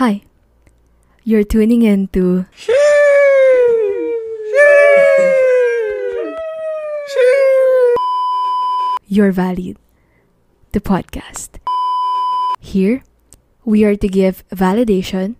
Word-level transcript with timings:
Hi, 0.00 0.22
you're 1.24 1.44
tuning 1.44 1.82
in 1.82 2.08
to 2.16 2.46
You're 9.06 9.30
Valid, 9.30 9.76
the 10.72 10.80
podcast. 10.80 11.60
Here, 12.60 13.02
we 13.66 13.84
are 13.84 13.94
to 13.94 14.08
give 14.08 14.42
validation, 14.48 15.36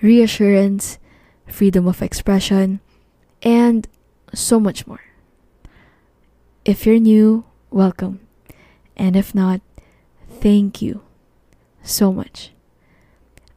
reassurance, 0.00 0.98
freedom 1.46 1.86
of 1.86 2.02
expression, 2.02 2.80
and 3.44 3.86
so 4.34 4.58
much 4.58 4.84
more. 4.84 5.04
If 6.64 6.86
you're 6.86 6.98
new, 6.98 7.44
welcome. 7.70 8.18
And 8.96 9.14
if 9.14 9.32
not, 9.32 9.60
thank 10.28 10.82
you 10.82 11.02
so 11.84 12.12
much. 12.12 12.50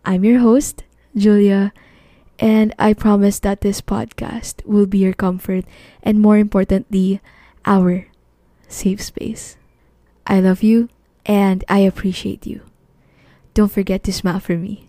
I'm 0.06 0.24
your 0.24 0.40
host, 0.40 0.84
Julia, 1.16 1.74
and 2.40 2.74
I 2.78 2.94
promise 2.94 3.40
that 3.40 3.62
this 3.62 3.82
podcast 3.82 4.64
will 4.66 4.86
be 4.86 5.00
your 5.00 5.14
comfort 5.14 5.66
and, 6.04 6.22
more 6.22 6.38
importantly, 6.38 7.22
our 7.66 8.08
safe 8.68 9.02
space. 9.02 9.58
I 10.28 10.40
love 10.42 10.64
you 10.64 10.90
and 11.26 11.64
I 11.68 11.80
appreciate 11.80 12.46
you. 12.46 12.62
Don't 13.54 13.72
forget 13.72 14.04
to 14.04 14.14
smile 14.14 14.40
for 14.40 14.58
me. 14.58 14.88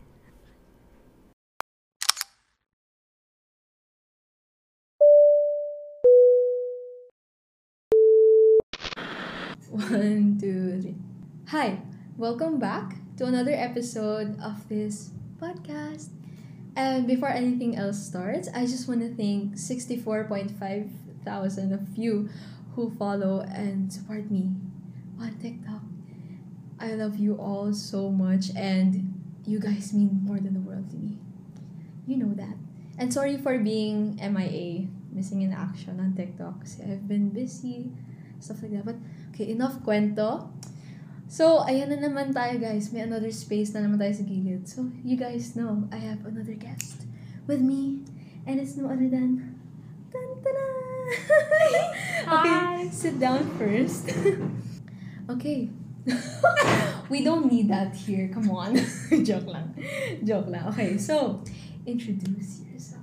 One, 9.71 10.39
two, 10.41 10.81
three. 10.81 10.97
Hi, 11.49 11.81
welcome 12.17 12.59
back 12.59 12.97
to 13.17 13.25
another 13.25 13.53
episode 13.53 14.39
of 14.41 14.69
this 14.69 15.11
podcast. 15.41 16.09
And 16.77 17.07
before 17.07 17.31
anything 17.31 17.77
else 17.77 17.99
starts, 18.05 18.49
I 18.55 18.67
just 18.67 18.87
want 18.87 19.01
to 19.01 19.09
thank 19.15 19.57
64.5 19.57 20.91
thousand 21.27 21.73
of 21.75 21.83
you 21.99 22.31
who 22.77 22.89
follow 22.95 23.41
and 23.51 23.93
support 23.93 24.31
me 24.31 24.55
on 25.19 25.35
TikTok. 25.43 25.83
I 26.79 26.95
love 26.95 27.19
you 27.19 27.35
all 27.35 27.75
so 27.75 28.11
much 28.11 28.55
and 28.55 29.13
you 29.45 29.59
guys 29.59 29.93
mean 29.93 30.23
more 30.23 30.39
than 30.39 30.55
the 30.55 30.61
world 30.61 30.89
to 30.91 30.97
me. 30.97 31.19
You 32.07 32.17
know 32.19 32.33
that. 32.35 32.55
And 32.97 33.13
sorry 33.13 33.37
for 33.37 33.59
being 33.59 34.17
MIA, 34.23 34.87
missing 35.11 35.43
in 35.43 35.53
action 35.53 35.99
on 35.99 36.15
TikTok 36.15 36.63
kasi 36.63 36.85
I've 36.85 37.09
been 37.09 37.31
busy, 37.31 37.91
stuff 38.39 38.63
like 38.63 38.73
that. 38.73 38.87
But 38.87 38.97
okay, 39.35 39.51
enough 39.51 39.83
kwento. 39.83 40.49
So, 41.27 41.67
ayan 41.67 41.91
na 41.91 41.99
naman 42.07 42.31
tayo 42.31 42.55
guys. 42.63 42.95
May 42.95 43.03
another 43.03 43.35
space 43.35 43.75
na 43.75 43.83
naman 43.83 43.99
tayo 43.99 44.15
sa 44.15 44.23
gilid. 44.23 44.63
So, 44.71 44.87
you 45.03 45.19
guys 45.19 45.59
know, 45.59 45.91
I 45.91 45.99
have 45.99 46.23
another 46.23 46.55
guest 46.55 47.03
with 47.51 47.59
me. 47.59 48.07
And 48.47 48.63
it's 48.63 48.79
no 48.79 48.87
other 48.87 49.11
than... 49.11 49.59
Dun, 50.15 50.39
okay, 52.31 52.89
sit 52.91 53.19
down 53.19 53.43
first. 53.59 54.11
okay. 55.35 55.71
we 57.11 57.27
don't 57.27 57.51
need 57.51 57.69
that 57.69 57.95
here. 57.95 58.31
Come 58.31 58.51
on. 58.55 58.79
Joke 59.27 59.51
lang. 59.51 59.75
Joke 60.23 60.47
lang. 60.47 60.71
Okay, 60.71 60.95
so, 60.99 61.43
introduce 61.87 62.63
yourself. 62.71 63.03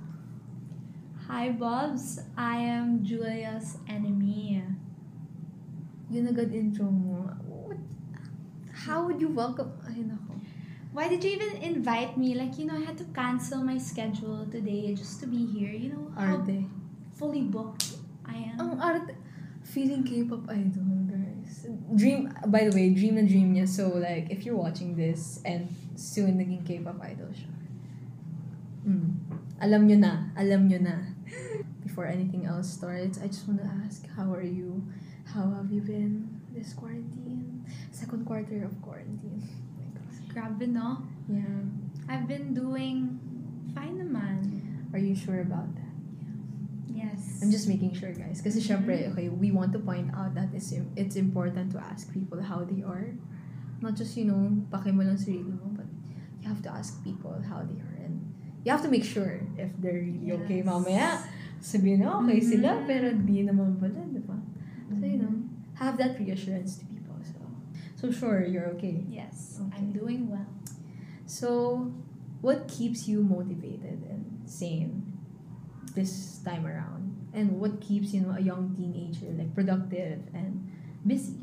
Hi, 1.28 1.52
Bobs. 1.52 2.24
I 2.36 2.56
am 2.56 3.04
Julia's 3.04 3.76
enemy. 3.84 4.64
Yun 6.08 6.24
agad 6.28 6.52
intro 6.56 6.88
mo. 6.88 7.28
How 8.84 9.06
would 9.08 9.16
you 9.16 9.28
welcome? 9.28 9.72
Ay, 9.88 10.04
nako. 10.04 10.36
Why 10.92 11.08
did 11.08 11.24
you 11.24 11.32
even 11.32 11.56
invite 11.64 12.20
me? 12.20 12.34
Like, 12.36 12.58
you 12.58 12.66
know, 12.66 12.76
I 12.76 12.84
had 12.84 12.98
to 12.98 13.04
cancel 13.16 13.64
my 13.64 13.78
schedule 13.78 14.44
today 14.52 14.94
just 14.94 15.20
to 15.20 15.26
be 15.26 15.46
here. 15.46 15.72
You 15.72 15.88
know 15.96 16.12
how 16.12 16.36
Arte. 16.36 16.68
fully 17.16 17.48
booked 17.48 17.96
I 18.28 18.52
am. 18.52 18.60
Ang 18.60 18.80
arte. 18.80 19.16
Feeling 19.64 20.04
K-pop 20.04 20.44
idol, 20.52 21.08
guys. 21.08 21.64
Dream, 21.96 22.28
by 22.46 22.68
the 22.68 22.76
way, 22.76 22.92
dream 22.92 23.16
na 23.16 23.24
dream 23.24 23.56
niya. 23.56 23.64
So, 23.64 23.88
like, 23.88 24.28
if 24.28 24.44
you're 24.44 24.60
watching 24.60 24.92
this 24.92 25.40
and 25.48 25.72
soon 25.96 26.36
naging 26.36 26.68
K-pop 26.68 27.00
idol 27.00 27.32
siya. 27.32 27.52
Mm. 28.84 29.08
Alam 29.64 29.88
nyo 29.88 29.96
na. 29.96 30.28
Alam 30.36 30.68
nyo 30.68 30.78
na. 30.84 31.08
Before 31.80 32.04
anything 32.04 32.44
else 32.44 32.68
starts, 32.68 33.16
I 33.16 33.32
just 33.32 33.48
want 33.48 33.64
to 33.64 33.68
ask, 33.80 34.04
how 34.12 34.28
are 34.28 34.44
you? 34.44 34.84
How 35.24 35.48
have 35.56 35.72
you 35.72 35.80
been 35.80 36.28
this 36.52 36.76
quarantine? 36.76 37.53
Second 38.04 38.26
quarter 38.28 38.60
of 38.68 38.76
quarantine. 38.84 39.40
Oh 39.40 39.80
my 39.80 39.88
gosh. 39.96 40.18
Grabe, 40.28 40.68
no? 40.68 41.00
Yeah. 41.24 41.40
I've 42.04 42.28
been 42.28 42.52
doing 42.52 43.16
fine 43.72 43.96
naman. 43.96 44.60
Are 44.92 45.00
you 45.00 45.16
sure 45.16 45.40
about 45.40 45.72
that? 45.72 45.88
Yes. 46.92 47.40
I'm 47.40 47.48
just 47.50 47.64
making 47.66 47.96
sure, 47.96 48.12
guys. 48.12 48.44
Kasi 48.44 48.60
syempre, 48.60 49.08
okay, 49.08 49.32
we 49.32 49.50
want 49.56 49.72
to 49.72 49.80
point 49.80 50.12
out 50.12 50.36
that 50.36 50.52
it's, 50.52 50.76
it's 51.00 51.16
important 51.16 51.72
to 51.72 51.80
ask 51.80 52.12
people 52.12 52.44
how 52.44 52.60
they 52.68 52.84
are. 52.84 53.08
Not 53.80 53.96
just, 53.96 54.20
you 54.20 54.28
know, 54.28 54.52
pake 54.68 54.92
mo 54.92 55.00
lang 55.00 55.16
sarili 55.16 55.56
mo, 55.56 55.72
but 55.72 55.88
you 56.44 56.46
have 56.48 56.60
to 56.60 56.70
ask 56.70 57.00
people 57.00 57.32
how 57.48 57.64
they 57.64 57.80
are. 57.80 57.96
And 58.04 58.20
you 58.64 58.70
have 58.70 58.84
to 58.84 58.92
make 58.92 59.04
sure 59.04 59.40
if 59.56 59.72
they're 59.80 60.04
really 60.04 60.44
okay. 60.44 60.60
Yes. 60.60 60.68
Mamaya, 60.68 61.08
sabihin 61.64 62.04
na 62.04 62.20
okay 62.20 62.44
Mhm. 62.44 62.48
sila, 62.52 62.84
pero 62.84 63.16
di 63.16 63.48
naman 63.48 63.80
pala, 63.80 64.04
di 64.12 64.20
ba? 64.20 64.36
So, 64.92 65.08
you 65.08 65.24
know, 65.24 65.32
have 65.80 65.96
that 65.96 66.20
reassurance 66.20 66.76
to 66.78 66.84
people. 66.84 66.93
So, 68.04 68.12
sure, 68.12 68.44
you're 68.44 68.68
okay. 68.76 69.04
Yes. 69.08 69.60
Okay. 69.60 69.76
I'm 69.78 69.92
doing 69.92 70.28
well. 70.30 70.46
So, 71.26 71.92
what 72.40 72.68
keeps 72.68 73.08
you 73.08 73.22
motivated 73.24 74.04
and 74.04 74.42
sane 74.44 75.00
this 75.94 76.38
time 76.44 76.66
around? 76.66 77.16
And 77.32 77.58
what 77.60 77.80
keeps, 77.80 78.12
you 78.12 78.20
know, 78.22 78.36
a 78.36 78.40
young 78.40 78.76
teenager 78.76 79.32
like 79.32 79.54
productive 79.54 80.20
and 80.34 80.70
busy? 81.06 81.40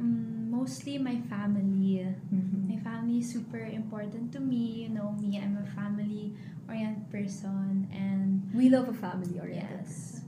Mm, 0.00 0.50
mostly 0.50 0.98
my 0.98 1.20
family. 1.30 2.02
Mhm. 2.34 2.68
My 2.68 2.78
family 2.82 3.18
is 3.22 3.30
super 3.30 3.62
important 3.62 4.32
to 4.32 4.40
me. 4.40 4.84
You 4.84 4.88
know 4.90 5.12
me, 5.12 5.38
I'm 5.38 5.56
a 5.56 5.66
family-oriented 5.78 7.10
person. 7.10 7.86
And 7.94 8.42
We 8.52 8.68
love 8.68 8.88
a 8.88 8.94
family 8.96 9.38
oriented. 9.38 9.86
Yes. 9.86 10.20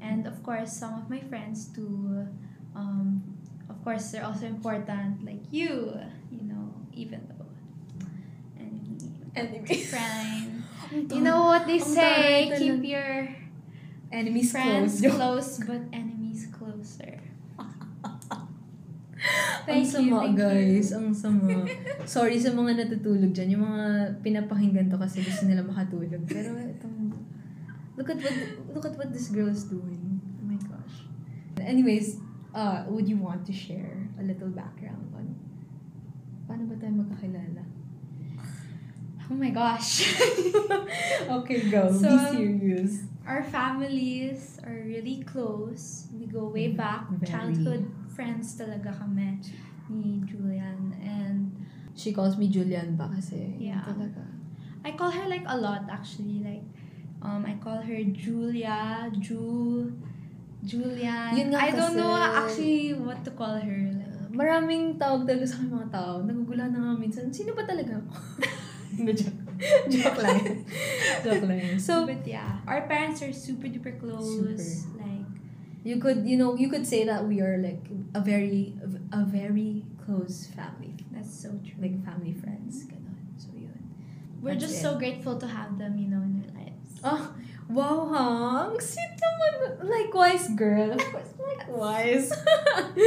And 0.00 0.26
of 0.26 0.42
course, 0.42 0.72
some 0.72 0.94
of 0.94 1.10
my 1.10 1.20
friends 1.20 1.66
too. 1.74 2.26
Um, 2.74 3.29
of 3.80 3.84
course, 3.88 4.12
they're 4.12 4.28
also 4.28 4.44
important, 4.44 5.24
like 5.24 5.40
you. 5.48 5.96
You 6.28 6.44
know, 6.44 6.68
even 6.92 7.24
though 7.24 7.40
Enemy. 9.32 9.74
friend. 9.88 10.62
Ang 10.90 11.06
You 11.08 11.22
know 11.22 11.48
what 11.48 11.64
they 11.64 11.80
Ang 11.80 11.88
say: 11.88 12.50
keep 12.58 12.82
your 12.84 13.30
Enemies 14.10 14.50
friends 14.50 15.00
close. 15.00 15.14
close, 15.16 15.50
but 15.64 15.82
enemies 15.94 16.50
closer. 16.50 17.22
Ang 17.62 18.44
Thank 19.64 19.86
you, 19.86 20.10
sama, 20.10 20.26
you. 20.26 20.34
guys. 20.34 20.90
Ang 20.90 21.14
sama. 21.14 21.62
Sorry 22.04 22.36
sa 22.42 22.50
mga 22.50 22.84
natutulog 22.84 23.30
dyan. 23.30 23.54
Yung 23.54 23.64
mga 23.70 24.18
pinapakinggan 24.18 24.90
to 24.90 24.98
kasi 24.98 25.22
gusto 25.22 25.46
nila 25.46 25.62
makatulog. 25.62 26.26
Pero 26.26 26.58
itong... 26.58 27.14
Look 27.94 28.10
at 28.10 28.18
what 28.18 28.36
look 28.74 28.86
at 28.88 28.94
what 28.98 29.14
this 29.14 29.30
girl 29.30 29.46
is 29.46 29.70
doing. 29.70 30.18
Oh 30.42 30.46
my 30.50 30.58
gosh. 30.58 31.06
Anyways, 31.62 32.18
uh, 32.54 32.84
would 32.88 33.08
you 33.08 33.16
want 33.16 33.46
to 33.46 33.52
share 33.52 34.08
a 34.18 34.22
little 34.22 34.48
background 34.50 35.06
on 35.14 35.26
paano 36.50 36.66
ba 36.66 36.74
tayo 36.78 36.92
magkakilala? 36.98 37.62
Oh 39.30 39.38
my 39.38 39.50
gosh. 39.54 40.10
okay, 41.38 41.70
go. 41.70 41.86
So, 41.94 42.10
Be 42.10 42.18
serious. 42.34 43.06
Our 43.22 43.46
families 43.46 44.58
are 44.66 44.82
really 44.82 45.22
close. 45.22 46.10
We 46.10 46.26
go 46.26 46.50
way 46.50 46.74
back. 46.74 47.06
Very. 47.22 47.30
Childhood 47.30 47.86
friends 48.10 48.58
talaga 48.58 48.90
kami 48.90 49.38
ni 49.86 50.18
Julian. 50.26 50.90
And 50.98 51.54
She 51.94 52.10
calls 52.10 52.34
me 52.34 52.50
Julian 52.50 52.98
ba 52.98 53.06
kasi 53.06 53.54
Yeah. 53.60 53.86
talaga. 53.86 54.26
I 54.82 54.98
call 54.98 55.14
her 55.14 55.30
like 55.30 55.46
a 55.46 55.54
lot 55.54 55.86
actually. 55.86 56.42
Like, 56.42 56.66
um, 57.22 57.46
I 57.46 57.54
call 57.62 57.78
her 57.78 58.00
Julia, 58.10 59.06
Ju, 59.14 59.94
Julian. 60.64 61.30
Yun 61.36 61.46
nga 61.52 61.58
I 61.64 61.70
don't 61.72 61.96
know 61.96 62.12
kasi- 62.12 62.36
actually 62.36 62.84
what 62.94 63.20
to 63.24 63.32
call 63.32 63.56
her. 63.56 63.78
Like, 63.90 64.08
Maraming 64.30 64.94
tawag 64.94 65.26
talaga 65.26 65.46
sa 65.48 65.58
mga 65.58 65.86
tao. 65.90 66.22
Nagugulan 66.22 66.70
na 66.70 66.78
nga 66.78 66.94
minsan. 66.94 67.32
Sino 67.34 67.50
ba 67.56 67.66
talaga 67.66 67.98
ako? 67.98 68.12
Hindi, 68.94 69.12
joke. 69.16 69.40
joke 69.92 70.18
lang. 70.20 70.40
joke 71.24 71.44
lang. 71.46 71.78
So, 71.78 72.06
but 72.06 72.22
yeah, 72.26 72.60
our 72.66 72.84
parents 72.86 73.22
are 73.22 73.32
super 73.32 73.66
duper 73.66 73.98
close. 73.98 74.22
Super. 74.22 74.60
Like, 75.02 75.26
you 75.82 75.96
could, 75.98 76.26
you 76.28 76.36
know, 76.36 76.54
you 76.54 76.68
could 76.68 76.86
say 76.86 77.02
that 77.08 77.24
we 77.24 77.40
are 77.40 77.56
like 77.58 77.82
a 78.14 78.20
very, 78.20 78.76
a 79.12 79.24
very 79.24 79.82
close 80.04 80.46
family. 80.52 80.94
that's 81.10 81.32
so 81.32 81.50
true. 81.64 81.78
Like 81.80 81.98
family 82.04 82.34
friends. 82.34 82.84
Ganon. 82.86 83.18
So, 83.40 83.50
yun. 83.56 83.74
We're 84.42 84.54
That's 84.54 84.70
just 84.70 84.76
it. 84.78 84.84
so 84.84 84.98
grateful 84.98 85.38
to 85.38 85.46
have 85.48 85.78
them, 85.78 85.96
you 85.98 86.06
know, 86.08 86.20
in 86.22 86.44
our 86.44 86.50
lives. 86.54 86.59
Oh, 87.00 87.32
wow, 87.72 87.98
ha? 88.12 88.26
Ang 88.68 88.80
sweet 88.80 89.16
naman. 89.16 89.80
Likewise, 89.88 90.52
girl. 90.52 90.92
Of 90.92 91.04
course, 91.08 91.32
likewise. 91.40 92.26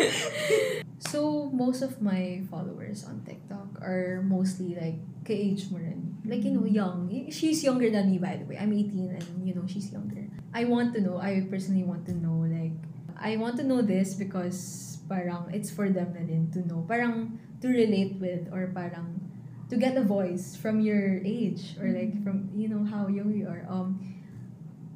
so, 1.12 1.50
most 1.54 1.86
of 1.86 2.02
my 2.02 2.42
followers 2.50 3.06
on 3.06 3.22
TikTok 3.22 3.78
are 3.82 4.26
mostly 4.26 4.74
like 4.74 4.98
ka-age 5.26 5.70
mo 5.70 5.78
rin. 5.78 6.18
Like, 6.26 6.42
you 6.42 6.58
know, 6.58 6.66
young. 6.66 7.10
She's 7.30 7.62
younger 7.62 7.94
than 7.94 8.10
me, 8.10 8.18
by 8.18 8.42
the 8.42 8.46
way. 8.50 8.58
I'm 8.58 8.74
18 8.74 9.14
and, 9.14 9.28
you 9.46 9.54
know, 9.54 9.70
she's 9.70 9.94
younger. 9.94 10.26
I 10.54 10.66
want 10.66 10.94
to 10.98 11.02
know, 11.02 11.18
I 11.22 11.46
personally 11.50 11.84
want 11.84 12.06
to 12.10 12.14
know, 12.18 12.46
like, 12.50 12.74
I 13.18 13.38
want 13.38 13.58
to 13.58 13.64
know 13.64 13.82
this 13.82 14.14
because 14.14 15.00
parang 15.08 15.54
it's 15.54 15.72
for 15.72 15.90
them 15.90 16.12
na 16.18 16.26
din 16.26 16.50
to 16.52 16.66
know. 16.66 16.84
Parang 16.90 17.40
to 17.62 17.68
relate 17.70 18.20
with 18.20 18.50
or 18.52 18.68
parang 18.74 19.23
to 19.74 19.80
get 19.82 19.98
a 19.98 20.06
voice 20.06 20.56
from 20.56 20.80
your 20.80 21.18
age 21.26 21.74
or 21.82 21.90
like 21.90 22.14
from, 22.24 22.46
you 22.54 22.70
know, 22.70 22.86
how 22.86 23.08
young 23.10 23.34
you 23.34 23.50
are. 23.50 23.66
Um, 23.68 23.98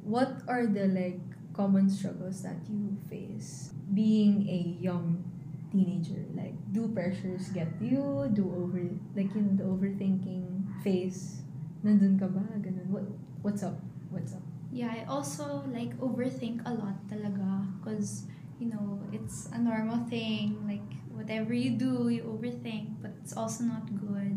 what 0.06 0.38
are 0.46 0.66
the 0.70 0.86
like 0.86 1.18
common 1.52 1.90
struggles 1.90 2.42
that 2.46 2.62
you 2.70 2.94
face 3.10 3.74
being 3.92 4.46
a 4.46 4.78
young 4.78 5.26
teenager? 5.72 6.22
Like, 6.30 6.54
do 6.70 6.86
pressures 6.94 7.48
get 7.50 7.66
you? 7.80 8.30
Do 8.32 8.46
over, 8.54 8.78
like, 9.18 9.34
you 9.34 9.42
know, 9.42 9.58
the 9.58 9.66
overthinking 9.66 10.46
phase? 10.84 11.42
Nandun 11.84 12.14
ka 12.14 12.30
ba? 12.30 12.46
Ganun. 12.62 12.86
What, 12.86 13.02
what's 13.42 13.66
up? 13.66 13.82
What's 14.14 14.32
up? 14.32 14.42
Yeah, 14.70 14.94
I 14.94 15.10
also 15.10 15.64
like 15.74 15.98
overthink 15.98 16.62
a 16.66 16.72
lot 16.74 16.94
talaga 17.08 17.66
because 17.80 18.28
you 18.60 18.68
know 18.68 19.00
it's 19.16 19.48
a 19.56 19.58
normal 19.58 20.04
thing. 20.12 20.60
Like 20.68 20.84
whatever 21.08 21.54
you 21.54 21.72
do, 21.80 22.12
you 22.12 22.22
overthink, 22.28 23.00
but 23.00 23.12
it's 23.22 23.32
also 23.32 23.64
not 23.64 23.88
good. 23.96 24.27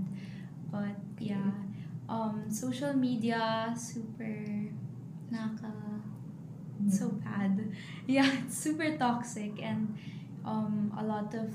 But 0.72 0.96
yeah, 1.20 1.52
um, 2.10 2.46
social 2.50 2.94
media 2.94 3.74
super 3.78 4.46
naka 5.30 5.72
so 6.90 7.10
bad. 7.24 7.72
Yeah, 8.08 8.30
it's 8.44 8.58
super 8.58 8.98
toxic 8.98 9.62
and 9.62 9.98
um, 10.44 10.92
a 10.98 11.04
lot 11.04 11.34
of 11.34 11.54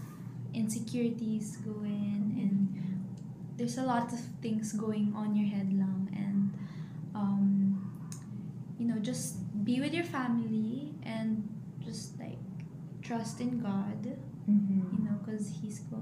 insecurities 0.54 1.56
go 1.58 1.82
in 1.84 2.32
and 2.40 3.04
there's 3.56 3.76
a 3.78 3.82
lot 3.82 4.12
of 4.12 4.20
things 4.40 4.72
going 4.72 5.12
on 5.16 5.34
your 5.36 5.48
head 5.48 5.68
lang 5.72 6.08
and 6.16 6.54
um, 7.14 7.92
you 8.78 8.86
know 8.86 8.98
just 9.00 9.36
be 9.64 9.80
with 9.80 9.92
your 9.92 10.04
family 10.04 10.94
and 11.02 11.46
just 11.84 12.18
like 12.18 12.38
trust 13.02 13.40
in 13.40 13.58
God 13.60 14.16
Mm-hmm. 14.48 14.96
you 14.96 15.04
know 15.10 15.18
because 15.24 15.50
he's 15.60 15.80
go 15.90 16.00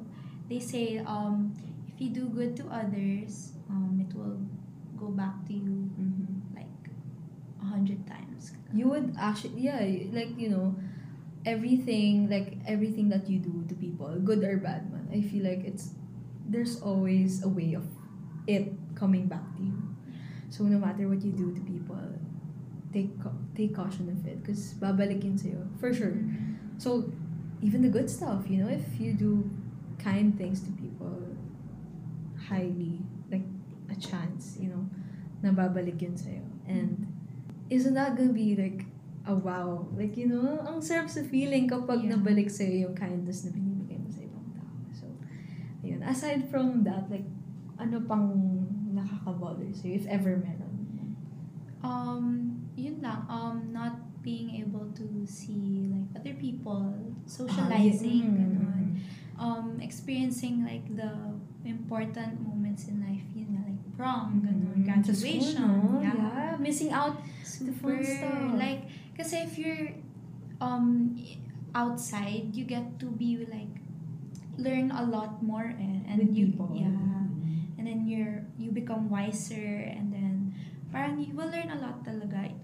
they 0.51 0.59
say 0.61 0.99
um, 0.99 1.55
if 1.95 2.01
you 2.01 2.11
do 2.11 2.29
good 2.29 2.57
to 2.57 2.65
others 2.69 3.53
um, 3.71 3.97
it 4.03 4.15
will 4.17 4.39
go 4.99 5.09
back 5.15 5.35
to 5.47 5.53
you 5.55 5.91
Mm-hmm. 5.95 6.57
like 6.57 6.91
a 7.63 7.65
hundred 7.65 8.07
times 8.07 8.53
You 8.75 8.89
would 8.91 9.15
actually, 9.19 9.61
yeah, 9.63 9.79
like, 10.11 10.35
you 10.37 10.51
know, 10.51 10.75
everything, 11.47 12.29
like, 12.29 12.59
everything 12.67 13.09
that 13.11 13.29
you 13.31 13.39
do 13.39 13.65
to 13.69 13.75
people, 13.75 14.11
good 14.25 14.43
or 14.43 14.57
bad 14.59 14.91
man, 14.91 15.07
I 15.13 15.23
feel 15.23 15.45
like 15.45 15.63
it's, 15.65 15.95
there's 16.49 16.81
always 16.83 17.45
a 17.45 17.49
way 17.49 17.75
of 17.75 17.87
it 18.47 18.73
coming 18.95 19.27
back 19.27 19.47
to 19.57 19.63
you. 19.63 19.79
So, 20.51 20.65
no 20.65 20.79
matter 20.79 21.07
what 21.09 21.23
you 21.23 21.33
do 21.33 21.55
to 21.55 21.61
people, 21.63 21.99
take 22.93 23.11
take 23.55 23.75
caution 23.75 24.09
of 24.11 24.27
it 24.27 24.43
because 24.43 24.75
babalik 24.79 25.23
yun 25.25 25.39
sa'yo, 25.39 25.63
for 25.79 25.95
sure. 25.95 26.15
So, 26.79 27.11
even 27.63 27.83
the 27.83 27.89
good 27.89 28.11
stuff, 28.11 28.47
you 28.49 28.63
know, 28.63 28.69
if 28.71 29.01
you 29.01 29.13
do 29.15 29.49
kind 29.99 30.37
things 30.37 30.61
to 30.63 30.71
people, 30.73 30.94
highly, 32.55 33.03
like, 33.27 33.43
a 33.91 33.97
chance, 33.99 34.55
you 34.63 34.71
know, 34.71 34.87
na 35.43 35.51
babalik 35.51 35.99
yun 35.99 36.15
sa'yo. 36.15 36.47
And, 36.71 37.11
isn't 37.67 37.99
that 37.99 38.15
gonna 38.15 38.31
be, 38.31 38.55
like, 38.55 38.87
a 39.27 39.35
wow? 39.35 39.91
Like, 39.99 40.15
you 40.15 40.31
know, 40.31 40.63
ang 40.63 40.79
sarap 40.79 41.11
sa 41.11 41.27
feeling 41.27 41.67
kapag 41.67 42.07
Yeah. 42.07 42.15
nabalik 42.15 42.47
sa'yo 42.47 42.87
yung 42.87 42.95
kindness 42.95 43.43
na 43.43 43.51
binibigay 43.51 43.99
mo 43.99 44.07
sa 44.07 44.23
ibang 44.23 44.47
tao. 44.55 44.75
So, 44.95 45.05
ayun. 45.83 46.07
Aside 46.07 46.47
from 46.47 46.87
that, 46.87 47.11
like, 47.11 47.27
ano 47.83 47.99
pang 48.07 48.31
nakaka-bother 48.95 49.75
sa'yo, 49.75 49.99
if 49.99 50.07
ever 50.07 50.39
meron? 50.39 50.63
Um, 51.85 52.57
yun 52.81 53.05
lang. 53.05 53.29
Um, 53.29 53.69
not 53.77 54.01
being 54.25 54.57
able 54.57 54.89
to 54.97 55.05
see 55.29 55.93
like 55.93 56.09
other 56.17 56.33
people, 56.33 56.97
socializing, 57.29 58.25
Ah, 58.25 58.33
yeah. 58.33 58.41
ganon. 58.41 58.87
Um, 59.37 59.67
experiencing 59.85 60.65
like 60.65 60.89
the 60.97 61.13
important 61.65 62.41
moments 62.45 62.87
in 62.89 63.01
life, 63.01 63.25
yun 63.35 63.57
nga, 63.57 63.63
like 63.69 63.81
prom, 63.97 64.41
Mm, 64.45 64.45
school, 64.45 64.85
graduation, 64.85 65.65
no? 65.65 66.01
yeah. 66.01 66.13
yeah. 66.15 66.57
Missing 66.61 66.93
out 66.93 67.19
Super, 67.43 67.97
fun 67.97 68.05
stuff. 68.05 68.53
like, 68.61 68.83
kasi 69.17 69.43
if 69.45 69.57
you're 69.59 69.91
um 70.61 71.17
outside, 71.75 72.55
you 72.55 72.65
get 72.65 72.99
to 73.01 73.07
be 73.11 73.43
like 73.51 73.71
learn 74.57 74.91
a 74.95 75.03
lot 75.03 75.43
more 75.43 75.75
eh, 75.75 75.99
and 76.07 76.19
with 76.23 76.31
you 76.31 76.47
people. 76.55 76.71
yeah 76.79 76.87
and 77.75 77.83
then 77.83 78.07
you're 78.07 78.39
you 78.55 78.71
become 78.71 79.11
wiser 79.11 79.83
and 79.91 80.15
then 80.15 80.55
parang 80.95 81.19
you 81.19 81.35
will 81.35 81.51
learn 81.51 81.67
a 81.75 81.79
lot 81.83 81.99
talaga 82.07 82.55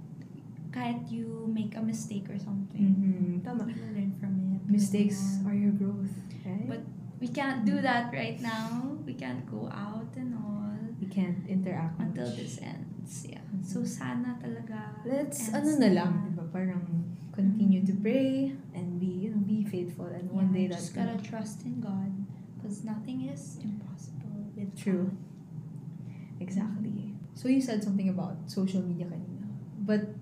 kahit 0.71 1.03
you 1.11 1.51
make 1.51 1.75
a 1.75 1.83
mistake 1.83 2.31
or 2.31 2.39
something 2.39 2.95
Mhm. 2.95 3.43
Tama. 3.43 3.67
you 3.67 3.75
will 3.75 3.91
learn 3.91 4.15
from 4.23 4.39
it 4.55 4.63
Mistakes 4.71 5.19
Ganon. 5.19 5.51
are 5.51 5.57
your 5.59 5.75
growth, 5.75 6.15
right? 6.47 6.63
But 6.71 6.87
we 7.21 7.29
can't 7.29 7.65
do 7.65 7.81
that 7.81 8.13
right 8.13 8.41
now 8.41 8.97
we 9.05 9.15
can't 9.15 9.45
go 9.47 9.69
out 9.69 10.09
and 10.17 10.35
all 10.35 10.75
we 11.01 11.07
can't 11.07 11.47
interact 11.47 12.01
until 12.01 12.27
much. 12.27 12.37
this 12.37 12.59
ends 12.61 13.27
yeah 13.29 13.39
mm-hmm. 13.39 13.63
so 13.63 13.85
sana 13.85 14.37
talaga 14.41 14.91
Let's, 15.01 15.49
ano 15.49 15.81
na 15.81 15.89
lang, 15.97 16.13
diba? 16.29 16.45
Parang 16.53 16.85
continue 17.33 17.81
to 17.89 17.95
pray 18.05 18.53
and 18.77 19.01
be, 19.01 19.25
you 19.25 19.31
know, 19.33 19.41
be 19.41 19.65
faithful. 19.65 20.13
And 20.13 20.29
one 20.31 20.53
day 20.53 20.69
yeah, 20.69 20.77
that's 20.77 20.93
just 20.93 20.95
gotta 20.95 21.17
trust 21.25 21.65
in 21.65 21.81
God 21.81 22.13
because 22.57 22.85
nothing 22.85 23.25
is 23.33 23.57
impossible 23.65 24.53
with 24.53 24.77
True. 24.77 25.09
God. 25.09 26.45
Exactly. 26.45 27.17
So 27.33 27.49
you 27.49 27.61
said 27.65 27.83
something 27.83 28.09
about 28.13 28.37
social 28.53 28.83
media 28.85 29.07
kanina. 29.09 29.49
But 29.81 30.13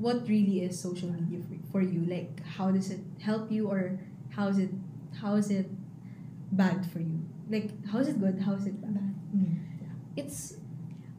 what 0.00 0.24
really 0.24 0.64
is 0.64 0.80
social 0.80 1.12
media 1.12 1.44
for, 1.44 1.60
for 1.68 1.80
you? 1.84 2.08
Like, 2.08 2.40
how 2.56 2.72
does 2.72 2.88
it 2.88 3.04
help 3.20 3.52
you 3.52 3.68
or 3.68 4.00
how 4.32 4.48
is 4.48 4.56
it, 4.56 4.72
how 5.20 5.36
is 5.36 5.50
it 5.52 5.68
bad 6.52 6.84
for 6.86 7.00
you? 7.00 7.18
Like, 7.50 7.72
how 7.86 7.98
is 7.98 8.08
it 8.08 8.20
good? 8.20 8.38
How 8.40 8.52
is 8.54 8.66
it 8.66 8.80
bad? 8.80 9.14
Mm. 9.32 9.56
it's 10.16 10.54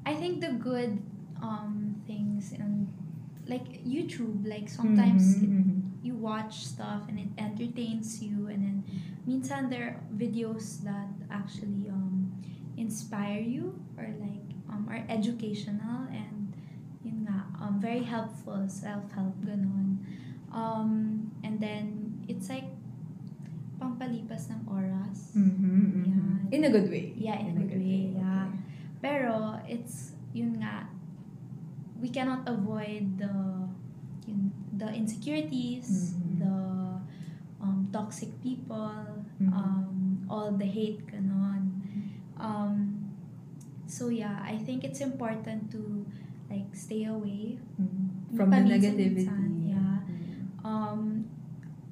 I 0.06 0.14
think 0.14 0.42
the 0.42 0.54
good 0.62 1.02
um 1.42 1.96
things 2.06 2.54
and 2.54 2.88
like 3.50 3.84
YouTube 3.84 4.46
like 4.48 4.70
sometimes 4.70 5.36
Mhm, 5.38 5.44
it, 5.44 5.50
mhm. 5.52 5.80
you 6.06 6.14
watch 6.16 6.64
stuff 6.66 7.04
and 7.10 7.18
it 7.20 7.28
entertains 7.38 8.22
you 8.24 8.48
and 8.48 8.60
then 8.64 8.78
minsan 9.28 9.68
there 9.70 9.84
are 9.92 9.98
videos 10.16 10.80
that 10.86 11.10
actually 11.32 11.90
um 11.90 12.32
inspire 12.78 13.40
you 13.42 13.74
or 13.98 14.08
like 14.22 14.46
um 14.70 14.88
are 14.90 15.04
educational 15.10 16.08
and 16.14 16.54
yun 17.04 17.26
nga 17.28 17.44
um 17.60 17.80
very 17.82 18.04
helpful 18.04 18.64
self-help 18.70 19.36
ganon 19.44 19.98
um 20.54 21.28
and 21.44 21.60
then 21.60 22.14
it's 22.28 22.48
like 22.50 22.68
pampalipas 24.04 24.52
ng 24.52 24.62
oras 24.68 25.32
Mhm, 25.32 25.48
mhm. 25.48 26.04
Yeah. 26.04 26.56
In 26.60 26.62
a 26.68 26.70
good 26.70 26.88
way. 26.92 27.16
Yeah, 27.18 27.40
in 27.40 27.56
a 27.56 27.56
good 27.56 27.74
way, 27.80 28.14
yeah. 28.14 28.46
Pero 29.02 29.58
it's 29.66 30.14
yun 30.36 30.60
nga 30.60 30.86
we 32.04 32.12
cannot 32.12 32.44
avoid 32.46 33.16
the 33.18 33.32
yun, 34.28 34.52
the 34.76 34.92
insecurities, 34.94 36.14
Mhm. 36.20 36.44
the 36.44 36.56
um, 37.64 37.88
toxic 37.96 38.30
people, 38.44 39.24
Mhm. 39.40 39.50
um, 39.50 39.96
all 40.28 40.52
the 40.54 40.68
hate 40.68 41.08
ganon. 41.08 41.80
Um, 42.36 43.08
so 43.88 44.12
yeah, 44.12 44.44
I 44.44 44.60
think 44.60 44.84
it's 44.84 45.00
important 45.00 45.72
to 45.72 46.04
like 46.52 46.70
stay 46.76 47.08
away. 47.08 47.56
Mhm. 47.80 48.36
From 48.36 48.52
the 48.52 48.62
negativity. 48.68 49.26
Yeah. 49.64 50.04
Mm. 50.06 50.66
Um, 50.66 51.23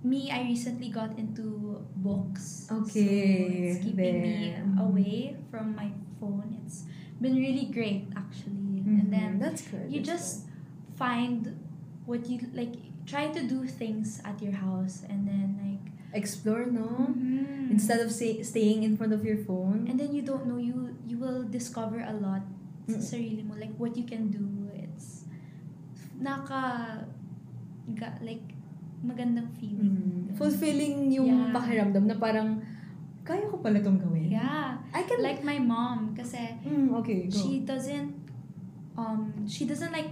me, 0.04 0.32
I 0.32 0.42
recently 0.44 0.90
got 0.90 1.18
into 1.18 1.78
books. 1.96 2.68
Okay, 2.72 3.70
So 3.70 3.78
it's 3.78 3.86
keeping 3.86 4.22
me 4.22 4.56
away 4.80 5.38
from 5.50 5.76
my 5.76 5.92
phone. 6.20 6.58
It's 6.66 6.84
been 7.22 7.36
really 7.38 7.70
great 7.70 8.10
actually. 8.18 8.82
Mhm. 8.82 9.00
And 9.00 9.08
then 9.14 9.30
that's 9.40 9.62
good. 9.62 9.86
you 9.92 10.02
that's 10.02 10.10
just 10.10 10.30
find 10.98 11.54
what 12.06 12.26
you 12.30 12.42
like 12.54 12.74
try 13.06 13.30
to 13.30 13.42
do 13.46 13.66
things 13.70 14.22
at 14.26 14.42
your 14.42 14.54
house 14.58 15.06
and 15.10 15.28
then 15.28 15.58
like 15.62 15.86
explore, 16.14 16.66
no? 16.66 17.14
Mhm. 17.14 17.70
Instead 17.72 18.02
of 18.02 18.10
say, 18.12 18.42
staying 18.42 18.84
in 18.84 18.98
front 18.98 19.14
of 19.14 19.22
your 19.26 19.38
phone. 19.38 19.86
and 19.90 19.98
then 20.02 20.12
you 20.18 20.22
don't 20.26 20.46
know 20.50 20.58
you 20.58 20.98
you 21.08 21.18
will 21.22 21.46
discover 21.46 22.02
a 22.02 22.14
lot 22.18 22.42
Mm. 22.90 22.98
sa 22.98 23.14
sarili 23.14 23.46
mo 23.46 23.54
like 23.62 23.72
what 23.78 23.94
you 23.94 24.02
can 24.04 24.34
do 24.34 24.42
it's 24.74 25.30
naka 26.18 26.62
like 28.22 28.42
magandang 29.02 29.50
feeling 29.58 30.30
Mhm. 30.30 30.38
fulfilling 30.38 31.10
yung 31.10 31.28
Yeah. 31.28 31.54
pakiramdam 31.54 32.06
na 32.06 32.16
parang 32.16 32.62
kaya 33.22 33.46
ko 33.50 33.58
pala 33.58 33.78
tong 33.80 33.98
gawin. 33.98 34.30
yeah 34.30 34.78
I 34.94 35.02
can 35.06 35.22
like 35.22 35.42
my 35.42 35.58
mom 35.58 36.14
kasi 36.14 36.38
Mm, 36.66 36.94
okay, 37.02 37.26
go. 37.30 37.38
she 37.38 37.62
doesn't 37.62 38.14
um 38.98 39.32
she 39.46 39.66
doesn't 39.66 39.94
like 39.94 40.10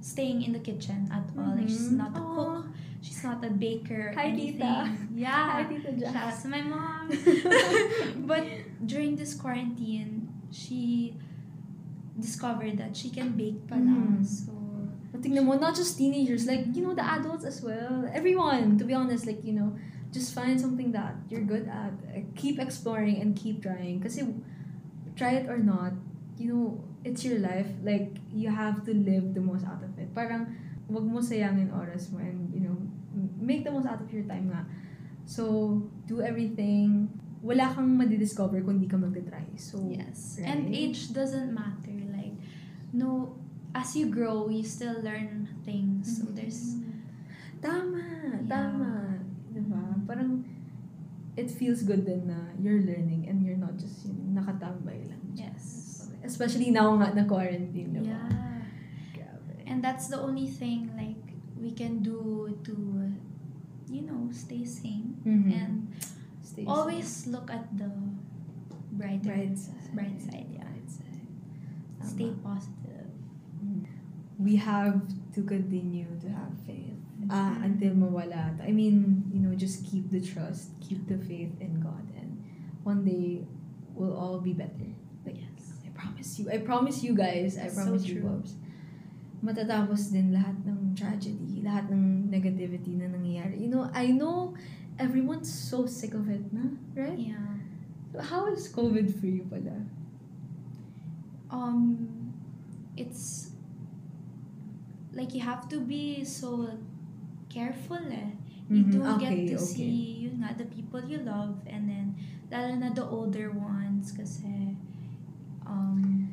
staying 0.00 0.42
in 0.42 0.52
the 0.52 0.60
kitchen 0.60 1.06
at 1.10 1.24
all 1.34 1.54
like 1.54 1.66
she's 1.66 1.90
Mhm. 1.90 1.98
not 1.98 2.12
a 2.14 2.20
Aw. 2.20 2.34
cook 2.34 2.64
she's 3.00 3.20
not 3.20 3.38
a 3.44 3.52
baker 3.52 4.16
Hi, 4.16 4.32
anything. 4.32 4.64
Tita. 4.64 4.88
Yeah. 5.12 5.60
Hi, 5.60 5.62
Tita 5.68 5.92
Jazz. 5.92 6.08
Shout 6.12 6.34
to 6.40 6.48
my 6.48 6.62
mom. 6.64 7.04
but 8.30 8.44
during 8.80 9.12
this 9.12 9.36
quarantine, 9.36 10.24
she 10.48 11.12
discovered 12.16 12.80
that 12.80 12.96
she 12.96 13.12
can 13.12 13.36
bake 13.36 13.60
pala. 13.68 13.84
Mhm. 13.84 14.24
So, 14.24 14.56
tingnan 15.24 15.48
mo, 15.48 15.56
not 15.56 15.74
just 15.74 15.96
teenagers, 15.96 16.44
like, 16.44 16.68
you 16.76 16.84
know, 16.84 16.92
the 16.92 17.02
adults 17.02 17.44
as 17.48 17.64
well. 17.64 18.04
Everyone, 18.12 18.76
to 18.76 18.84
be 18.84 18.92
honest, 18.92 19.24
like, 19.24 19.40
you 19.40 19.56
know, 19.56 19.72
just 20.12 20.36
find 20.36 20.60
something 20.60 20.92
that 20.92 21.16
you're 21.32 21.42
good 21.42 21.66
at. 21.66 21.96
Uh, 22.12 22.20
Keep 22.36 22.60
exploring 22.60 23.20
and 23.24 23.34
keep 23.34 23.62
trying. 23.64 24.04
Kasi, 24.04 24.28
try 25.16 25.40
it 25.40 25.48
or 25.48 25.56
not, 25.56 25.96
you 26.36 26.52
know, 26.52 26.84
it's 27.04 27.24
your 27.24 27.40
life. 27.40 27.66
Like, 27.82 28.20
you 28.28 28.50
have 28.52 28.84
to 28.84 28.92
live 28.92 29.32
the 29.32 29.40
most 29.40 29.64
out 29.64 29.82
of 29.82 29.96
it. 29.98 30.12
Parang, 30.14 30.52
wag 30.86 31.04
mo 31.04 31.24
sayangin 31.24 31.72
oras 31.72 32.12
mo 32.12 32.20
and, 32.20 32.52
you 32.52 32.60
know, 32.60 32.76
make 33.40 33.64
the 33.64 33.72
most 33.72 33.86
out 33.86 34.04
of 34.04 34.12
your 34.12 34.28
time 34.28 34.52
nga. 34.52 34.68
So, 35.24 35.82
do 36.06 36.20
everything. 36.20 37.08
Wala 37.40 37.72
kang 37.72 37.96
madidiscover 37.96 38.60
kung 38.64 38.78
di 38.80 38.86
ka 38.86 38.96
magta-try. 39.00 39.56
So, 39.56 39.80
yes. 39.88 40.36
right? 40.40 40.48
And 40.52 40.74
age 40.74 41.12
doesn't 41.12 41.52
matter. 41.52 41.96
Like, 42.12 42.36
no, 42.92 43.36
as 43.74 43.96
you 43.96 44.06
grow, 44.06 44.48
you 44.48 44.62
still 44.62 45.02
learn 45.02 45.48
things. 45.64 46.18
So, 46.18 46.24
there's, 46.30 46.78
Tama, 47.60 47.96
Yeah. 47.96 48.44
tama. 48.44 49.18
Diba? 49.50 50.04
Parang, 50.06 50.44
it 51.34 51.48
feels 51.50 51.80
good 51.82 52.04
din 52.04 52.28
na 52.28 52.52
you're 52.60 52.84
learning 52.84 53.24
and 53.24 53.40
you're 53.40 53.56
not 53.56 53.74
just 53.80 54.04
yun, 54.04 54.36
nakatambay 54.36 55.00
lang. 55.08 55.24
yes. 55.32 56.06
Especially 56.20 56.68
now 56.70 56.92
nga 57.00 57.12
na 57.16 57.24
quarantine, 57.24 57.96
diba? 57.96 58.12
Yeah. 58.12 58.68
Grabe. 59.16 59.64
And 59.64 59.80
that's 59.80 60.12
the 60.12 60.20
only 60.20 60.44
thing, 60.46 60.92
like, 60.92 61.20
we 61.56 61.72
can 61.72 62.04
do 62.04 62.52
to, 62.68 62.74
you 63.88 64.04
know, 64.04 64.28
stay 64.28 64.60
sane. 64.68 65.16
Mhm. 65.24 65.48
And 65.48 65.72
Stay 66.44 66.68
always 66.68 67.24
look 67.26 67.48
at 67.48 67.72
the 67.80 67.88
brighter 68.92 69.32
bright 69.32 69.56
side. 69.56 69.88
bright 69.96 70.20
side, 70.20 70.52
yeah. 70.52 70.68
Bright 70.68 70.88
side. 70.92 71.24
Stay 72.04 72.30
positive. 72.44 72.83
We 74.44 74.60
have 74.60 75.00
to 75.32 75.40
continue 75.42 76.12
to 76.20 76.28
have 76.28 76.52
faith. 76.68 77.00
Ah, 77.32 77.56
Mhm. 77.56 77.64
until 77.64 77.92
mawala. 77.96 78.52
I 78.60 78.68
mean, 78.68 79.24
you 79.32 79.40
know, 79.40 79.56
just 79.56 79.80
keep 79.88 80.12
the 80.12 80.20
trust, 80.20 80.76
keep 80.84 81.08
the 81.08 81.16
faith 81.16 81.56
in 81.56 81.80
God, 81.80 82.04
and 82.12 82.36
one 82.84 83.00
day 83.08 83.48
we'll 83.96 84.12
all 84.12 84.44
be 84.44 84.52
better. 84.52 84.92
Like, 85.24 85.40
Yes. 85.40 85.80
I 85.80 85.90
promise 85.96 86.36
you. 86.36 86.52
I 86.52 86.58
promise 86.60 87.00
you 87.00 87.16
guys. 87.16 87.56
I 87.56 87.72
That's 87.72 87.80
so 87.80 87.88
promise 87.88 88.04
you. 88.04 88.20
Bobs. 88.20 88.60
Matatapos 89.40 90.12
din 90.12 90.36
lahat 90.36 90.60
ng 90.68 90.92
tragedy, 90.92 91.64
lahat 91.64 91.88
ng 91.88 92.28
negativity 92.28 92.96
na 93.00 93.08
nangyayari. 93.08 93.56
You 93.60 93.72
know, 93.72 93.88
I 93.96 94.12
know 94.12 94.52
everyone's 95.00 95.48
so 95.48 95.88
sick 95.88 96.12
of 96.12 96.28
it 96.28 96.52
na, 96.52 96.76
right? 96.92 97.16
Yeah. 97.16 97.60
How 98.20 98.52
is 98.52 98.68
COVID 98.68 99.08
for 99.08 99.26
you 99.26 99.48
pala? 99.48 99.84
Um, 101.48 102.08
it's 102.96 103.53
like 105.14 105.34
you 105.34 105.40
have 105.42 105.68
to 105.70 105.80
be 105.80 106.24
so 106.24 106.68
careful 107.48 108.02
eh. 108.10 108.34
You 108.68 108.82
Mhm, 108.84 108.92
don't 108.92 109.10
okay, 109.20 109.44
get 109.46 109.54
to 109.54 109.56
okay. 109.60 109.74
see 109.76 110.24
yun 110.26 110.40
nga, 110.40 110.56
the 110.56 110.64
people 110.66 110.98
you 111.04 111.20
love 111.22 111.60
and 111.68 111.84
then 111.88 112.16
lalo 112.50 112.74
na 112.80 112.90
the 112.92 113.04
older 113.04 113.52
ones 113.52 114.10
kasi 114.12 114.74
um 115.68 116.28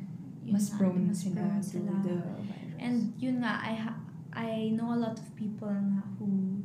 Mas 0.48 0.68
nga, 0.74 0.78
prone 0.82 1.06
mas 1.08 1.22
sila 1.22 1.40
prone 1.46 1.60
to 1.60 1.64
sila. 1.64 1.94
the 2.02 2.16
virus. 2.50 2.76
And 2.82 2.96
yun 3.16 3.38
nga, 3.40 3.62
I 3.62 3.72
ha- 3.78 4.00
I 4.34 4.72
know 4.74 4.90
a 4.92 4.98
lot 4.98 5.16
of 5.20 5.28
people 5.38 5.70
nga 5.70 6.02
who 6.18 6.58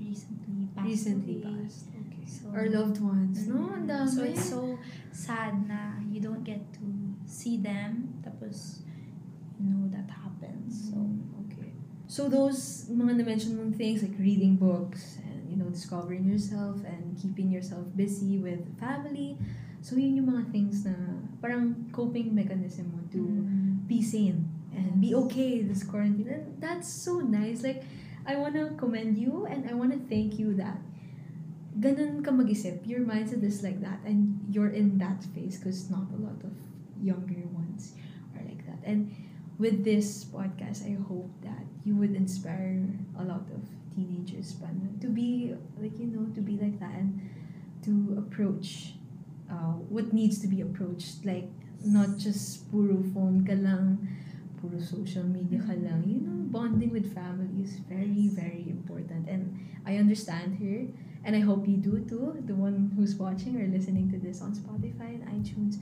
recently 0.00 0.64
passed 0.72 0.86
recently 0.88 1.42
away. 1.44 1.66
passed. 1.66 1.90
Okay. 1.92 2.24
So- 2.24 2.48
Our 2.54 2.70
loved 2.72 2.98
ones. 3.02 3.44
No, 3.50 3.74
ang 3.74 3.84
dami. 3.84 4.08
So 4.08 4.22
it's 4.24 4.46
so 4.48 4.62
sad 5.12 5.66
na 5.68 5.98
you 6.08 6.22
don't 6.24 6.42
get 6.46 6.62
to 6.80 6.86
see 7.28 7.58
them 7.60 8.16
tapos 8.24 8.86
you 9.60 9.66
know 9.68 9.84
that 9.92 10.06
happens. 10.08 10.88
So 10.88 10.96
Mm, 10.96 11.20
okay. 11.36 11.37
So 12.08 12.24
those 12.24 12.88
mga 12.88 13.20
na-mention 13.20 13.60
mong 13.60 13.76
things 13.76 14.00
like 14.00 14.16
reading 14.16 14.56
books 14.56 15.20
and 15.20 15.44
you 15.44 15.60
know 15.60 15.68
discovering 15.68 16.24
yourself 16.24 16.80
and 16.88 17.12
keeping 17.20 17.52
yourself 17.52 17.84
busy 17.92 18.40
with 18.40 18.64
family. 18.80 19.36
So 19.84 20.00
yun 20.00 20.16
yung 20.16 20.32
mga 20.32 20.48
things 20.48 20.88
na 20.88 20.96
parang 21.44 21.92
coping 21.92 22.32
mechanism 22.32 22.96
mo 22.96 23.04
to 23.12 23.20
mm, 23.20 23.84
be 23.84 24.00
sane 24.00 24.48
and 24.72 25.04
be 25.04 25.12
okay 25.28 25.60
this 25.60 25.84
quarantine. 25.84 26.32
And 26.32 26.56
that's 26.56 26.88
so 26.88 27.20
nice. 27.20 27.60
Like 27.60 27.84
I 28.24 28.40
wanna 28.40 28.72
commend 28.80 29.20
you 29.20 29.44
and 29.44 29.68
I 29.68 29.76
wanna 29.76 30.00
thank 30.08 30.40
you 30.40 30.56
that 30.56 30.80
ganun 31.76 32.24
ka 32.24 32.32
mag-isip. 32.32 32.88
Your 32.88 33.04
mindset 33.04 33.44
is 33.44 33.60
like 33.60 33.84
that 33.84 34.00
and 34.08 34.40
you're 34.48 34.72
in 34.72 34.96
that 34.96 35.20
phase 35.36 35.60
because 35.60 35.92
not 35.92 36.08
a 36.16 36.18
lot 36.24 36.40
of 36.40 36.56
younger 37.04 37.44
ones 37.52 37.92
are 38.32 38.40
like 38.48 38.64
that. 38.64 38.80
And 38.80 39.12
with 39.60 39.84
this 39.84 40.24
podcast, 40.24 40.88
I 40.88 40.96
hope 41.04 41.28
that 41.44 41.67
you 41.84 41.94
would 41.96 42.14
inspire 42.14 42.86
a 43.18 43.24
lot 43.24 43.46
of 43.54 43.62
teenagers 43.94 44.56
to 45.00 45.08
be 45.08 45.54
like 45.80 45.98
you 45.98 46.06
know 46.06 46.26
to 46.34 46.40
be 46.40 46.56
like 46.56 46.78
that 46.78 46.94
and 46.94 47.20
to 47.82 48.16
approach 48.18 48.94
uh, 49.50 49.74
what 49.88 50.12
needs 50.12 50.38
to 50.40 50.46
be 50.46 50.60
approached 50.60 51.24
like 51.24 51.48
not 51.84 52.18
just 52.18 52.70
puro 52.70 53.02
phone 53.14 53.44
ka 53.46 53.54
lang 53.54 53.98
puro 54.60 54.78
social 54.80 55.22
media 55.22 55.62
ka 55.62 55.74
lang. 55.78 56.02
You 56.06 56.20
know 56.26 56.38
bonding 56.50 56.90
with 56.90 57.14
family 57.14 57.62
is 57.62 57.78
very 57.86 58.28
very 58.34 58.66
important. 58.68 59.28
And 59.28 59.54
I 59.86 59.96
understand 59.96 60.58
her 60.58 60.90
and 61.24 61.36
I 61.36 61.40
hope 61.40 61.68
you 61.68 61.76
do 61.76 62.02
too 62.08 62.42
the 62.46 62.54
one 62.54 62.92
who's 62.96 63.14
watching 63.14 63.60
or 63.60 63.66
listening 63.66 64.10
to 64.10 64.18
this 64.18 64.42
on 64.42 64.54
Spotify 64.54 65.16
and 65.16 65.24
iTunes. 65.30 65.78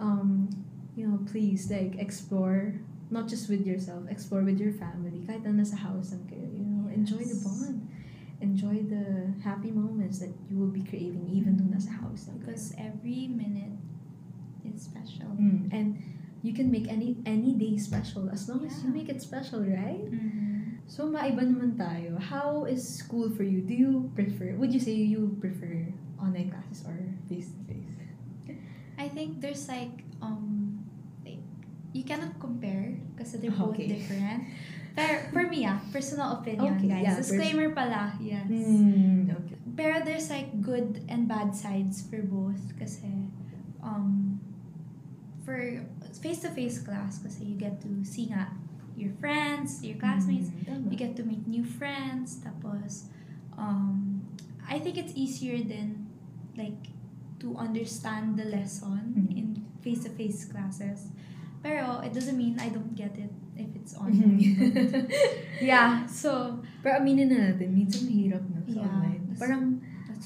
Um 0.00 0.48
you 0.96 1.06
know 1.06 1.20
please 1.30 1.70
like 1.70 2.00
explore 2.00 2.74
not 3.10 3.26
just 3.26 3.50
with 3.50 3.66
yourself 3.66 4.06
explore 4.08 4.42
with 4.46 4.58
your 4.58 4.72
family 4.72 5.26
kahit 5.26 5.42
na 5.42 5.50
nasa 5.62 5.74
house 5.74 6.14
lang 6.14 6.22
kayo 6.30 6.46
you 6.46 6.62
know 6.64 6.86
enjoy 6.90 7.20
the 7.20 7.38
bond 7.42 7.84
enjoy 8.40 8.80
the 8.88 9.34
happy 9.44 9.68
moments 9.74 10.18
that 10.22 10.32
you 10.48 10.56
will 10.56 10.72
be 10.72 10.80
creating 10.86 11.28
even 11.28 11.58
though 11.60 11.68
nasa 11.68 11.90
house 11.92 12.30
lang 12.30 12.38
kayo. 12.40 12.54
because 12.54 12.72
every 12.80 13.28
minute 13.28 13.76
is 14.64 14.82
special. 14.82 15.28
Mm, 15.36 15.72
and 15.72 15.86
you 16.42 16.52
can 16.52 16.70
make 16.70 16.88
any 16.88 17.16
any 17.26 17.52
day 17.52 17.76
special 17.76 18.28
as 18.32 18.48
long 18.48 18.64
as 18.64 18.72
you 18.82 18.88
make 18.88 19.08
it 19.08 19.20
special, 19.20 19.60
right? 19.60 20.08
Mhm. 20.08 20.80
So 20.88 21.08
maiba 21.08 21.44
naman 21.44 21.76
tayo. 21.76 22.16
How 22.18 22.64
is 22.64 22.82
school 22.82 23.30
for 23.30 23.44
you? 23.44 23.60
Do 23.60 23.76
you 23.76 24.10
prefer? 24.16 24.56
Would 24.56 24.72
you 24.72 24.80
say 24.80 24.96
you 24.96 25.36
prefer 25.40 25.92
online 26.20 26.50
classes 26.50 26.82
or 26.88 26.96
face 27.28 27.52
to 27.52 27.60
face? 27.68 27.94
I 29.00 29.08
think 29.08 29.40
there's 29.40 29.64
like 29.64 30.04
um 30.20 30.84
like 31.24 31.40
you 31.96 32.04
cannot 32.04 32.36
compare 32.36 32.99
because 33.20 33.36
they're 33.36 33.50
both 33.52 33.76
Okay. 33.76 33.86
different. 34.00 34.48
Pero 34.96 35.20
for 35.30 35.44
me 35.46 35.68
ah, 35.68 35.76
personal 35.92 36.40
opinion 36.40 36.80
Okay, 36.80 36.88
guys. 36.88 37.04
yeah, 37.04 37.14
pers- 37.20 37.28
Disclaimer 37.30 37.68
pala. 37.76 38.16
Yes. 38.18 38.48
Mm, 38.48 39.28
okay. 39.28 39.56
Pero 39.76 40.00
there's 40.02 40.32
like 40.32 40.48
good 40.64 41.04
and 41.12 41.28
bad 41.28 41.52
sides 41.54 42.00
for 42.08 42.24
both 42.24 42.58
kasi 42.80 43.28
um 43.84 44.40
for 45.44 45.56
face-to-face 46.20 46.82
class 46.84 47.20
kasi 47.22 47.44
you 47.44 47.56
get 47.56 47.80
to 47.80 47.88
see 48.04 48.28
nga 48.28 48.50
your 48.96 49.12
friends, 49.22 49.80
your 49.84 49.96
classmates, 49.96 50.48
Mm, 50.68 50.90
you 50.90 50.96
get 50.98 51.14
to 51.16 51.22
make 51.24 51.44
new 51.46 51.62
friends 51.64 52.40
tapos 52.40 53.08
um 53.56 54.20
I 54.66 54.78
think 54.80 54.96
it's 54.98 55.12
easier 55.14 55.60
than 55.62 56.08
like 56.58 56.90
to 57.40 57.54
understand 57.56 58.36
the 58.36 58.44
lesson 58.50 59.14
Mhm. 59.16 59.28
in 59.38 59.46
face-to-face 59.80 60.50
classes. 60.50 61.08
Pero 61.60 62.00
it 62.00 62.12
doesn't 62.12 62.36
mean 62.36 62.56
I 62.58 62.68
don't 62.68 62.96
get 62.96 63.12
it 63.14 63.28
if 63.54 63.68
it's 63.76 63.92
online. 63.92 64.40
yeah, 65.60 66.06
so 66.08 66.60
Pero 66.80 66.96
aminin 66.96 67.28
na 67.28 67.52
natin, 67.52 67.76
minsan 67.76 68.08
mahirap 68.08 68.40
na 68.48 68.60
sa 68.64 68.80
Yeah, 68.80 68.88
online. 68.88 69.22
Parang 69.36 69.62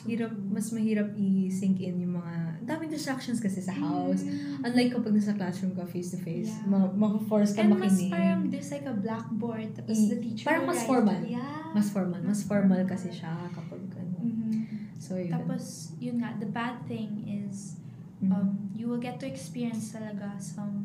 hirap, 0.04 0.32
mas 0.36 0.68
mahirap 0.68 1.08
i-sink 1.16 1.80
in 1.80 1.96
yung 1.96 2.20
mga, 2.20 2.34
ang 2.60 2.66
daming 2.68 2.92
distractions 2.92 3.40
kasi 3.40 3.58
sa 3.58 3.72
house. 3.72 4.20
Mm. 4.20 4.60
Unlike 4.60 4.90
kapag 4.94 5.16
nasa 5.16 5.32
classroom 5.32 5.72
ka 5.72 5.86
face 5.88 6.12
to 6.12 6.20
face, 6.20 6.52
Yeah. 6.52 6.68
ma- 6.68 6.92
ma-force 6.92 7.56
ka 7.56 7.64
And 7.64 7.72
mas 7.72 7.94
makinig. 7.96 8.10
parang 8.12 8.40
there's 8.52 8.68
like 8.68 8.84
a 8.84 8.92
blackboard 8.92 9.72
tapos 9.72 9.96
I- 9.96 10.10
the 10.12 10.18
teacher 10.20 10.44
parang 10.44 10.68
mas 10.68 10.84
formal. 10.84 11.16
Yeah. 11.24 11.72
Mas 11.72 11.88
formal. 11.88 12.20
Mas 12.20 12.44
formal 12.44 12.84
kasi 12.84 13.08
siya 13.10 13.48
kapag 13.50 13.80
ano. 13.96 14.18
Mhm. 14.20 14.52
So, 15.00 15.16
yun. 15.16 15.32
Tapos, 15.32 15.94
yun 15.96 16.20
nga, 16.20 16.36
the 16.36 16.48
bad 16.48 16.84
thing 16.84 17.24
is 17.24 17.80
Mhm. 18.20 18.28
um, 18.28 18.48
you 18.76 18.86
will 18.86 19.00
get 19.00 19.16
to 19.16 19.26
experience 19.26 19.88
talaga 19.88 20.36
some, 20.36 20.83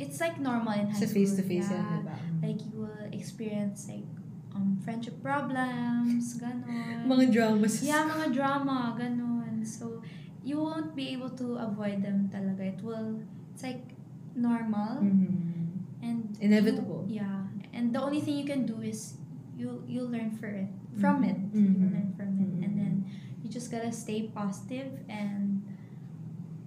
it's 0.00 0.18
like 0.18 0.40
normal 0.40 0.72
in 0.72 0.88
high 0.88 0.96
school. 0.96 1.12
face 1.12 1.36
to 1.36 1.42
face 1.44 1.68
yan, 1.68 1.78
yeah. 1.78 2.00
diba? 2.00 2.16
Like, 2.40 2.60
you 2.64 2.76
will 2.88 3.04
experience 3.12 3.86
like 3.86 4.08
um, 4.56 4.80
friendship 4.82 5.20
problems, 5.22 6.40
ganon. 6.40 7.04
mga 7.06 7.24
dramas. 7.32 7.84
yeah, 7.84 8.08
mga 8.08 8.32
drama, 8.34 8.96
ganon. 8.98 9.60
So, 9.62 10.00
you 10.42 10.56
won't 10.58 10.96
be 10.96 11.12
able 11.12 11.30
to 11.36 11.60
avoid 11.60 12.00
them 12.00 12.32
talaga. 12.32 12.64
It 12.64 12.80
will, 12.80 13.20
it's 13.52 13.60
like 13.62 13.92
normal. 14.34 15.04
Mhm. 15.04 16.00
And 16.00 16.32
Inevitable. 16.40 17.04
you- 17.06 17.20
yeah. 17.20 17.44
And 17.76 17.92
the 17.92 18.00
only 18.00 18.24
thing 18.24 18.40
you 18.40 18.48
can 18.48 18.64
do 18.64 18.80
is 18.80 19.20
you'll 19.54 19.84
you'll 19.84 20.08
learn 20.08 20.32
for 20.32 20.48
it 20.48 20.72
from 20.96 21.22
it. 21.28 21.36
Mhm. 21.52 21.76
You'll 21.76 21.92
learn 21.92 22.10
from 22.16 22.30
it, 22.40 22.50
and 22.64 22.72
Mhm. 22.72 22.80
then 22.80 22.94
you 23.44 23.52
just 23.52 23.68
gotta 23.68 23.92
stay 23.92 24.32
positive 24.32 25.04
and 25.12 25.60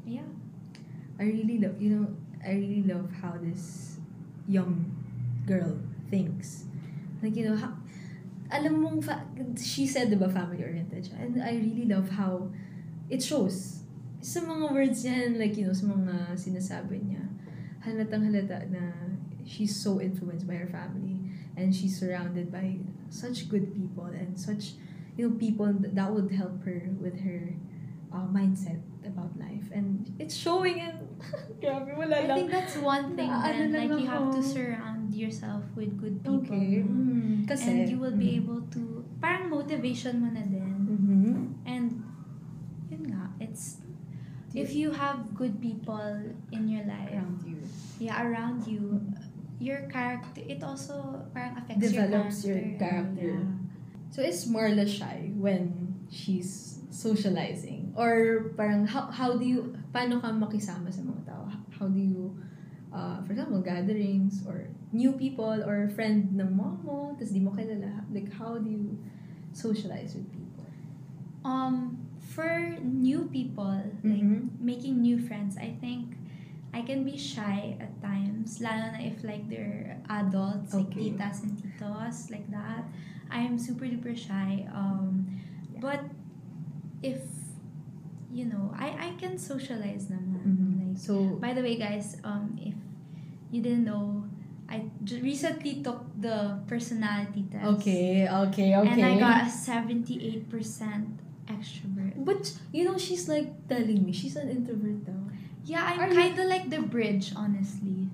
yeah. 0.06 0.30
I 1.18 1.24
really 1.34 1.58
love, 1.60 1.82
you 1.82 1.90
know, 1.98 2.06
I 2.46 2.52
really 2.54 2.84
love 2.84 3.10
how 3.22 3.40
this 3.40 3.98
young 4.48 4.92
girl 5.48 5.80
thinks. 6.10 6.66
Like, 7.22 7.36
you 7.36 7.50
know, 7.50 7.56
ha- 7.56 7.80
alam 8.52 8.84
mong, 8.84 9.04
fa- 9.04 9.26
she 9.58 9.88
said, 9.88 10.12
diba, 10.12 10.32
family-oriented 10.32 11.08
siya. 11.08 11.18
And 11.24 11.42
I 11.42 11.56
really 11.56 11.86
love 11.88 12.10
how 12.10 12.52
it 13.10 13.24
shows. 13.24 13.84
Sa 14.20 14.40
mga 14.44 14.72
words 14.72 15.04
niya, 15.04 15.40
like, 15.40 15.56
you 15.56 15.68
know, 15.68 15.76
sa 15.76 15.88
mga 15.88 16.36
sinasabi 16.36 17.00
niya, 17.08 17.24
halatang 17.84 18.28
halata 18.28 18.68
na 18.72 18.92
she's 19.48 19.76
so 19.76 20.00
influenced 20.00 20.48
by 20.48 20.56
her 20.56 20.68
family. 20.68 21.20
And 21.56 21.74
she's 21.74 22.00
surrounded 22.00 22.52
by 22.52 22.80
such 23.10 23.48
good 23.48 23.74
people 23.74 24.10
and 24.10 24.40
such, 24.40 24.74
you 25.16 25.30
know, 25.30 25.36
people 25.38 25.70
that 25.70 26.10
would 26.12 26.32
help 26.32 26.64
her 26.66 26.82
with 27.00 27.22
her 27.22 27.54
uh, 28.12 28.26
mindset 28.28 28.82
about 29.06 29.38
life. 29.38 29.70
And 29.72 30.12
it's 30.18 30.36
showing 30.36 30.82
and 30.82 31.03
grabe, 31.62 31.92
wala 31.96 32.16
I 32.16 32.26
lang. 32.28 32.36
think 32.38 32.50
that's 32.52 32.76
one 32.78 33.16
thing. 33.16 33.30
Na- 33.30 33.48
Then, 33.48 33.72
like 33.74 33.90
you 34.00 34.08
have 34.08 34.32
to 34.36 34.42
surround 34.44 35.14
yourself 35.14 35.64
with 35.76 35.96
good 36.00 36.24
people. 36.24 36.44
Okay. 36.44 36.84
Mm, 36.84 37.48
kasi, 37.48 37.70
and 37.70 37.90
you 37.90 37.98
will 38.00 38.16
be 38.16 38.38
mm. 38.38 38.40
able 38.44 38.62
to 38.74 39.04
parang 39.24 39.50
motivation 39.50 40.20
mo 40.20 40.30
na 40.32 40.44
din. 40.44 40.74
Mhm. 40.88 41.34
And 41.66 41.88
yun 42.92 43.04
nga, 43.10 43.32
it's 43.40 43.80
if 44.54 44.76
you 44.78 44.94
have 44.94 45.34
good 45.34 45.58
people 45.62 46.30
in 46.54 46.70
your 46.70 46.86
life, 46.86 47.10
Around 47.10 47.42
you. 47.48 47.58
yeah, 47.98 48.22
around 48.22 48.68
you, 48.70 49.02
your 49.58 49.90
character, 49.90 50.46
it 50.46 50.62
also 50.62 51.26
parang 51.34 51.58
affects 51.58 51.82
Develops 51.82 52.46
your 52.46 52.62
your 52.62 52.78
character. 52.78 53.34
Yeah. 53.42 53.50
So 54.14 54.22
is 54.22 54.46
Marla 54.46 54.86
shy 54.86 55.34
when 55.34 55.98
she's 56.14 56.78
socializing? 56.94 57.83
Or 57.96 58.50
parang 58.58 58.86
how, 58.88 59.10
how 59.12 59.38
do 59.38 59.46
you, 59.46 59.78
paano 59.94 60.22
ka 60.22 60.34
makisama 60.34 60.90
sa 60.90 61.02
mga 61.06 61.30
tao? 61.30 61.46
How 61.78 61.88
do 61.88 62.00
you, 62.02 62.34
uh, 62.92 63.22
for 63.22 63.34
example, 63.34 63.62
gatherings 63.62 64.42
or 64.48 64.66
new 64.94 65.14
people 65.14 65.62
or 65.66 65.90
friend 65.90 66.34
ng 66.34 66.54
mom 66.58 66.82
mo, 66.86 67.14
tapos 67.18 67.34
di 67.34 67.42
mo 67.42 67.54
kilala. 67.54 68.06
Like, 68.14 68.34
how 68.34 68.58
do 68.58 68.70
you 68.70 68.98
socialize 69.54 70.14
with 70.18 70.30
people? 70.34 70.66
Um, 71.46 71.98
for 72.34 72.78
new 72.82 73.30
people, 73.30 73.78
like 74.02 74.26
Mhm. 74.26 74.58
making 74.58 75.02
new 75.02 75.22
friends, 75.22 75.58
I 75.58 75.78
think 75.78 76.18
I 76.74 76.82
can 76.82 77.06
be 77.06 77.14
shy 77.14 77.78
at 77.78 77.94
times, 78.02 78.58
lalo 78.58 78.90
na 78.98 79.02
if 79.06 79.22
like 79.22 79.46
they're 79.46 80.02
adults, 80.10 80.74
like 80.74 80.90
titas 80.90 81.46
and 81.46 81.54
titos, 81.62 82.34
like 82.34 82.50
that. 82.50 82.90
I 83.30 83.46
am 83.46 83.62
super 83.62 83.86
duper 83.86 84.18
shy. 84.18 84.66
Um, 84.74 85.30
Yeah. 85.70 85.86
but 85.86 86.02
if 87.06 87.22
you 88.34 88.50
know, 88.50 88.74
I 88.74 88.90
I 88.98 89.10
can 89.22 89.38
socialize 89.38 90.10
naman. 90.10 90.42
Mhm. 90.42 90.70
Like, 90.82 90.98
So, 90.98 91.38
by 91.38 91.54
the 91.54 91.62
way, 91.62 91.78
guys, 91.78 92.18
um, 92.26 92.58
if 92.58 92.74
you 93.54 93.62
didn't 93.62 93.86
know, 93.86 94.26
I 94.66 94.90
recently 95.22 95.86
took 95.86 96.02
the 96.18 96.58
personality 96.66 97.46
test. 97.50 97.66
okay, 97.78 98.26
okay, 98.26 98.74
okay. 98.74 98.90
And 98.90 99.06
I 99.06 99.14
got 99.22 99.46
a 99.46 99.50
seventy-eight 99.50 100.50
percent 100.50 101.22
extrovert. 101.46 102.18
But, 102.26 102.50
you 102.74 102.86
know, 102.88 102.98
she's 102.98 103.30
like 103.30 103.54
telling 103.68 104.02
me, 104.02 104.10
she's 104.14 104.34
an 104.40 104.50
introvert 104.50 105.06
though. 105.06 105.26
Yeah, 105.66 105.84
I'm 105.86 106.12
kind 106.12 106.34
of 106.36 106.48
like 106.50 106.70
the 106.74 106.82
bridge, 106.82 107.32
honestly. 107.38 108.10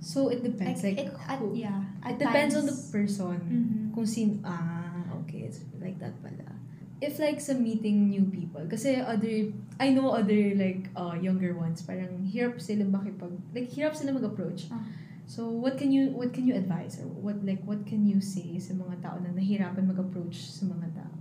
So, 0.00 0.28
it 0.28 0.42
depends. 0.44 0.84
Like, 0.84 0.98
it, 0.98 1.10
at, 1.28 1.40
yeah, 1.54 1.82
it 2.06 2.18
depends 2.18 2.54
on 2.54 2.64
the 2.66 2.72
times. 2.76 2.90
person. 2.94 3.36
Mhm. 3.42 3.94
Kung 3.94 4.06
sin 4.06 4.38
ah, 4.44 5.02
okay, 5.24 5.48
it's 5.50 5.60
like 5.80 5.98
that 5.98 6.14
pala. 6.22 6.55
If 7.00 7.20
like 7.20 7.40
sa 7.44 7.52
meeting 7.52 8.08
new 8.08 8.24
people, 8.32 8.64
kasi 8.64 8.96
other, 8.96 9.52
I 9.76 9.92
know 9.92 10.16
other 10.16 10.56
like 10.56 10.88
uh, 10.96 11.12
younger 11.20 11.52
ones, 11.52 11.84
parang 11.84 12.24
hirap 12.24 12.56
sila 12.56 12.88
makipag, 12.88 13.36
like 13.52 13.68
hirap 13.68 13.92
sila 13.92 14.16
mag-approach. 14.16 14.72
Ah. 14.72 14.80
So 15.28 15.50
what 15.50 15.76
can 15.76 15.92
you 15.92 16.14
what 16.14 16.32
can 16.32 16.46
you 16.48 16.54
advise 16.56 16.96
or 17.02 17.10
what 17.10 17.42
like 17.44 17.60
what 17.68 17.84
can 17.84 18.06
you 18.06 18.22
say 18.24 18.56
sa 18.62 18.72
mga 18.72 19.02
tao 19.04 19.18
na 19.20 19.34
nahirapan 19.34 19.84
mag-approach 19.90 20.48
sa 20.48 20.64
mga 20.64 21.02
tao? 21.02 21.16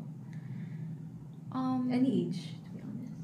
Um, 1.51 1.91
Any 1.91 2.27
age, 2.27 2.55
to 2.63 2.69
be 2.71 2.79
honest. 2.83 3.15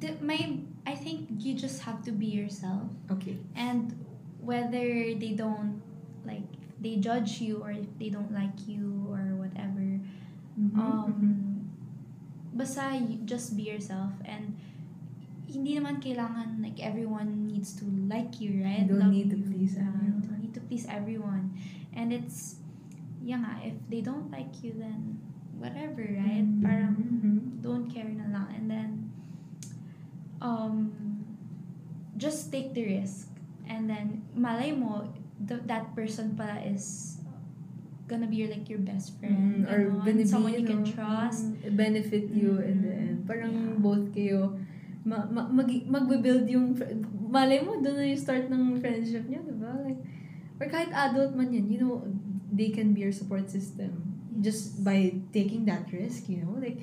the, 0.00 0.08
my, 0.24 0.58
I 0.86 0.94
think 0.94 1.28
you 1.40 1.54
just 1.54 1.80
have 1.84 2.04
to 2.04 2.12
be 2.12 2.26
yourself, 2.26 2.88
Okay. 3.10 3.36
and 3.56 3.92
whether 4.40 5.12
they 5.16 5.32
don't 5.36 5.80
like, 6.28 6.44
they 6.80 6.96
judge 6.96 7.40
you 7.40 7.60
or 7.64 7.72
if 7.72 7.88
they 7.98 8.08
don't 8.12 8.32
like 8.32 8.68
you 8.68 9.08
or 9.08 9.32
whatever, 9.40 9.83
Mhm, 10.54 10.78
um, 10.78 11.10
mhm. 11.10 11.32
basta 12.54 12.94
y- 12.94 13.18
just 13.26 13.56
be 13.58 13.66
yourself 13.66 14.14
and 14.22 14.54
hindi 15.50 15.78
naman 15.78 15.98
kailangan 16.02 16.62
like 16.62 16.78
everyone 16.82 17.46
needs 17.46 17.74
to 17.78 17.86
like 18.10 18.40
you, 18.42 18.62
right? 18.64 18.86
You 18.86 18.94
don't 18.96 19.02
Love 19.06 19.14
need 19.14 19.30
to 19.30 19.38
please 19.38 19.74
Yeah, 19.78 19.86
everyone. 19.86 20.22
You 20.22 20.26
don't 20.30 20.40
need 20.42 20.54
to 20.54 20.62
please 20.66 20.86
everyone. 20.90 21.44
And 21.94 22.10
it's, 22.10 22.58
yeah 23.22 23.38
nga, 23.38 23.62
if 23.62 23.76
they 23.86 24.02
don't 24.02 24.30
like 24.34 24.50
you, 24.66 24.74
then 24.74 25.18
whatever, 25.58 26.02
right? 26.02 26.42
Mhm, 26.42 26.62
Parang 26.62 26.94
mhm. 26.98 27.36
don't 27.62 27.86
care 27.86 28.08
na 28.10 28.26
lang. 28.34 28.48
And 28.50 28.66
then, 28.66 28.90
um, 30.40 30.90
just 32.16 32.50
take 32.52 32.74
the 32.74 32.84
risk. 32.84 33.28
And 33.68 33.88
then, 33.88 34.22
malay 34.34 34.72
mo, 34.72 35.08
th- 35.46 35.64
that 35.66 35.94
person 35.94 36.34
pala 36.36 36.60
is 36.62 37.16
gonna 38.06 38.26
be 38.28 38.36
your, 38.44 38.50
like 38.52 38.68
your 38.68 38.80
best 38.84 39.16
friend. 39.18 39.64
Mm, 39.64 39.70
or 39.70 39.78
ganon. 39.88 40.04
gonna 40.04 40.22
be, 40.22 40.28
someone 40.28 40.52
you 40.54 40.66
can 40.66 40.84
trust. 40.84 41.48
mm, 41.48 41.76
benefit 41.76 42.28
you 42.30 42.60
in 42.60 42.76
the 42.84 42.92
Mm, 42.92 43.02
end. 43.02 43.16
Parang 43.24 43.54
yeah. 43.54 43.80
both 43.80 44.04
kayo, 44.12 44.52
ma, 45.04 45.24
ma, 45.28 45.48
mag, 45.48 45.68
magbe-build 45.68 46.44
yung, 46.48 46.76
malay 47.28 47.60
mo, 47.64 47.80
doon 47.80 47.96
na 47.96 48.04
yung 48.04 48.20
start 48.20 48.48
ng 48.52 48.76
friendship 48.80 49.24
niyo, 49.28 49.40
di 49.44 49.56
ba? 49.56 49.72
Like, 49.84 50.00
or 50.60 50.66
kahit 50.68 50.92
adult 50.92 51.34
man 51.34 51.50
yan, 51.52 51.66
you 51.72 51.80
know, 51.80 52.04
they 52.52 52.70
can 52.70 52.92
be 52.94 53.02
your 53.02 53.12
support 53.12 53.48
system. 53.50 54.04
Just 54.44 54.84
by 54.84 55.18
taking 55.32 55.64
that 55.66 55.88
risk, 55.90 56.28
you 56.28 56.44
know, 56.44 56.56
like, 56.60 56.78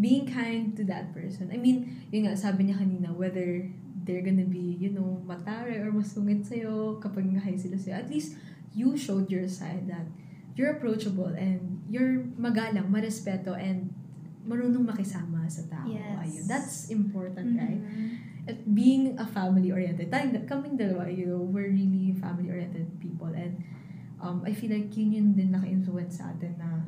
being 0.00 0.26
kind 0.26 0.74
to 0.74 0.82
that 0.90 1.14
person. 1.14 1.50
I 1.54 1.58
mean, 1.60 2.08
yun 2.10 2.26
nga, 2.26 2.34
sabi 2.34 2.66
niya 2.66 2.80
kanina, 2.82 3.14
whether 3.14 3.62
they're 4.04 4.24
gonna 4.24 4.48
be, 4.48 4.74
you 4.80 4.90
know, 4.90 5.22
matare 5.24 5.80
or 5.80 5.92
masungit 5.94 6.44
sa'yo 6.44 6.98
kapag 6.98 7.24
nag 7.30 7.44
sila 7.56 7.78
sa'yo, 7.78 7.94
at 7.96 8.08
least 8.10 8.34
you 8.74 8.98
showed 8.98 9.30
your 9.30 9.46
side 9.46 9.86
that 9.86 10.04
you're 10.54 10.70
approachable 10.72 11.30
and 11.34 11.82
you're 11.90 12.22
magalang, 12.38 12.88
marespeto, 12.88 13.54
and 13.54 13.90
marunong 14.44 14.84
makisama 14.84 15.44
sa 15.48 15.64
tao. 15.66 15.88
Yes. 15.88 16.20
Ayun. 16.20 16.44
That's 16.46 16.76
important, 16.90 17.56
right? 17.56 17.80
Mhm. 17.80 18.08
At 18.44 18.58
being 18.68 19.16
a 19.16 19.24
family-oriented, 19.24 20.12
tayong, 20.12 20.36
kaming 20.44 20.76
dalawa, 20.76 21.08
you 21.08 21.32
know, 21.32 21.40
we're 21.40 21.72
really 21.72 22.12
family-oriented 22.12 23.00
people 23.00 23.32
and 23.32 23.56
um, 24.20 24.44
I 24.44 24.52
feel 24.52 24.68
like 24.68 24.92
yun 24.96 25.12
yun 25.12 25.26
din 25.32 25.48
naka-influence 25.48 26.20
sa 26.20 26.28
atin 26.28 26.52
na 26.60 26.84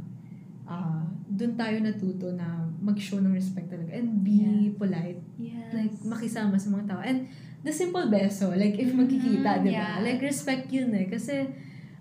uh, 0.68 1.00
dun 1.26 1.56
tayo 1.56 1.80
natuto 1.80 2.32
na 2.32 2.60
mag-show 2.76 3.20
ng 3.20 3.32
respect 3.32 3.72
talaga 3.72 3.92
and 3.96 4.20
be 4.20 4.44
Yeah. 4.44 4.76
polite 4.76 5.20
Yes. 5.40 5.72
like 5.72 5.94
makisama 6.04 6.60
sa 6.60 6.68
mga 6.70 6.84
tao. 6.92 7.00
And 7.00 7.24
the 7.64 7.72
simple 7.72 8.04
beso, 8.06 8.52
like 8.52 8.76
if 8.76 8.92
magkikita, 8.92 9.64
di 9.64 9.72
ba? 9.72 9.80
yeah. 9.80 9.94
Like 10.04 10.20
respect 10.20 10.68
yun 10.68 10.92
eh. 10.92 11.08
Kasi 11.08 11.48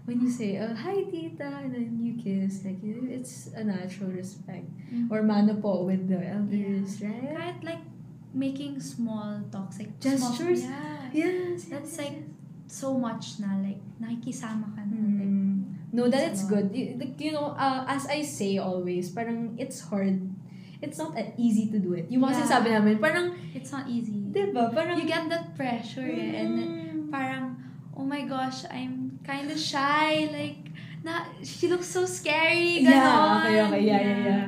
when 0.05 0.21
you 0.21 0.29
say, 0.29 0.57
uh, 0.57 0.73
hi 0.73 1.03
tita, 1.09 1.65
and 1.65 1.73
then 1.73 1.97
you 1.99 2.13
kiss, 2.17 2.61
like 2.65 2.77
it's 2.81 3.49
a 3.57 3.63
natural 3.65 4.13
respect. 4.13 4.69
Mhm. 4.93 5.09
Or 5.09 5.25
mano 5.25 5.57
po 5.57 5.83
with 5.83 6.05
the 6.07 6.21
elders, 6.21 7.01
right? 7.01 7.33
Kahit 7.33 7.59
like 7.65 7.83
making 8.33 8.77
small 8.79 9.41
talks, 9.49 9.81
like 9.81 9.97
Gestures? 9.99 10.61
Small, 10.61 10.77
yeah. 10.77 11.09
Yes. 11.13 11.65
That's 11.71 11.97
yes, 11.97 12.01
like 12.05 12.17
yes. 12.21 12.69
so 12.69 12.93
much 12.99 13.39
na, 13.41 13.57
like 13.63 13.81
nakikisama 13.97 14.69
ka 14.77 14.81
na. 14.85 14.93
Like, 14.93 15.25
Mm. 15.25 15.55
No, 15.95 16.11
that 16.11 16.35
It's 16.35 16.43
good. 16.43 16.75
You, 16.75 16.99
like, 16.99 17.15
you 17.23 17.31
know, 17.31 17.55
uh, 17.55 17.87
as 17.87 18.03
I 18.11 18.19
say 18.21 18.59
always, 18.59 19.07
parang 19.15 19.55
it's 19.55 19.79
hard. 19.87 20.19
It's 20.83 20.99
not 20.99 21.15
easy 21.39 21.71
to 21.71 21.79
do 21.79 21.95
it. 21.95 22.11
Yung 22.11 22.19
mga 22.27 22.35
Yeah. 22.35 22.39
sinasabi 22.43 22.67
namin, 22.75 22.95
parang, 22.99 23.31
it's 23.55 23.71
not 23.71 23.87
easy. 23.87 24.27
di 24.27 24.51
ba? 24.51 24.67
Parang, 24.75 24.99
You 24.99 25.07
get 25.07 25.31
that 25.31 25.55
pressure 25.55 26.03
eh, 26.03 26.35
and 26.43 26.49
then 26.59 26.71
Mm. 26.75 27.15
parang, 27.15 27.55
oh 27.95 28.03
my 28.03 28.27
gosh, 28.27 28.67
I'm 28.67 29.04
kind 29.25 29.49
of 29.51 29.59
shy. 29.59 30.29
Like, 30.31 30.71
na, 31.03 31.25
she 31.43 31.67
looks 31.67 31.87
so 31.87 32.05
scary. 32.05 32.81
Yeah, 32.81 32.91
ganon. 32.93 33.39
okay, 33.41 33.61
okay. 33.61 33.81
Yeah, 33.85 34.01
yeah, 34.01 34.25
yeah. 34.25 34.47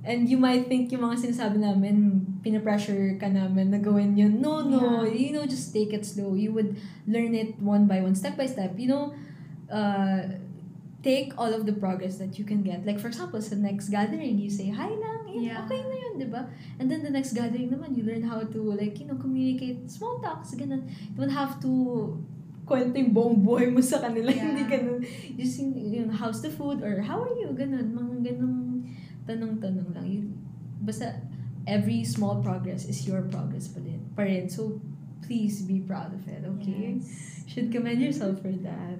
And 0.00 0.28
you 0.28 0.38
might 0.38 0.66
think 0.66 0.90
yung 0.92 1.02
mga 1.02 1.28
sinasabi 1.28 1.60
namin, 1.60 2.24
pinapressure 2.40 3.20
ka 3.20 3.28
namin 3.28 3.70
na 3.70 3.78
gawin 3.78 4.16
yun. 4.16 4.40
No, 4.40 4.64
no. 4.64 5.04
Yeah. 5.04 5.12
You 5.12 5.30
know, 5.36 5.44
just 5.44 5.74
take 5.76 5.92
it 5.92 6.06
slow. 6.06 6.34
You 6.34 6.52
would 6.56 6.76
learn 7.06 7.34
it 7.34 7.60
one 7.60 7.86
by 7.86 8.00
one, 8.00 8.16
step 8.16 8.36
by 8.36 8.46
step. 8.46 8.78
You 8.80 8.88
know, 8.88 9.04
uh, 9.68 10.40
take 11.02 11.32
all 11.36 11.52
of 11.52 11.66
the 11.66 11.72
progress 11.72 12.16
that 12.16 12.38
you 12.38 12.44
can 12.44 12.62
get. 12.62 12.84
Like, 12.86 12.98
for 12.98 13.08
example, 13.08 13.40
sa 13.40 13.56
next 13.56 13.88
gathering, 13.88 14.38
you 14.38 14.48
say, 14.48 14.68
hi 14.68 14.88
lang. 14.88 15.28
Yun, 15.28 15.44
Yeah. 15.44 15.64
Okay 15.64 15.80
na 15.84 15.96
yun, 15.96 16.12
di 16.20 16.28
ba? 16.28 16.48
And 16.80 16.90
then 16.90 17.04
the 17.04 17.12
next 17.12 17.32
gathering 17.32 17.68
naman, 17.68 17.96
you 17.96 18.04
learn 18.04 18.24
how 18.24 18.40
to, 18.40 18.60
like, 18.72 19.00
you 19.00 19.06
know, 19.06 19.16
communicate 19.16 19.88
small 19.90 20.20
talks, 20.20 20.52
ganun. 20.56 20.88
You 20.88 21.16
don't 21.16 21.32
have 21.32 21.60
to 21.60 22.16
kwento 22.70 22.94
yung 22.94 23.10
buong 23.10 23.38
buhay 23.42 23.66
mo 23.66 23.82
sa 23.82 23.98
kanila. 23.98 24.30
Yeah. 24.38 24.46
Hindi 24.54 24.64
ganun. 24.70 25.00
Just 25.34 25.58
yung, 25.58 25.74
yung 25.74 26.10
how's 26.14 26.38
the 26.38 26.54
food 26.54 26.86
or 26.86 27.02
how 27.02 27.18
are 27.18 27.34
you? 27.34 27.50
Ganun. 27.50 27.90
Mga 27.90 28.14
ganung 28.30 28.86
tanong-tanong 29.26 29.88
lang. 29.94 30.06
Yun, 30.06 30.26
basta 30.82 31.22
every 31.66 32.04
small 32.04 32.42
progress 32.42 32.86
is 32.86 33.06
your 33.06 33.22
progress 33.30 33.68
pa 33.70 33.78
rin. 33.82 34.00
Pa 34.18 34.22
rin. 34.26 34.50
So, 34.50 34.80
please 35.22 35.62
be 35.62 35.82
proud 35.84 36.14
of 36.14 36.26
it, 36.26 36.42
okay? 36.42 36.98
Yes. 36.98 37.46
Should 37.46 37.70
commend 37.70 38.02
yourself 38.02 38.42
for 38.42 38.54
that. 38.66 38.98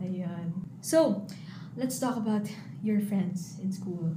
Ayan. 0.00 0.52
So, 0.80 1.24
let's 1.76 2.00
talk 2.00 2.16
about 2.16 2.48
your 2.82 3.00
friends 3.00 3.60
in 3.62 3.72
school. 3.72 4.16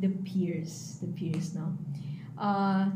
The 0.00 0.08
peers. 0.24 0.98
The 1.00 1.08
peers 1.12 1.54
now. 1.54 1.76
Uh, 2.38 2.92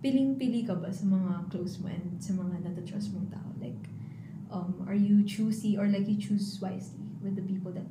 piling-pili 0.00 0.66
ka 0.66 0.76
ba 0.76 0.92
sa 0.92 1.08
mga 1.08 1.50
close 1.50 1.80
mo 1.80 1.88
and 1.88 2.20
sa 2.20 2.36
mga 2.36 2.62
natatrust 2.62 3.12
mong 3.16 3.28
tao? 3.32 3.45
Um, 4.50 4.86
are 4.86 4.94
you 4.94 5.24
choosy 5.24 5.76
or 5.76 5.86
like 5.88 6.06
you 6.06 6.16
choose 6.16 6.58
wisely 6.62 7.02
with 7.22 7.34
the 7.34 7.42
people 7.42 7.72
that 7.72 7.86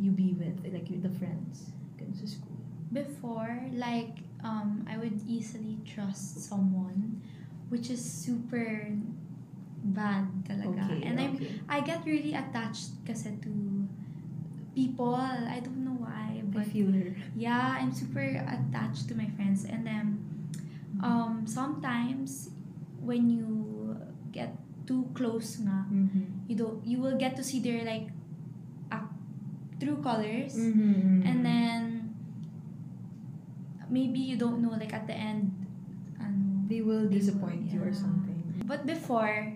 you 0.00 0.10
be 0.10 0.34
with? 0.34 0.62
Like, 0.66 0.90
you're 0.90 1.00
the 1.02 1.14
friends 1.14 1.70
ganun 1.98 2.14
sa 2.18 2.26
school. 2.26 2.58
Before, 2.92 3.62
like, 3.72 4.20
um, 4.44 4.84
I 4.90 4.98
would 4.98 5.22
easily 5.24 5.78
trust 5.86 6.42
someone, 6.42 7.22
which 7.70 7.88
is 7.88 8.02
super 8.02 8.90
bad 9.82 10.28
talaga. 10.46 10.86
Okay, 10.86 11.06
and 11.06 11.18
okay. 11.18 11.58
I 11.68 11.80
get 11.80 12.04
really 12.04 12.34
attached 12.34 12.92
kasi 13.06 13.34
to 13.42 13.52
people. 14.74 15.16
I 15.16 15.58
don't 15.62 15.82
know 15.86 15.96
why, 15.98 16.42
I 16.42 16.46
but 16.46 16.66
feel 16.68 16.92
her. 16.92 17.16
yeah, 17.34 17.78
I'm 17.80 17.92
super 17.94 18.22
attached 18.44 19.08
to 19.08 19.14
my 19.14 19.26
friends. 19.38 19.64
And 19.64 19.86
then, 19.86 20.06
um, 21.02 21.46
sometimes 21.46 22.50
when 23.00 23.30
you 23.30 23.96
get 24.30 24.54
too 24.86 25.06
close 25.14 25.60
nga, 25.62 25.86
Mm-hmm. 25.90 26.48
you 26.50 26.56
don't, 26.56 26.78
you 26.86 26.98
will 26.98 27.16
get 27.18 27.36
to 27.36 27.42
see 27.44 27.60
their 27.60 27.84
like, 27.84 28.08
ac- 28.92 29.14
true 29.80 29.98
colors. 30.02 30.54
Mm-hmm. 30.58 31.22
And 31.26 31.38
then, 31.46 31.82
maybe 33.90 34.18
you 34.20 34.36
don't 34.36 34.60
know 34.62 34.74
like 34.78 34.92
at 34.92 35.06
the 35.06 35.14
end, 35.14 35.52
ano, 36.20 36.64
they 36.66 36.80
will 36.80 37.06
they 37.06 37.06
will, 37.06 37.12
disappoint 37.12 37.70
you 37.70 37.82
or 37.82 37.92
something. 37.92 38.40
But 38.66 38.86
before, 38.86 39.52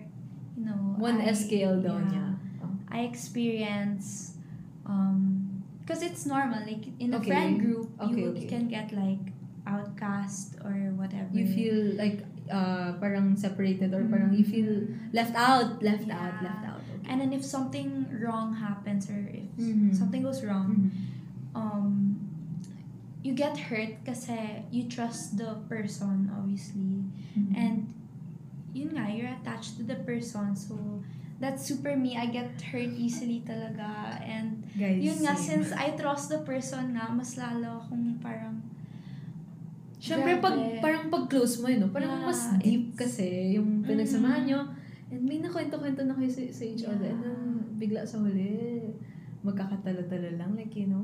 you 0.57 0.65
know, 0.65 0.95
One 0.97 1.21
I- 1.21 1.33
scale 1.33 1.81
yeah, 1.81 2.01
niya. 2.05 2.27
Oh. 2.63 2.73
I 2.91 2.99
experience 3.05 4.37
um 4.85 5.63
because 5.83 6.03
it's 6.03 6.25
normal 6.25 6.59
like 6.67 6.83
in 6.99 7.13
a 7.13 7.17
Okay. 7.19 7.31
friend 7.31 7.59
group 7.59 7.87
Okay, 7.99 8.21
you, 8.21 8.27
okay. 8.35 8.39
you 8.43 8.47
can 8.47 8.67
get 8.67 8.91
like 8.91 9.31
outcast 9.67 10.55
or 10.63 10.75
whatever 10.99 11.27
You 11.31 11.47
feel 11.47 11.95
like 11.99 12.23
uh 12.51 12.93
parang 12.99 13.35
separated 13.35 13.93
or 13.93 14.03
parang 14.07 14.31
you 14.33 14.43
feel 14.43 14.87
left 15.13 15.35
out, 15.35 15.81
left 15.83 16.07
out, 16.09 16.33
Yeah. 16.41 16.47
left 16.47 16.63
out. 16.65 16.81
Okay. 16.97 17.07
and 17.11 17.21
then 17.23 17.31
if 17.31 17.43
something 17.43 18.03
wrong 18.19 18.51
happens 18.55 19.07
or 19.07 19.19
if 19.31 19.47
Mhm. 19.55 19.95
something 19.95 20.21
goes 20.23 20.43
wrong 20.43 20.71
Mhm. 20.75 20.91
um 21.55 21.91
you 23.23 23.33
get 23.33 23.57
hurt 23.71 23.99
kasi 24.05 24.63
you 24.71 24.87
trust 24.87 25.35
the 25.37 25.55
person 25.67 26.31
obviously 26.31 27.03
Mhm. 27.35 27.51
and 27.55 27.75
yun 28.75 28.91
nga 28.95 29.07
you're 29.11 29.31
attached 29.41 29.75
to 29.79 29.83
the 29.83 29.95
person 30.07 30.55
so 30.55 31.01
that's 31.39 31.63
super 31.65 31.95
me 31.95 32.17
I 32.17 32.27
get 32.33 32.55
hurt 32.73 32.93
easily 32.97 33.45
talaga 33.45 34.17
and 34.25 34.65
guys, 34.73 35.01
Yun 35.05 35.21
nga, 35.21 35.33
same. 35.37 35.61
since 35.63 35.69
I 35.73 35.93
trust 35.93 36.29
the 36.33 36.41
person 36.41 36.97
nga, 36.97 37.13
mas 37.13 37.37
lalo 37.37 37.77
akong 37.85 38.17
parang, 38.21 38.57
Siyempre, 40.07 40.31
pag, 40.39 40.55
parang 40.79 41.03
pag 41.11 41.23
close 41.27 41.59
mo 41.59 41.67
yun, 41.67 41.83
no? 41.83 41.89
parang 41.91 42.15
Yeah, 42.15 42.27
mas 42.27 42.39
deep 42.57 42.95
kasi 42.95 43.59
yung 43.59 43.83
pinagsamahan 43.83 44.43
Mhm. 44.43 44.47
nyo. 44.47 44.59
And 45.07 45.21
may 45.23 45.39
nakwento-kwento 45.39 46.03
na 46.03 46.15
kayo 46.15 46.31
sa, 46.31 46.41
sa 46.51 46.63
each 46.63 46.83
other. 46.83 47.11
And 47.11 47.19
then, 47.23 47.35
Yeah. 47.35 47.79
bigla 47.79 48.01
sa 48.03 48.19
huli, 48.19 48.81
magkakatala-tala 49.43 50.35
lang. 50.35 50.55
Like, 50.55 50.73
you 50.75 50.87
know, 50.87 51.03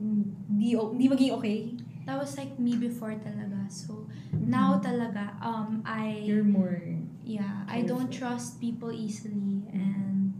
hindi, 0.00 0.74
hindi 0.74 1.06
maging 1.06 1.32
okay. 1.38 1.58
that 2.06 2.18
was 2.18 2.34
like 2.34 2.58
me 2.58 2.74
before 2.74 3.14
talaga. 3.22 3.70
So, 3.70 4.06
now 4.34 4.82
talaga, 4.82 5.38
um, 5.38 5.82
I, 5.86 6.26
You're 6.26 6.42
more... 6.42 6.80
yeah, 7.22 7.62
I 7.70 7.86
don't 7.86 8.10
careful. 8.10 8.34
trust 8.34 8.58
people 8.58 8.90
easily. 8.90 9.62
And, 9.70 10.34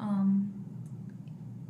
um, 0.00 0.39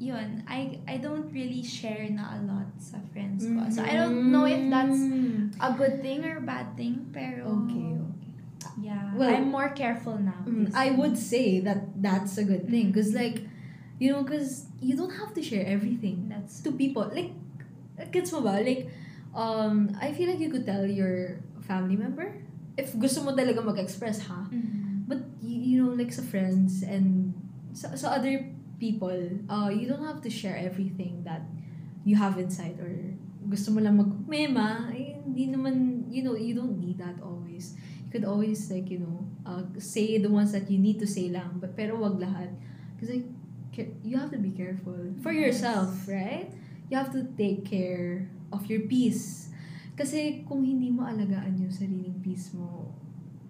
yun, 0.00 0.42
I, 0.48 0.80
I 0.88 0.96
don't 0.96 1.28
really 1.30 1.62
share 1.62 2.08
na 2.08 2.34
a 2.34 2.40
lot 2.48 2.72
sa 2.80 2.96
friends 3.12 3.44
ko. 3.44 3.68
So, 3.68 3.84
I 3.84 3.92
don't 3.94 4.32
know 4.32 4.48
if 4.48 4.64
that's 4.72 4.96
Mm. 4.96 5.52
a 5.60 5.70
good 5.76 6.00
thing 6.00 6.24
or 6.24 6.40
bad 6.40 6.72
thing, 6.74 7.12
pero, 7.12 7.68
Okay, 7.68 8.00
okay. 8.00 8.32
yeah, 8.80 9.12
Well, 9.12 9.28
I'm 9.28 9.52
more 9.52 9.68
careful 9.76 10.16
now. 10.16 10.40
Mm, 10.48 10.72
I 10.72 10.96
would 10.96 11.20
say 11.20 11.60
that 11.60 12.00
that's 12.00 12.40
a 12.40 12.44
good 12.48 12.64
thing. 12.72 12.88
Because, 12.90 13.12
like, 13.12 13.44
you 14.00 14.08
know, 14.08 14.24
because 14.24 14.64
you 14.80 14.96
don't 14.96 15.12
have 15.12 15.36
to 15.36 15.42
share 15.44 15.68
everything 15.68 16.32
That's, 16.32 16.64
to 16.64 16.72
people. 16.72 17.04
Like, 17.12 17.36
gets 18.08 18.32
mo 18.32 18.40
ba? 18.40 18.64
Like, 18.64 18.88
um, 19.36 19.92
I 20.00 20.16
feel 20.16 20.32
like 20.32 20.40
you 20.40 20.48
could 20.48 20.64
tell 20.64 20.88
your 20.88 21.44
family 21.60 22.00
member 22.00 22.40
if 22.80 22.96
gusto 22.96 23.20
mo 23.20 23.36
talaga 23.36 23.60
mag-express, 23.60 24.24
ha? 24.24 24.48
Mhm. 24.48 25.04
But, 25.04 25.28
you, 25.44 25.60
you 25.60 25.76
know, 25.84 25.92
like 25.92 26.08
sa 26.08 26.24
friends 26.24 26.80
and 26.80 27.36
sa, 27.76 27.92
sa 27.92 28.16
other 28.16 28.48
people, 28.80 29.30
uh, 29.52 29.68
you 29.68 29.86
don't 29.86 30.02
have 30.02 30.24
to 30.24 30.30
share 30.32 30.56
everything 30.56 31.22
that 31.28 31.44
you 32.02 32.16
have 32.16 32.40
inside 32.40 32.80
or 32.80 32.90
gusto 33.48 33.70
mo 33.70 33.80
lang 33.80 34.00
mag-mema, 34.00 34.88
eh, 34.96 35.20
hindi 35.20 35.52
naman, 35.52 36.06
you 36.08 36.24
know, 36.24 36.36
you 36.36 36.56
don't 36.56 36.80
need 36.80 36.96
that 36.96 37.20
always. 37.20 37.76
You 38.06 38.10
could 38.12 38.24
always, 38.24 38.70
like, 38.70 38.88
you 38.88 39.00
know, 39.04 39.26
uh, 39.44 39.62
say 39.78 40.18
the 40.18 40.30
ones 40.30 40.52
that 40.52 40.70
you 40.70 40.78
need 40.78 40.98
to 41.00 41.06
say 41.06 41.28
lang, 41.28 41.60
but 41.60 41.76
pero 41.76 41.98
wag 42.00 42.16
lahat. 42.20 42.52
Because, 42.96 43.12
like, 43.12 43.28
you 44.04 44.16
have 44.16 44.30
to 44.30 44.38
be 44.40 44.52
careful 44.52 44.96
for 45.24 45.32
Yes. 45.32 45.60
yourself, 45.60 45.92
right? 46.08 46.52
You 46.92 46.96
have 46.96 47.12
to 47.12 47.24
take 47.36 47.64
care 47.64 48.28
of 48.52 48.66
your 48.68 48.86
peace. 48.86 49.50
Kasi 49.96 50.44
kung 50.48 50.64
hindi 50.64 50.88
mo 50.90 51.04
alagaan 51.04 51.60
yung 51.60 51.72
sariling 51.72 52.20
peace 52.24 52.52
mo, 52.56 52.92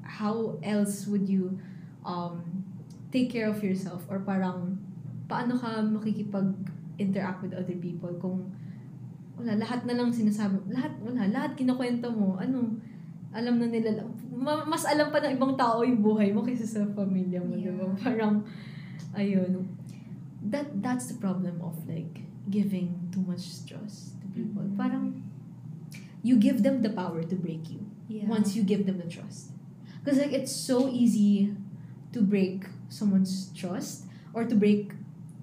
how 0.03 0.59
else 0.63 1.07
would 1.07 1.29
you 1.29 1.59
um, 2.03 2.43
take 3.15 3.31
care 3.31 3.47
of 3.47 3.63
yourself? 3.63 4.07
Or 4.11 4.19
parang, 4.23 4.80
paano 5.31 5.55
ka 5.55 5.79
makikipag-interact 5.79 7.47
with 7.47 7.55
other 7.55 7.79
people 7.79 8.11
kung 8.19 8.51
wala, 9.39 9.55
lahat 9.57 9.87
na 9.87 9.95
lang 9.95 10.11
sinasabi, 10.11 10.59
lahat, 10.69 10.91
wala, 11.01 11.31
lahat 11.31 11.55
kinakwento 11.55 12.11
mo, 12.11 12.35
ano, 12.37 12.75
alam 13.31 13.63
na 13.63 13.71
nila, 13.71 14.03
ma- 14.35 14.67
mas 14.67 14.83
alam 14.83 15.15
pa 15.15 15.23
ng 15.23 15.39
ibang 15.39 15.55
tao 15.55 15.87
yung 15.87 16.03
buhay 16.03 16.35
mo 16.35 16.43
kaysa 16.43 16.67
sa 16.67 16.83
pamilya 16.91 17.39
mo? 17.39 17.55
Yeah. 17.55 17.95
Parang, 18.03 18.43
ayun, 19.15 19.71
that, 20.51 20.67
that's 20.83 21.07
the 21.07 21.17
problem 21.23 21.63
of 21.63 21.79
like, 21.87 22.27
giving 22.51 23.09
too 23.15 23.23
much 23.23 23.65
trust 23.65 24.19
to 24.21 24.27
people. 24.35 24.67
Mhm. 24.67 24.77
Parang, 24.77 25.23
you 26.23 26.37
give 26.37 26.63
them 26.63 26.83
the 26.83 26.91
power 26.91 27.23
to 27.23 27.37
break 27.37 27.71
you 27.71 27.87
yeah. 28.09 28.27
once 28.27 28.57
you 28.57 28.63
give 28.63 28.85
them 28.85 28.99
the 28.99 29.09
trust. 29.09 29.53
Because 30.03 30.19
like 30.19 30.33
it's 30.33 30.53
so 30.53 30.89
easy 30.89 31.55
to 32.13 32.21
break 32.21 32.67
someone's 32.89 33.53
trust 33.55 34.05
or 34.35 34.45
to 34.45 34.55
break 34.55 34.93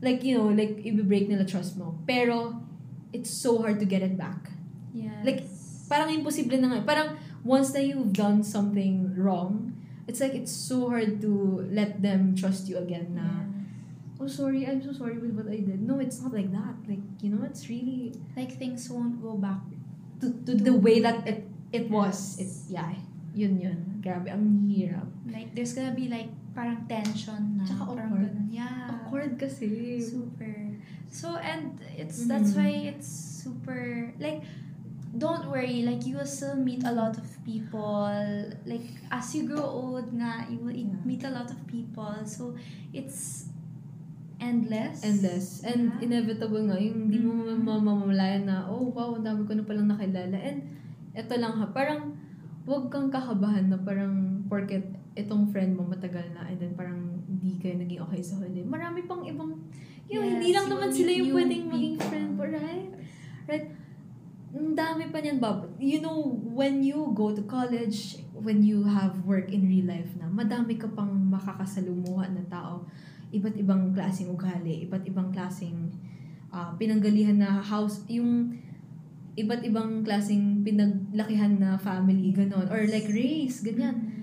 like 0.01 0.23
you 0.23 0.37
know 0.37 0.49
like 0.49 0.81
i-break 0.85 1.29
nila 1.29 1.45
trust 1.45 1.77
mo. 1.77 1.97
Pero 2.05 2.57
it's 3.13 3.29
so 3.31 3.59
hard 3.61 3.79
to 3.79 3.87
get 3.87 4.01
it 4.03 4.17
back. 4.17 4.51
Yes. 4.93 5.23
Like, 5.23 5.41
Parang 5.87 6.11
imposible 6.11 6.59
na 6.59 6.67
nga. 6.67 6.79
Parang 6.83 7.15
once 7.47 7.71
na 7.71 7.79
you've 7.79 8.11
done 8.11 8.43
something 8.43 9.15
wrong, 9.15 9.71
it's 10.03 10.19
like 10.19 10.35
it's 10.35 10.51
so 10.51 10.91
hard 10.91 11.23
to 11.23 11.63
let 11.71 12.03
them 12.03 12.35
trust 12.35 12.67
you 12.67 12.75
again 12.75 13.15
na 13.15 13.23
Yeah. 13.23 13.47
oh 14.19 14.27
sorry, 14.27 14.67
I'm 14.67 14.83
so 14.83 14.91
sorry 14.91 15.15
with 15.15 15.31
what 15.31 15.47
I 15.47 15.63
did. 15.63 15.79
No, 15.79 16.03
it's 16.03 16.19
not 16.19 16.35
like 16.35 16.51
that. 16.51 16.75
Like, 16.89 16.99
you 17.23 17.31
know, 17.31 17.47
it's 17.47 17.71
really 17.71 18.11
Like 18.35 18.59
things 18.59 18.89
won't 18.91 19.23
go 19.23 19.39
back. 19.39 19.63
to, 20.19 20.33
to 20.43 20.57
the 20.57 20.73
way 20.73 20.99
that 20.99 21.23
it 21.23 21.45
it 21.71 21.87
was. 21.87 22.35
It's 22.41 22.67
yeah. 22.67 22.91
Yun 23.37 23.61
yun. 23.61 24.01
Grabe, 24.03 24.27
ang 24.33 24.65
hirap. 24.67 25.05
Like 25.29 25.53
there's 25.55 25.71
gonna 25.71 25.93
be 25.95 26.09
like 26.09 26.27
parang 26.57 26.89
tension 26.89 27.37
na. 27.53 27.61
Tsaka 27.61 27.93
parang 27.93 28.09
awkward. 28.17 28.33
ganun. 28.33 28.49
Yeah. 28.49 28.89
Awkward 28.89 29.31
kasi. 29.37 30.01
Super. 30.01 30.73
So 31.07 31.37
and 31.37 31.77
it's 31.93 32.25
that's 32.25 32.51
Mhm. 32.51 32.57
why 32.57 32.69
it's 32.89 33.07
super 33.45 34.09
like 34.17 34.41
don't 35.13 35.47
worry 35.47 35.85
like 35.85 36.03
you 36.03 36.17
will 36.17 36.27
still 36.27 36.57
meet 36.57 36.83
a 36.83 36.91
lot 36.91 37.15
of 37.15 37.25
people 37.47 38.11
like 38.67 38.83
as 39.07 39.31
you 39.33 39.47
grow 39.47 39.63
old 39.63 40.11
nga 40.13 40.45
you 40.51 40.59
will 40.59 40.75
Yeah. 40.75 40.99
meet 41.07 41.23
a 41.23 41.31
lot 41.31 41.47
of 41.47 41.57
people 41.65 42.11
so 42.27 42.53
it's 42.91 43.47
endless 44.37 45.01
Endless. 45.01 45.63
And 45.65 45.89
Yeah. 45.97 46.05
inevitable 46.05 46.69
nga, 46.69 46.77
yung 46.77 47.09
di 47.09 47.17
mo 47.17 47.33
Mhm. 47.49 47.65
mamamalayan 47.65 48.45
na, 48.45 48.69
oh 48.69 48.93
wow, 48.93 49.17
ang 49.17 49.25
dami 49.25 49.47
ko 49.49 49.57
na 49.57 49.65
palang 49.65 49.89
nakilala. 49.89 50.37
And 50.37 50.61
eto 51.17 51.33
lang 51.39 51.57
ha, 51.57 51.65
parang 51.73 52.13
huwag 52.67 52.91
kang 52.93 53.09
kakabahan 53.09 53.71
na 53.73 53.79
parang 53.81 54.45
porket 54.45 54.85
itong 55.17 55.49
friend 55.49 55.73
mo 55.73 55.83
matagal 55.83 56.29
na 56.37 56.45
and 56.45 56.61
then 56.61 56.77
parang 56.77 57.17
hindi 57.25 57.57
kayo 57.57 57.81
naging 57.81 58.01
okay 58.05 58.21
sa 58.21 58.37
huli. 58.37 58.61
Marami 58.61 59.09
pang 59.09 59.25
ibang, 59.25 59.57
know, 60.21 60.23
Yes, 60.23 60.33
hindi 60.37 60.49
lang 60.53 60.67
naman 60.69 60.89
sila 60.93 61.11
yung 61.11 61.31
pwedeng 61.33 61.65
maging 61.73 61.95
people. 61.97 62.09
friend 62.13 62.29
mo, 62.37 62.43
right? 62.45 62.89
Right? 63.49 63.67
Ang 64.53 64.73
dami 64.77 65.11
pa 65.11 65.19
niyan, 65.19 65.37
Bob. 65.43 65.67
You 65.81 65.99
know, 65.99 66.37
when 66.55 66.85
you 66.85 67.11
go 67.11 67.35
to 67.35 67.43
college, 67.43 68.21
when 68.31 68.63
you 68.63 68.85
have 68.87 69.17
work 69.27 69.51
in 69.51 69.67
real 69.67 69.89
life 69.89 70.07
na, 70.15 70.29
madami 70.29 70.79
ka 70.79 70.87
pang 70.93 71.11
makakasalumuha 71.11 72.31
na 72.31 72.45
tao. 72.47 72.85
iba't 73.27 73.59
ibang 73.59 73.91
klaseng 73.91 74.31
ugali, 74.31 74.87
iba't 74.87 75.03
ibang 75.03 75.35
klaseng 75.35 75.91
ah, 76.47 76.71
pinanggalihan 76.79 77.35
na 77.35 77.59
house, 77.59 78.07
yung 78.07 78.55
iba't 79.37 79.61
ibang 79.67 80.01
klaseng 80.01 80.63
pinaglakihan 80.63 81.59
na 81.59 81.75
family, 81.77 82.31
ganon. 82.33 82.65
Or 82.71 82.81
like 82.87 83.11
race, 83.11 83.61
ganyan. 83.61 84.17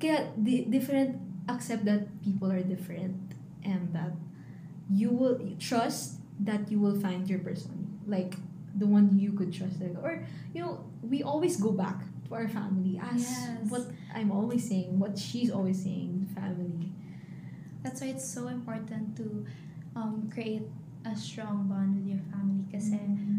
Kaya 0.00 0.28
di- 0.36 0.66
different, 0.68 1.16
accept 1.48 1.84
that 1.86 2.08
people 2.22 2.50
are 2.52 2.62
different 2.62 3.16
and 3.64 3.92
that 3.92 4.12
you 4.90 5.10
will 5.10 5.38
trust 5.58 6.20
that 6.40 6.70
you 6.70 6.78
will 6.78 6.98
find 7.00 7.28
your 7.28 7.40
person. 7.40 7.98
Like, 8.06 8.34
the 8.76 8.86
one 8.86 9.18
you 9.18 9.32
could 9.32 9.52
trust. 9.52 9.80
Like, 9.80 9.96
or, 10.02 10.22
you 10.52 10.60
know, 10.62 10.84
we 11.02 11.22
always 11.22 11.56
go 11.56 11.72
back 11.72 12.04
to 12.28 12.34
our 12.34 12.48
family 12.48 13.00
as 13.00 13.22
Yes. 13.24 13.70
what 13.70 13.88
I'm 14.14 14.30
always 14.30 14.68
saying, 14.68 14.98
what 14.98 15.16
she's 15.18 15.50
always 15.50 15.80
saying, 15.82 16.28
family. 16.34 16.92
That's 17.82 18.00
why 18.02 18.08
it's 18.08 18.26
so 18.28 18.48
important 18.48 19.16
to 19.16 19.46
um, 19.96 20.28
create 20.32 20.66
a 21.06 21.14
strong 21.16 21.68
bond 21.70 21.96
with 21.96 22.06
your 22.06 22.20
family 22.34 22.66
kasi 22.68 22.98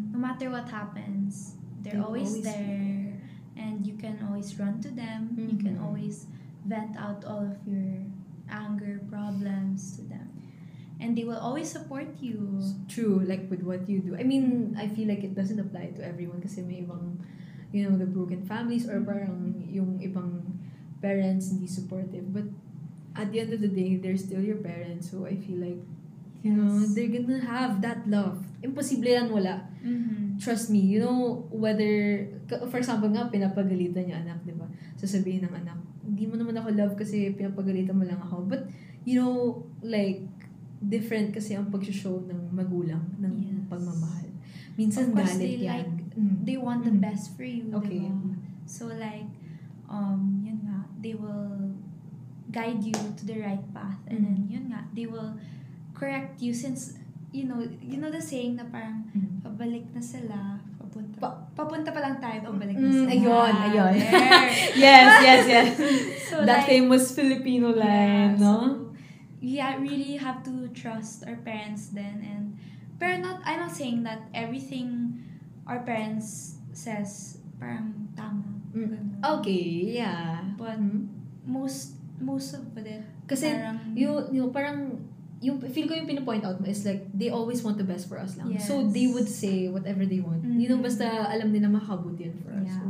no 0.09 0.17
matter 0.17 0.49
what 0.49 0.65
happens, 0.71 1.53
they're 1.83 2.01
always, 2.01 2.29
always 2.31 2.43
there 2.47 3.13
and 3.59 3.85
you 3.85 3.93
can 3.99 4.17
always 4.25 4.55
run 4.57 4.79
to 4.81 4.89
them. 4.89 5.35
You 5.35 5.59
can 5.59 5.75
Mhm. 5.77 5.83
always 5.83 6.25
vent 6.67 6.93
out 6.99 7.23
all 7.23 7.47
of 7.47 7.57
your 7.65 8.03
anger, 8.51 8.99
problems 9.09 9.95
to 9.97 10.03
them. 10.03 10.27
And 10.99 11.15
they 11.15 11.23
will 11.23 11.37
always 11.37 11.69
support 11.69 12.09
you. 12.19 12.59
True, 12.89 13.21
like 13.23 13.49
with 13.49 13.61
what 13.61 13.87
you 13.87 14.01
do. 14.01 14.17
I 14.17 14.23
mean, 14.23 14.75
I 14.77 14.87
feel 14.89 15.07
like 15.07 15.23
it 15.23 15.35
doesn't 15.35 15.59
apply 15.59 15.93
to 15.95 16.01
everyone 16.01 16.41
kasi 16.41 16.65
may 16.65 16.81
ibang, 16.81 17.21
you 17.69 17.85
know, 17.85 17.95
the 17.95 18.09
broken 18.09 18.41
families 18.43 18.89
or 18.89 18.99
parang 19.05 19.61
yung 19.69 20.01
ibang 20.01 20.41
parents 20.99 21.53
hindi 21.53 21.69
supportive. 21.69 22.33
But 22.33 22.49
at 23.13 23.29
the 23.29 23.45
end 23.45 23.53
of 23.53 23.61
the 23.61 23.69
day, 23.69 23.97
they're 24.01 24.17
still 24.17 24.41
your 24.41 24.57
parents. 24.57 25.13
So 25.13 25.29
I 25.29 25.37
feel 25.37 25.61
like, 25.61 25.81
you 26.41 26.53
know, 26.57 26.81
they're 26.93 27.13
gonna 27.13 27.45
have 27.45 27.81
that 27.85 28.09
love. 28.09 28.41
Imposible 28.65 29.13
yan 29.13 29.29
wala. 29.29 29.69
Mhm. 29.85 30.41
Trust 30.41 30.73
me, 30.73 30.81
you 30.81 31.01
know, 31.01 31.45
whether, 31.53 32.25
for 32.69 32.77
example 32.81 33.09
nga, 33.13 33.29
pinapagalitan 33.29 34.09
niya 34.09 34.21
anak, 34.25 34.41
di 34.45 34.53
ba? 34.53 34.65
Sasabihin 34.97 35.45
ng 35.45 35.53
anak, 35.53 35.77
hindi 36.07 36.23
mo 36.23 36.39
naman 36.39 36.55
ako 36.55 36.71
love 36.71 36.95
kasi 36.95 37.35
pinapagalitan 37.35 37.99
mo 37.99 38.07
lang 38.07 38.23
ako. 38.23 38.47
But, 38.47 38.71
you 39.03 39.19
know, 39.19 39.67
like, 39.83 40.23
different 40.79 41.35
kasi 41.35 41.59
ang 41.59 41.67
pag-show 41.67 42.23
ng 42.23 42.55
magulang 42.55 43.03
ng 43.19 43.33
Yes. 43.35 43.65
pagmamahal. 43.67 44.27
Minsan 44.79 45.11
Of 45.11 45.19
course, 45.19 45.35
galit 45.35 45.43
they 45.43 45.67
yan. 45.67 45.85
Mm. 46.15 46.37
They 46.47 46.57
want 46.57 46.85
the 46.87 46.93
Mm. 46.93 47.01
best 47.03 47.33
for 47.35 47.43
you. 47.43 47.67
Okay. 47.75 48.07
diba? 48.07 48.37
So 48.69 48.87
like, 48.93 49.27
um, 49.89 50.39
yun 50.45 50.63
nga, 50.63 50.85
they 51.01 51.17
will 51.17 51.73
guide 52.53 52.79
you 52.79 52.95
to 52.95 53.23
the 53.25 53.41
right 53.41 53.65
path. 53.73 53.99
And 54.07 54.23
then, 54.23 54.37
Mm. 54.45 54.53
yun 54.53 54.65
nga, 54.71 54.85
they 54.95 55.09
will 55.09 55.35
correct 55.97 56.39
you 56.39 56.53
since, 56.53 56.95
you 57.33 57.49
know, 57.49 57.59
you 57.81 57.97
know 57.99 58.13
the 58.13 58.21
saying 58.21 58.55
na 58.55 58.69
parang, 58.69 59.09
Mm. 59.11 59.43
pabalik 59.43 59.89
na 59.91 59.99
sila, 59.99 60.61
papunta, 61.57 61.89
Pa- 61.89 62.03
lang 62.05 62.21
tayo, 62.21 62.37
pabalik 62.53 62.77
na 62.77 62.85
Mm, 62.85 63.07
ayun, 63.09 63.53
ayun. 63.65 63.93
There. 63.97 64.45
yes, 64.85 65.09
yes, 65.25 65.41
yes. 65.49 65.67
So 66.29 66.45
That 66.45 66.61
like, 66.63 66.69
famous 66.69 67.15
Filipino 67.17 67.73
line, 67.73 68.37
yeah, 68.37 68.37
no? 68.37 68.53
so, 68.61 68.93
yeah, 69.41 69.73
really 69.81 70.21
have 70.21 70.45
to 70.45 70.69
trust 70.77 71.25
our 71.25 71.39
parents 71.41 71.89
then 71.95 72.21
and 72.21 72.53
pero 73.01 73.17
not 73.17 73.41
I'm 73.47 73.63
not 73.63 73.73
saying 73.73 74.03
that 74.05 74.27
everything 74.35 75.17
our 75.65 75.81
parents 75.81 76.57
says 76.77 77.41
parang 77.57 78.11
tama. 78.13 78.45
Mm. 78.75 79.17
Okay, 79.41 79.97
yeah. 79.97 80.45
But 80.57 80.77
Mm. 80.77 81.09
most 81.47 81.97
most 82.21 82.53
of 82.53 82.65
it 82.77 83.01
Kasi, 83.29 83.53
parang 83.53 83.77
yung, 83.97 84.17
yung 84.33 84.49
parang, 84.53 84.97
yung 85.37 85.61
feel 85.61 85.85
ko 85.85 85.93
yung 85.93 86.09
pinopoint 86.09 86.41
out 86.41 86.57
mo 86.57 86.65
is 86.65 86.81
like, 86.81 87.05
they 87.13 87.29
always 87.29 87.61
want 87.61 87.77
the 87.77 87.85
best 87.85 88.09
for 88.09 88.17
us 88.17 88.33
lang. 88.41 88.49
So, 88.57 88.81
Yes. 88.81 88.89
they 88.93 89.05
would 89.05 89.29
say 89.29 89.69
whatever 89.69 90.01
they 90.01 90.17
want. 90.17 90.41
You 90.41 90.65
know, 90.65 90.81
Mhm. 90.81 90.87
basta 90.89 91.05
alam 91.29 91.53
nila 91.53 91.69
makakabuti 91.69 92.25
yan 92.25 92.35
for 92.41 92.57
us. 92.57 92.65
Yeah. 92.65 92.81
So, 92.81 92.85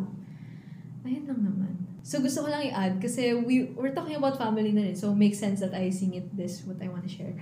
ayun 1.03 1.23
lang 1.27 1.41
naman. 1.43 1.71
So, 2.07 2.23
gusto 2.23 2.47
ko 2.47 2.47
lang 2.47 2.63
i-add 2.71 3.03
kasi 3.03 3.35
we, 3.35 3.75
we're 3.75 3.91
talking 3.91 4.15
about 4.15 4.39
family 4.39 4.71
na 4.71 4.87
rin. 4.87 4.95
So, 4.95 5.11
makes 5.11 5.43
sense 5.43 5.59
that 5.59 5.75
I 5.75 5.91
sing 5.91 6.15
it 6.15 6.31
this, 6.31 6.63
what 6.63 6.79
I 6.79 6.87
want 6.87 7.03
to 7.03 7.11
share. 7.11 7.35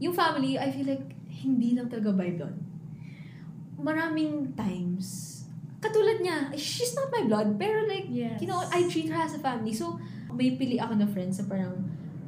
Yung 0.00 0.16
family, 0.16 0.56
I 0.56 0.72
feel 0.72 0.88
like, 0.88 1.04
hindi 1.44 1.76
lang 1.76 1.92
talaga 1.92 2.16
by 2.16 2.32
blood. 2.32 2.56
Maraming 3.76 4.56
times, 4.56 5.44
katulad 5.84 6.24
niya, 6.24 6.56
she's 6.56 6.96
not 6.96 7.12
my 7.12 7.28
blood, 7.28 7.60
pero 7.60 7.84
like, 7.84 8.08
yes. 8.08 8.40
you 8.40 8.48
know, 8.48 8.56
I 8.72 8.88
treat 8.88 9.12
her 9.12 9.20
as 9.20 9.36
a 9.36 9.42
family. 9.44 9.76
So, 9.76 10.00
may 10.32 10.56
pili 10.56 10.80
ako 10.80 10.96
na 10.96 11.04
friends 11.04 11.36
na 11.38 11.44
parang 11.44 11.84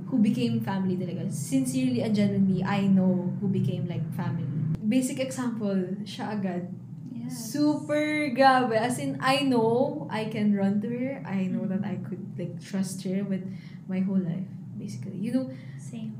who 0.06 0.18
became 0.22 0.60
family 0.60 0.96
talaga. 0.96 1.26
Sincerely 1.32 2.02
and 2.02 2.14
genuinely, 2.14 2.62
I 2.64 2.86
know 2.86 3.32
who 3.40 3.48
became 3.48 3.86
like 3.90 4.04
family. 4.14 4.46
Basic 4.86 5.18
example, 5.18 5.74
siya 6.06 6.38
agad. 6.38 6.70
yes. 7.10 7.50
Super 7.50 8.30
grabe. 8.30 8.72
As 8.78 8.98
in, 9.02 9.18
I 9.20 9.42
know 9.42 10.06
I 10.10 10.26
can 10.30 10.54
run 10.54 10.78
to 10.82 10.88
her. 10.88 11.22
I 11.26 11.50
know 11.50 11.66
that 11.66 11.82
I 11.82 11.98
Mm-hmm. 11.98 12.06
could 12.06 12.22
like 12.38 12.54
trust 12.62 13.02
her 13.02 13.24
with 13.26 13.42
my 13.90 13.98
whole 14.00 14.20
life. 14.20 14.46
Basically. 14.78 15.16
You 15.18 15.32
know, 15.34 15.46
same. 15.80 16.14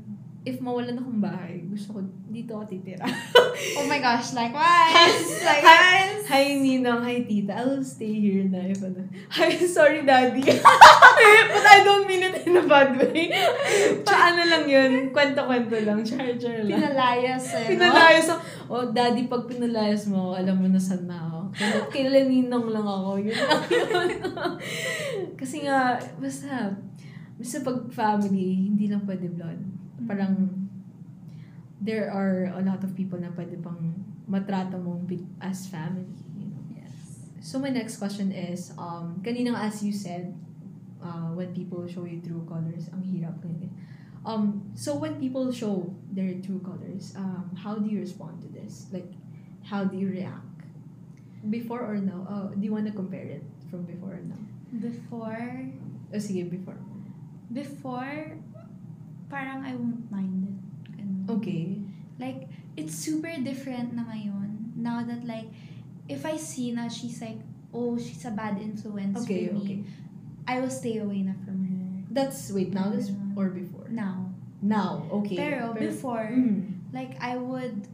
If 0.47 0.63
mawalan 0.63 0.95
akong 0.95 1.19
bahay, 1.19 1.59
gusto 1.67 1.99
ko 1.99 1.99
dito 2.31 2.55
ako 2.55 2.71
titira. 2.71 3.03
Oh 3.75 3.83
my 3.83 3.99
gosh, 3.99 4.31
likewise. 4.31 5.27
Hi, 5.43 5.59
likewise. 5.59 6.23
hi 6.23 6.55
Ninang, 6.55 7.03
hi 7.03 7.27
Tita. 7.27 7.51
I'll 7.59 7.83
stay 7.83 8.15
here 8.15 8.47
na 8.47 8.63
if 8.63 8.79
ano. 8.79 9.03
Hi, 9.27 9.51
sorry 9.67 10.07
Daddy. 10.07 10.47
But 11.51 11.65
I 11.67 11.83
don't 11.83 12.07
mean 12.07 12.23
it 12.23 12.47
in 12.47 12.55
a 12.55 12.63
bad 12.63 12.95
way. 12.95 13.27
Pa 14.07 14.31
ano 14.31 14.47
lang 14.47 14.63
yun, 14.71 15.11
kwento-kwento 15.11 15.75
lang, 15.83 15.99
char-char 16.07 16.63
lang. 16.63 16.79
Pinalayas 16.79 17.43
eh. 17.51 17.67
no? 17.67 17.71
Pinalayas 17.75 18.27
ako. 18.31 18.41
Oh, 18.71 18.85
Daddy, 18.95 19.27
pag 19.27 19.43
pinalayas 19.51 20.07
mo, 20.07 20.31
ako, 20.31 20.39
alam 20.39 20.55
mo 20.63 20.67
na 20.71 20.79
saan 20.79 21.11
na 21.11 21.27
ako. 21.27 21.39
Kailan 21.91 22.31
Ninang 22.31 22.71
lang 22.71 22.87
ako. 22.87 23.19
Yun 23.19 23.35
lang 23.35 23.63
yun. 23.67 24.09
Kasi 25.35 25.67
nga, 25.67 25.99
basta, 26.21 26.71
basta 27.35 27.57
pag 27.67 27.79
family, 27.91 28.71
hindi 28.71 28.87
lang 28.87 29.03
pwede 29.03 29.27
blood. 29.27 29.86
Parang, 30.05 30.69
there 31.81 32.11
are 32.11 32.53
a 32.53 32.61
lot 32.61 32.83
of 32.83 32.93
people 32.93 33.17
na 33.17 33.33
pwede 33.33 33.57
pang 33.63 33.93
matrato 34.29 34.77
mo 34.77 34.99
as 35.41 35.65
family. 35.71 36.05
You 36.37 36.51
know? 36.51 36.61
Yes. 36.75 36.93
So 37.41 37.57
my 37.57 37.69
next 37.69 37.97
question 37.97 38.31
is, 38.31 38.73
um, 38.77 39.23
kanina 39.23 39.55
as 39.57 39.81
you 39.81 39.93
said, 39.93 40.35
uh, 41.01 41.31
when 41.33 41.53
people 41.55 41.87
show 41.87 42.05
you 42.05 42.21
true 42.21 42.43
colors, 42.45 42.91
ang 42.93 43.01
hirap 43.01 43.39
ganyan. 43.41 43.71
Um, 44.27 44.59
so 44.75 44.99
when 44.99 45.15
people 45.23 45.47
show 45.55 45.87
their 46.11 46.35
true 46.43 46.59
colors, 46.59 47.15
um, 47.15 47.47
how 47.55 47.79
do 47.79 47.87
you 47.87 48.03
respond 48.03 48.43
to 48.43 48.47
this? 48.51 48.91
Like, 48.91 49.07
how 49.63 49.87
do 49.87 49.95
you 49.95 50.11
react? 50.11 50.43
Before 51.47 51.79
or 51.79 51.95
now? 51.95 52.27
Oh, 52.27 52.51
do 52.51 52.59
you 52.59 52.73
want 52.75 52.85
to 52.87 52.91
compare 52.91 53.23
it 53.23 53.43
from 53.71 53.87
before 53.87 54.19
or 54.19 54.25
now? 54.27 54.41
Before, 54.83 55.71
Oh, 56.11 56.19
sige, 56.19 56.43
before. 56.49 56.75
before, 57.51 58.35
parang 59.29 59.63
I 59.63 59.75
won't 59.75 60.09
mind 60.11 60.47
it. 60.47 60.57
Ganun. 60.97 61.29
Okay. 61.39 61.79
Like, 62.19 62.47
it's 62.75 62.95
super 62.95 63.29
different 63.43 63.93
na 63.93 64.03
ngayon. 64.07 64.73
Now 64.77 65.03
that 65.03 65.25
like, 65.25 65.49
if 66.07 66.25
I 66.25 66.37
see 66.37 66.71
na 66.71 66.87
she's 66.87 67.21
like, 67.21 67.39
oh, 67.73 67.97
she's 67.97 68.23
a 68.25 68.31
bad 68.31 68.57
influence 68.61 69.21
Okay, 69.23 69.47
for 69.47 69.53
me, 69.53 69.61
okay. 69.61 69.79
I 70.47 70.61
will 70.61 70.71
stay 70.71 70.97
away 70.97 71.21
na 71.27 71.33
from 71.43 71.59
her. 71.67 71.83
That's, 72.09 72.49
wait, 72.51 72.73
now 72.73 72.89
this 72.89 73.11
or 73.35 73.49
before? 73.51 73.89
Now. 73.89 74.31
Now, 74.61 75.05
okay. 75.21 75.35
Pero, 75.37 75.73
before, 75.77 76.31
Mm. 76.33 76.89
like, 76.93 77.13
I 77.21 77.37
would 77.37 77.85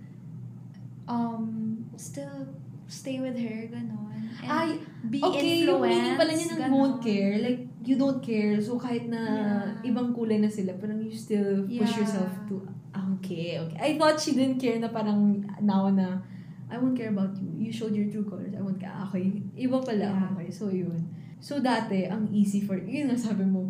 um 1.07 1.85
still 1.97 2.47
stay 2.87 3.19
with 3.19 3.35
her, 3.35 3.67
ganon. 3.67 4.29
And 4.43 4.47
Ay, 4.51 4.69
be 5.09 5.19
Okay, 5.23 5.63
yung 5.67 5.83
influenced. 5.83 5.91
meaning 5.99 6.15
pala 6.19 6.31
niya 6.31 6.47
ng 6.47 6.59
ganon. 6.59 6.71
won't 6.71 6.97
care. 7.03 7.35
Like, 7.39 7.61
you 7.83 7.95
don't 7.95 8.23
care. 8.23 8.55
So, 8.59 8.79
kahit 8.79 9.11
na 9.11 9.19
Yeah. 9.19 9.91
ibang 9.91 10.15
kulay 10.15 10.39
na 10.39 10.47
sila, 10.47 10.71
parang 10.79 11.03
you 11.03 11.11
still 11.11 11.67
push 11.67 11.83
Yeah. 11.93 11.99
yourself 11.99 12.31
to, 12.47 12.63
ah, 12.91 13.11
okay, 13.19 13.59
okay. 13.59 13.77
I 13.77 13.89
thought 13.99 14.15
she 14.17 14.31
didn't 14.33 14.57
care 14.57 14.79
na 14.79 14.87
parang 14.87 15.43
now 15.59 15.91
na, 15.91 16.23
I 16.71 16.79
won't 16.79 16.95
care 16.95 17.11
about 17.11 17.35
you. 17.37 17.51
You 17.59 17.69
showed 17.69 17.93
your 17.93 18.07
true 18.09 18.25
colors. 18.25 18.55
I 18.55 18.61
won't 18.63 18.79
care. 18.79 18.89
Ah, 18.89 19.05
Okay. 19.11 19.43
Iba 19.53 19.83
pala. 19.83 20.09
Yeah. 20.09 20.31
Okay. 20.33 20.49
So, 20.49 20.71
yun. 20.71 21.05
So, 21.43 21.59
dati, 21.59 22.07
ang 22.07 22.31
easy 22.31 22.63
for, 22.63 22.79
yun 22.79 23.11
nga 23.11 23.19
sabi 23.19 23.43
mo, 23.43 23.67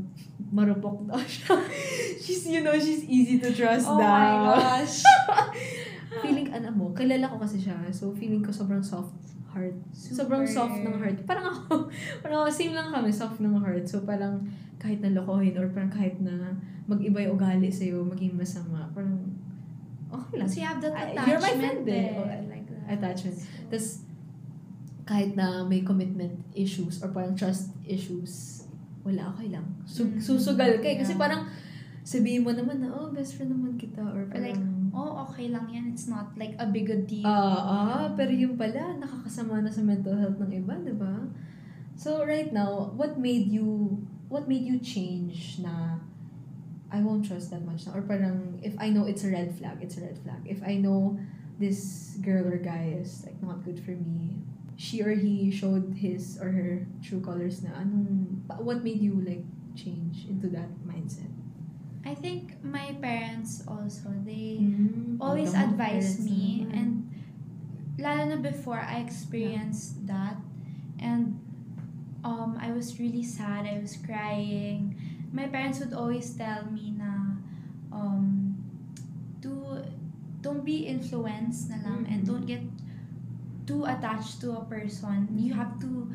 marupok 0.54 1.10
daw 1.10 1.18
siya. 1.20 1.58
she's, 2.24 2.46
you 2.46 2.62
know, 2.62 2.78
she's 2.78 3.02
easy 3.10 3.42
to 3.42 3.50
trust 3.50 3.90
Oh 3.90 3.98
daw. 3.98 4.14
my 4.14 4.32
gosh. 4.62 5.02
feeling, 6.24 6.54
ano 6.54 6.70
mo, 6.70 6.86
kilala 6.94 7.26
ko 7.28 7.42
kasi 7.42 7.58
siya. 7.58 7.76
So, 7.90 8.14
feeling 8.14 8.46
ko 8.46 8.54
sobrang 8.54 8.86
soft 8.86 9.18
heart. 9.54 9.76
Sobrang 9.94 10.44
Super. 10.44 10.58
soft 10.60 10.78
ng 10.80 10.98
heart. 10.98 11.18
Parang 11.24 11.46
ako, 11.48 11.88
parang 12.22 12.38
ako, 12.42 12.50
same 12.50 12.74
lang 12.74 12.90
kami, 12.90 13.10
soft 13.10 13.38
ng 13.38 13.54
heart. 13.56 13.86
So, 13.86 14.02
parang 14.02 14.44
kahit 14.78 15.00
na 15.00 15.14
lokohin 15.14 15.56
or 15.56 15.70
parang 15.70 15.88
kahit 15.90 16.18
na 16.20 16.58
mag-iba 16.84 17.22
yung 17.22 17.38
ugali 17.38 17.70
sa'yo, 17.70 18.04
maging 18.04 18.36
masama, 18.36 18.84
parang 18.92 19.16
okay 20.12 20.36
lang. 20.36 20.46
So 20.46 20.56
you 20.60 20.68
have 20.68 20.78
that 20.78 20.92
attachment 20.92 21.26
you're 21.26 21.40
my 21.40 21.54
friend 21.56 21.80
eh. 21.80 21.88
there. 21.88 22.12
Oh, 22.14 22.28
like 22.46 22.66
that. 22.68 22.84
attachment. 22.92 23.38
So, 23.38 23.48
Tapos, 23.70 23.88
kahit 25.04 25.32
na 25.34 25.64
may 25.64 25.82
commitment 25.82 26.36
issues 26.54 27.00
or 27.00 27.10
parang 27.10 27.34
trust 27.34 27.72
issues, 27.84 28.64
wala, 29.04 29.32
okay 29.32 29.48
lang. 29.48 29.64
Su- 29.84 30.04
Mm. 30.06 30.20
susugal 30.20 30.80
ka 30.80 30.88
eh. 30.88 30.98
Kasi 30.98 31.16
Yeah. 31.16 31.22
parang, 31.22 31.42
sabihin 32.04 32.44
mo 32.44 32.52
naman 32.52 32.80
na, 32.80 32.88
oh, 32.90 33.12
best 33.12 33.36
friend 33.36 33.52
naman 33.52 33.76
kita. 33.76 34.00
Or 34.00 34.24
Or 34.24 34.32
like, 34.34 34.56
parang, 34.56 34.73
oh, 34.94 35.26
okay 35.28 35.50
lang 35.50 35.68
yan. 35.68 35.92
It's 35.92 36.08
not 36.08 36.38
like 36.38 36.56
a 36.62 36.70
big 36.70 36.88
deal. 37.10 37.26
Ah, 37.26 37.58
ah, 37.58 38.06
pero 38.14 38.30
yung 38.30 38.56
pala, 38.56 38.96
nakakasama 39.02 39.66
na 39.66 39.74
sa 39.74 39.82
mental 39.82 40.16
health 40.16 40.38
ng 40.40 40.54
iba, 40.54 40.74
di 40.80 40.96
ba? 40.96 41.28
So, 41.98 42.26
right 42.26 42.50
now, 42.54 42.94
what 42.96 43.18
made 43.18 43.50
you, 43.50 44.00
what 44.30 44.48
made 44.48 44.66
you 44.66 44.80
change 44.80 45.60
na, 45.62 45.98
I 46.94 47.02
won't 47.02 47.26
trust 47.26 47.50
that 47.50 47.66
much 47.66 47.86
na? 47.90 47.98
Or 47.98 48.06
parang, 48.06 48.62
if 48.62 48.78
I 48.78 48.94
know 48.94 49.10
it's 49.10 49.26
a 49.26 49.34
red 49.34 49.54
flag, 49.58 49.82
it's 49.82 49.98
a 49.98 50.06
red 50.06 50.18
flag. 50.22 50.46
If 50.46 50.62
I 50.62 50.78
know 50.78 51.18
this 51.58 52.14
girl 52.22 52.46
or 52.46 52.58
guy 52.58 52.98
is 52.98 53.26
like 53.26 53.38
not 53.42 53.66
good 53.66 53.82
for 53.82 53.98
me, 53.98 54.42
she 54.78 55.02
or 55.02 55.14
he 55.14 55.50
showed 55.50 55.94
his 55.98 56.38
or 56.42 56.50
her 56.50 56.86
true 57.02 57.22
colors 57.22 57.62
na 57.62 57.78
anong, 57.78 58.42
what 58.62 58.82
made 58.82 59.02
you 59.02 59.22
like 59.22 59.46
change 59.78 60.26
into 60.30 60.50
that 60.50 60.70
mindset? 60.86 61.30
I 62.06 62.14
think 62.16 62.60
my 62.64 62.96
parents 63.02 63.64
also, 63.68 64.12
they 64.26 64.60
Mm, 64.60 65.18
always 65.20 65.54
tama, 65.54 65.72
advise 65.74 66.20
me 66.20 66.68
naman. 66.68 66.76
and 66.78 66.90
lalo 67.98 68.24
na 68.28 68.38
before 68.42 68.80
I 68.82 69.00
experienced 69.00 70.04
that 70.10 70.36
and 71.00 71.38
um 72.26 72.58
I 72.60 72.72
was 72.74 73.00
really 73.00 73.24
sad 73.24 73.66
I 73.70 73.80
was 73.80 73.96
crying 74.02 74.96
my 75.32 75.48
parents 75.48 75.80
would 75.80 75.94
always 75.94 76.34
tell 76.36 76.66
me 76.74 76.92
na 76.98 77.38
um 77.94 78.58
to 79.46 79.82
don't 80.42 80.66
be 80.66 80.86
influenced 80.90 81.70
na 81.72 81.78
lang 81.86 82.04
and 82.10 82.24
Mhm. 82.24 82.28
don't 82.28 82.46
get 82.50 82.64
too 83.66 83.86
attached 83.86 84.42
to 84.42 84.58
a 84.60 84.64
person 84.66 85.30
you 85.40 85.54
have 85.54 85.80
to 85.80 86.12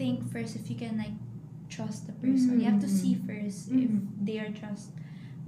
think 0.00 0.24
first 0.32 0.56
if 0.56 0.70
you 0.70 0.76
can 0.78 0.96
like 0.96 1.14
trust 1.68 2.06
the 2.08 2.14
person 2.24 2.56
you 2.60 2.64
have 2.70 2.80
to 2.80 2.88
see 2.88 3.14
Mhm. 3.18 3.26
first 3.28 3.68
if 3.74 3.90
they 4.24 4.38
are 4.40 4.52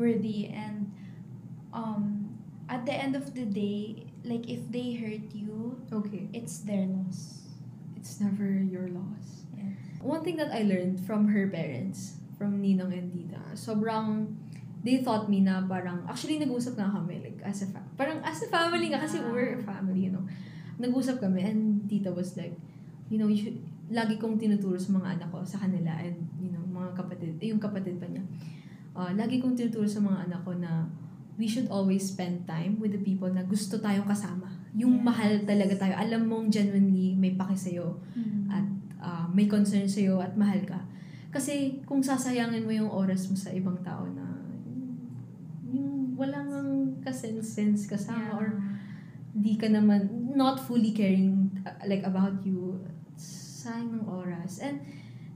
trustworthy 0.01 0.49
and 0.49 0.89
um 1.73 2.33
at 2.69 2.87
the 2.87 2.93
end 2.93 3.13
of 3.15 3.35
the 3.35 3.45
day 3.45 4.07
like 4.25 4.49
if 4.49 4.61
they 4.73 4.95
hurt 4.97 5.29
you 5.37 5.77
Okay. 5.93 6.29
it's 6.33 6.65
their 6.65 6.87
loss 6.89 7.37
It's 8.01 8.17
never 8.17 8.49
your 8.49 8.89
loss. 8.89 9.45
yes 9.53 9.77
One 10.01 10.25
thing 10.25 10.41
that 10.41 10.49
I 10.49 10.65
learned 10.65 11.05
from 11.05 11.29
her 11.37 11.45
parents, 11.53 12.17
from 12.41 12.65
Ninong 12.65 12.97
and 12.97 13.13
Tita, 13.13 13.53
sobrang, 13.53 14.33
they 14.81 15.05
taught 15.05 15.29
me 15.29 15.45
na 15.45 15.61
parang, 15.69 16.09
actually 16.09 16.41
nag-usap 16.41 16.81
nga 16.81 16.89
kami, 16.89 17.21
like, 17.21 17.37
as 17.45 17.61
a, 17.61 17.69
fa- 17.69 17.85
parang 18.01 18.25
as 18.25 18.41
a 18.41 18.49
family 18.49 18.89
nga, 18.89 19.05
kasi 19.05 19.21
Ah. 19.21 19.29
we're 19.29 19.61
a 19.61 19.61
family, 19.61 20.09
you 20.09 20.13
know. 20.17 20.25
Nag-usap 20.81 21.21
kami, 21.21 21.45
and 21.45 21.85
Tita 21.85 22.09
was 22.09 22.33
like, 22.41 22.57
you 23.13 23.21
know, 23.21 23.29
you 23.29 23.37
should, 23.37 23.61
lagi 23.93 24.17
kong 24.17 24.41
tinuturo 24.41 24.81
sa 24.81 24.97
mga 24.97 25.21
anak 25.21 25.29
ko, 25.29 25.45
sa 25.45 25.61
kanila, 25.61 25.93
and, 26.01 26.17
you 26.41 26.49
know, 26.49 26.65
mga 26.73 26.97
kapatid, 26.97 27.37
eh, 27.37 27.53
yung 27.53 27.61
kapatid 27.61 28.01
pa 28.01 28.09
niya. 28.09 28.25
Uh, 28.91 29.13
lagi 29.15 29.39
kong 29.39 29.55
tinuturo 29.55 29.87
sa 29.87 30.03
mga 30.03 30.27
anak 30.29 30.41
ko 30.43 30.53
na, 30.55 30.85
we 31.39 31.49
should 31.49 31.71
always 31.73 32.05
spend 32.05 32.45
time 32.45 32.77
with 32.77 32.93
the 32.93 33.01
people 33.01 33.31
na 33.31 33.41
gusto 33.47 33.81
tayong 33.81 34.05
kasama. 34.05 34.51
Yung 34.77 35.01
Yes. 35.01 35.05
mahal 35.07 35.33
talaga 35.49 35.75
tayo. 35.79 35.95
Alam 35.97 36.29
mong 36.29 36.47
genuinely 36.53 37.17
may 37.17 37.33
paki 37.33 37.57
sa'yo 37.57 37.97
at 38.51 38.67
uh, 39.01 39.27
may 39.33 39.49
concern 39.49 39.89
sa'yo 39.89 40.21
at 40.21 40.37
mahal 40.37 40.61
ka. 40.69 40.79
Kasi 41.31 41.81
kung 41.87 42.03
sasayangin 42.03 42.67
mo 42.67 42.75
yung 42.75 42.91
oras 42.91 43.31
mo 43.31 43.39
sa 43.39 43.55
ibang 43.55 43.79
tao 43.81 44.05
na 44.11 44.27
yung 45.71 46.19
walang 46.19 46.51
kasense-sense 47.01 47.87
kasama 47.87 48.35
or 48.37 48.47
di 49.31 49.55
ka 49.55 49.71
naman 49.71 50.11
not 50.35 50.59
fully 50.59 50.91
caring 50.91 51.47
uh, 51.63 51.71
like 51.87 52.03
about 52.03 52.43
you 52.43 52.83
sayang 53.15 53.95
ng 53.95 54.05
oras 54.11 54.59
and 54.59 54.83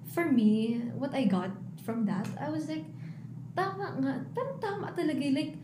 for 0.03 0.27
me 0.27 0.83
what 0.99 1.15
I 1.15 1.31
got 1.31 1.55
from 1.87 2.03
that 2.11 2.27
I 2.43 2.51
was 2.51 2.67
like 2.67 2.83
tama 3.55 3.95
nga. 4.03 4.13
Parang 4.35 4.59
tama 4.61 4.87
talaga 4.93 5.23
like 5.35 5.55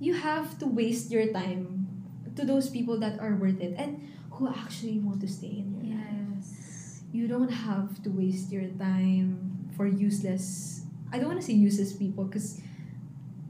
you 0.00 0.14
have 0.14 0.58
to 0.58 0.66
waste 0.66 1.10
your 1.10 1.32
time 1.32 1.88
to 2.36 2.44
those 2.44 2.68
people 2.68 2.96
that 3.00 3.20
are 3.20 3.36
worth 3.36 3.60
it 3.60 3.74
and 3.76 4.00
who 4.36 4.48
actually 4.48 4.98
want 4.98 5.20
to 5.20 5.28
stay 5.28 5.60
in 5.62 5.68
your 5.76 5.84
life. 5.96 6.40
Yes. 6.40 6.48
You 7.12 7.28
don't 7.28 7.52
have 7.52 8.00
to 8.04 8.08
waste 8.08 8.48
your 8.52 8.66
time 8.80 9.68
for 9.76 9.84
useless 9.86 10.80
I 11.12 11.20
don't 11.20 11.28
want 11.28 11.40
to 11.40 11.46
say 11.46 11.52
useless 11.52 11.92
people 11.92 12.24
because 12.24 12.60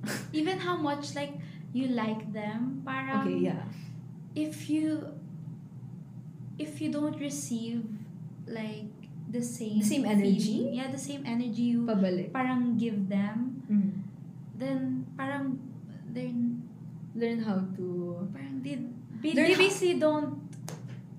even 0.35 0.59
how 0.59 0.77
much 0.77 1.15
like 1.15 1.39
you 1.73 1.95
like 1.95 2.33
them 2.35 2.83
parang 2.83 3.23
okay 3.23 3.39
yeah. 3.39 3.63
if 4.35 4.67
you 4.69 5.15
if 6.59 6.81
you 6.81 6.91
don't 6.93 7.19
receive 7.21 7.87
like 8.47 8.91
the 9.31 9.41
same 9.41 9.81
The 9.81 9.87
same 9.87 10.05
energy? 10.05 10.39
feeling- 10.69 10.75
yeah 10.75 10.89
the 10.91 10.99
same 11.01 11.23
energy 11.25 11.73
you 11.79 11.87
pabalik. 11.87 12.33
parang 12.35 12.77
give 12.77 13.09
them 13.09 13.52
Mhm. 13.73 13.91
then 14.61 14.81
parang 15.17 15.57
they're 16.13 16.29
learn 17.17 17.41
how 17.41 17.59
to 17.77 17.87
parang 18.33 18.61
they, 18.61 18.77
they, 19.21 19.33
They're 19.33 19.49
they 19.53 19.57
not- 19.57 19.65
basically 19.65 19.97
don't 19.99 20.33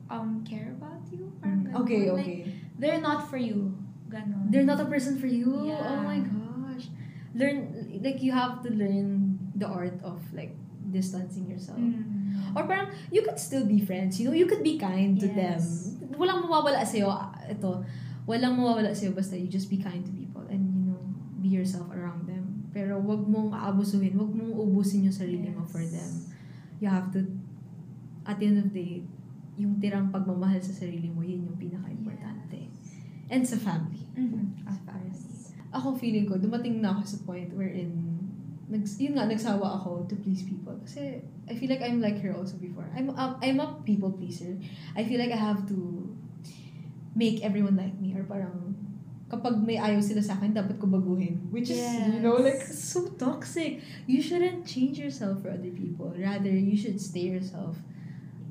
um 0.09 0.45
care 0.45 0.73
about 0.77 1.01
you? 1.09 1.33
Parang 1.41 1.65
Mm, 1.65 1.81
okay 1.81 1.99
ganon. 2.05 2.15
okay. 2.21 2.39
like, 2.45 2.53
they're 2.77 3.01
not 3.01 3.25
for 3.29 3.37
you. 3.41 3.73
Ganon 4.09 4.49
they're 4.53 4.65
not 4.67 4.77
a 4.77 4.85
person 4.85 5.17
for 5.17 5.25
you? 5.29 5.65
Yeah. 5.65 5.81
oh 5.81 5.99
my 6.05 6.21
gosh. 6.21 6.89
Learn 7.33 7.73
like 8.05 8.21
you 8.21 8.29
have 8.31 8.61
to 8.61 8.69
learn 8.69 9.37
the 9.57 9.65
art 9.65 9.97
of 10.05 10.21
like 10.33 10.53
distancing 10.93 11.49
yourself. 11.49 11.81
Mm. 11.81 12.53
or 12.53 12.65
parang 12.69 12.93
you 13.09 13.21
could 13.25 13.37
still 13.41 13.65
be 13.65 13.81
friends 13.81 14.21
you 14.21 14.29
know? 14.29 14.35
You 14.37 14.45
could 14.45 14.61
be 14.61 14.77
kind 14.77 15.17
to 15.17 15.25
them. 15.29 15.57
Yes. 15.57 15.97
walang 16.13 16.45
mawawala 16.45 16.85
sa'yo. 16.85 17.09
Ah, 17.09 17.33
ito 17.49 17.81
walang 18.29 18.53
mawawala 18.53 18.93
sa'yo 18.93 19.17
basta 19.17 19.33
you 19.33 19.49
just 19.49 19.65
be 19.65 19.81
kind 19.81 20.05
to 20.05 20.13
people 20.13 20.45
and 20.53 20.61
you 20.77 20.83
know 20.93 21.01
be 21.41 21.49
yourself 21.49 21.89
around 21.89 22.02
pero 22.73 22.97
wag 22.99 23.21
mong 23.23 23.53
aabusuhin 23.53 24.17
wag 24.17 24.33
mong 24.33 24.51
ubusin 24.51 25.05
yung 25.05 25.13
sarili 25.15 25.47
mo 25.53 25.61
for 25.63 25.79
Yes. 25.79 25.93
them 25.93 26.11
you 26.81 26.89
have 26.89 27.13
to 27.13 27.21
at 28.25 28.41
the 28.41 28.49
end 28.49 28.57
of 28.59 28.67
the 28.73 28.75
day 28.75 28.93
yung 29.55 29.77
tirang 29.77 30.09
pagmamahal 30.09 30.57
sa 30.57 30.73
sarili 30.73 31.13
mo 31.13 31.21
yun 31.21 31.45
yung 31.45 31.55
pinaka-importante 31.55 32.67
and 33.29 33.45
sa 33.45 33.55
family 33.55 34.01
Mhm. 34.13 34.65
Of 34.69 34.77
course. 34.85 35.53
ako 35.73 35.97
feeling 35.97 36.29
ko, 36.29 36.37
dumating 36.37 36.85
na 36.85 36.93
ako 36.93 37.01
sa 37.01 37.17
point 37.25 37.49
wherein, 37.57 37.89
nags, 38.69 39.01
yun 39.01 39.17
nga, 39.17 39.25
nagsawa 39.25 39.73
ako 39.81 40.05
to 40.05 40.13
please 40.21 40.45
people. 40.45 40.77
Kasi, 40.85 41.17
I 41.49 41.53
feel 41.57 41.65
like 41.65 41.81
I'm 41.81 41.97
like 41.97 42.21
her 42.21 42.29
also 42.29 42.61
before. 42.61 42.85
I'm 42.93 43.09
a, 43.09 43.33
I'm 43.41 43.57
a 43.57 43.81
people 43.81 44.13
pleaser. 44.13 44.53
I 44.93 45.01
feel 45.01 45.17
like 45.17 45.33
I 45.33 45.41
have 45.41 45.65
to 45.73 45.77
make 47.17 47.41
everyone 47.41 47.73
like 47.73 47.97
me. 47.97 48.13
Or 48.13 48.21
parang, 48.21 48.72
kapag 49.33 49.57
may 49.65 49.81
ayaw 49.81 49.97
sila 49.97 50.21
sa 50.21 50.37
akin, 50.37 50.53
dapat 50.53 50.77
ko 50.77 50.85
baguhin. 50.85 51.41
Which 51.49 51.73
is, 51.73 51.81
you 52.13 52.21
know, 52.21 52.37
like, 52.37 52.61
so 52.61 53.09
toxic. 53.17 53.81
You 54.05 54.21
shouldn't 54.21 54.69
change 54.69 55.01
yourself 55.01 55.41
for 55.41 55.49
other 55.49 55.73
people. 55.73 56.13
Rather, 56.13 56.53
you 56.53 56.77
should 56.77 57.01
stay 57.01 57.25
yourself 57.33 57.81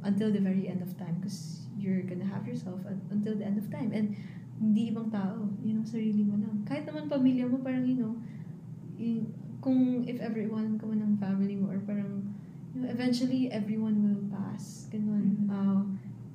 until 0.02 0.34
the 0.34 0.42
very 0.42 0.66
end 0.66 0.82
of 0.82 0.98
time. 0.98 1.22
Because 1.22 1.62
you're 1.78 2.02
gonna 2.02 2.26
have 2.26 2.42
yourself 2.50 2.82
un- 2.82 3.06
until 3.14 3.38
the 3.38 3.46
end 3.46 3.62
of 3.62 3.70
time. 3.70 3.94
And 3.94 4.18
hindi 4.58 4.90
ibang 4.90 5.14
tao. 5.14 5.46
Yun 5.62 5.82
ang 5.82 5.88
sarili 5.88 6.26
mo 6.26 6.34
lang. 6.42 6.66
Kahit 6.66 6.82
naman 6.82 7.06
pamilya 7.06 7.46
mo, 7.46 7.62
parang, 7.62 7.86
you 7.86 7.98
know, 7.98 8.18
y- 8.98 9.26
kung 9.62 10.02
if 10.10 10.18
ever 10.18 10.42
iwanan 10.42 10.74
ka 10.74 10.90
man 10.90 10.98
ng 10.98 11.14
family 11.22 11.54
mo, 11.54 11.70
or 11.70 11.78
parang, 11.86 12.26
you 12.74 12.82
know, 12.82 12.90
eventually, 12.90 13.46
everyone 13.54 14.02
will 14.02 14.22
pass. 14.34 14.90
Ganun. 14.90 15.46
Mhm. 15.46 15.50
Uh, 15.50 15.82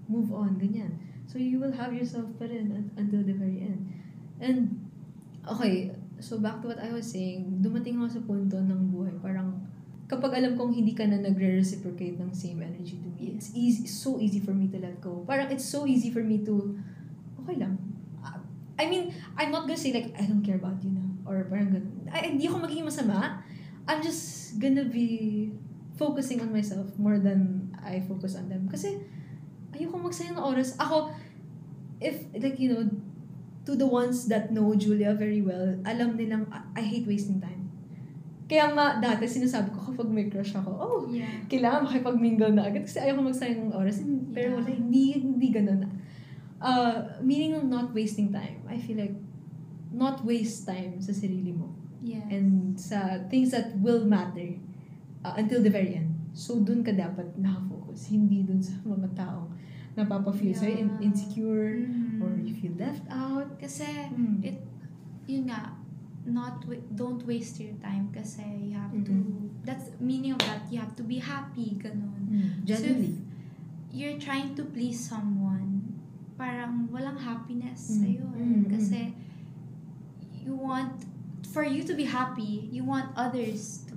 move 0.08 0.32
on, 0.32 0.56
ganyan. 0.56 0.96
So, 1.28 1.36
you 1.36 1.60
will 1.60 1.76
have 1.76 1.92
yourself 1.92 2.32
pa 2.40 2.48
rin 2.48 2.72
un- 2.72 2.96
until 2.96 3.20
the 3.28 3.36
very 3.36 3.60
end. 3.60 3.84
And, 4.38 4.86
okay, 5.46 5.94
so 6.22 6.38
back 6.38 6.62
to 6.62 6.70
what 6.70 6.82
I 6.82 6.94
was 6.94 7.10
saying, 7.10 7.62
dumating 7.62 7.98
ako 8.02 8.08
sa 8.10 8.22
punto 8.26 8.58
ng 8.62 8.94
buhay, 8.94 9.18
parang, 9.22 9.66
kapag 10.08 10.40
alam 10.40 10.56
kong 10.56 10.72
hindi 10.72 10.96
ka 10.96 11.04
na 11.10 11.20
nagre-reciprocate 11.20 12.22
ng 12.22 12.32
same 12.32 12.64
energy 12.64 13.02
to 13.02 13.10
me, 13.18 13.36
it's 13.36 13.52
easy, 13.52 13.86
so 13.90 14.22
easy 14.22 14.40
for 14.40 14.54
me 14.56 14.72
to 14.72 14.78
let 14.80 15.02
go. 15.04 15.26
Parang 15.28 15.52
it's 15.52 15.66
so 15.66 15.84
easy 15.84 16.14
for 16.14 16.24
me 16.24 16.40
to, 16.46 16.78
okay 17.44 17.60
lang. 17.60 17.76
I 18.78 18.86
mean, 18.86 19.10
I'm 19.36 19.50
not 19.50 19.66
gonna 19.66 19.78
say 19.78 19.90
like, 19.90 20.14
I 20.14 20.30
don't 20.30 20.46
care 20.46 20.62
about 20.62 20.80
you 20.86 20.94
now. 20.94 21.10
Or 21.26 21.44
parang 21.50 21.74
ganun. 21.74 22.08
Ay, 22.14 22.38
hindi 22.38 22.46
ako 22.46 22.62
magiging 22.62 22.86
masama. 22.86 23.42
I'm 23.90 24.06
just 24.06 24.56
gonna 24.62 24.86
be 24.86 25.50
focusing 25.98 26.40
on 26.46 26.54
myself 26.54 26.86
more 27.02 27.18
than 27.18 27.74
I 27.82 28.06
focus 28.06 28.38
on 28.38 28.54
them. 28.54 28.70
Kasi, 28.70 29.02
ayoko 29.74 29.98
magsayang 29.98 30.38
ng 30.38 30.46
oras. 30.46 30.78
Ako, 30.78 31.10
if, 31.98 32.22
like, 32.38 32.62
you 32.62 32.70
know, 32.70 32.86
to 33.68 33.76
the 33.76 33.84
ones 33.86 34.32
that 34.32 34.48
know 34.56 34.72
Julia 34.80 35.12
very 35.12 35.44
well, 35.44 35.76
alam 35.84 36.16
nilang, 36.16 36.48
I, 36.48 36.80
I 36.80 36.84
hate 36.88 37.04
wasting 37.04 37.44
time. 37.44 37.68
Kaya 38.48 38.72
nga, 38.72 39.04
dati 39.04 39.28
sinasabi 39.28 39.76
ko 39.76 39.92
kapag 39.92 40.08
may 40.08 40.32
crush 40.32 40.56
ako, 40.56 40.72
oh, 40.72 41.00
Yeah. 41.12 41.44
kailangan 41.52 41.84
makipag-mingle 41.92 42.56
na 42.56 42.72
agad 42.72 42.88
kasi 42.88 43.04
ayoko 43.04 43.28
magsayang 43.28 43.68
ng 43.68 43.76
oras. 43.76 44.00
Pero 44.32 44.56
Yeah. 44.56 44.64
wala, 44.64 44.72
hindi, 44.72 45.04
hindi 45.20 45.48
ganun. 45.52 45.84
Uh, 46.64 47.20
meaning 47.20 47.60
of 47.60 47.68
not 47.68 47.92
wasting 47.92 48.32
time. 48.32 48.64
I 48.72 48.80
feel 48.80 49.04
like, 49.04 49.20
not 49.92 50.24
waste 50.24 50.64
time 50.64 51.04
sa 51.04 51.12
sarili 51.12 51.52
mo. 51.52 51.76
Yes. 52.00 52.24
And 52.32 52.80
sa 52.80 53.28
things 53.28 53.52
that 53.52 53.76
will 53.84 54.08
matter 54.08 54.56
uh, 55.28 55.36
until 55.36 55.60
the 55.60 55.72
very 55.72 56.00
end. 56.00 56.16
So, 56.32 56.64
dun 56.64 56.88
ka 56.88 56.96
dapat 56.96 57.36
nakafocus. 57.36 58.08
Hindi 58.16 58.48
dun 58.48 58.64
sa 58.64 58.80
mga 58.88 59.12
taong 59.12 59.57
napapa-feel 59.98 60.54
sa'yo 60.54 60.78
in- 60.78 60.94
Yeah. 60.94 61.06
insecure 61.10 61.74
Mhm. 61.84 62.22
or 62.22 62.30
you 62.38 62.54
feel 62.54 62.78
left 62.78 63.04
out. 63.10 63.58
Kasi, 63.58 63.86
Mm. 64.14 64.46
it, 64.46 64.62
yun 65.26 65.50
nga, 65.50 65.74
not 66.28 66.60
wa- 66.68 66.86
don't 66.94 67.24
waste 67.26 67.58
your 67.58 67.72
time 67.80 68.12
kasi 68.12 68.44
you 68.68 68.76
have 68.76 68.92
to 68.92 69.16
Mhm. 69.16 69.64
that's 69.64 69.96
meaning 69.98 70.36
of 70.36 70.44
that 70.44 70.68
you 70.68 70.76
have 70.76 70.92
to 70.92 71.04
be 71.04 71.24
happy 71.24 71.80
ganun 71.80 72.28
Genuinely. 72.68 73.16
So 73.16 73.24
if 73.24 73.96
you're 73.96 74.20
trying 74.20 74.52
to 74.60 74.68
please 74.68 75.00
someone 75.00 75.96
parang 76.36 76.92
walang 76.92 77.16
happiness 77.16 77.96
Mm. 77.96 78.00
sa'yo 78.04 78.26
eh. 78.36 78.44
Mm, 78.44 78.60
mm. 78.60 78.68
kasi 78.68 79.00
you 80.44 80.52
want 80.52 81.08
for 81.48 81.64
you 81.64 81.80
to 81.82 81.96
be 81.96 82.04
happy 82.04 82.68
you 82.70 82.84
want 82.84 83.08
others 83.16 83.88
to, 83.88 83.96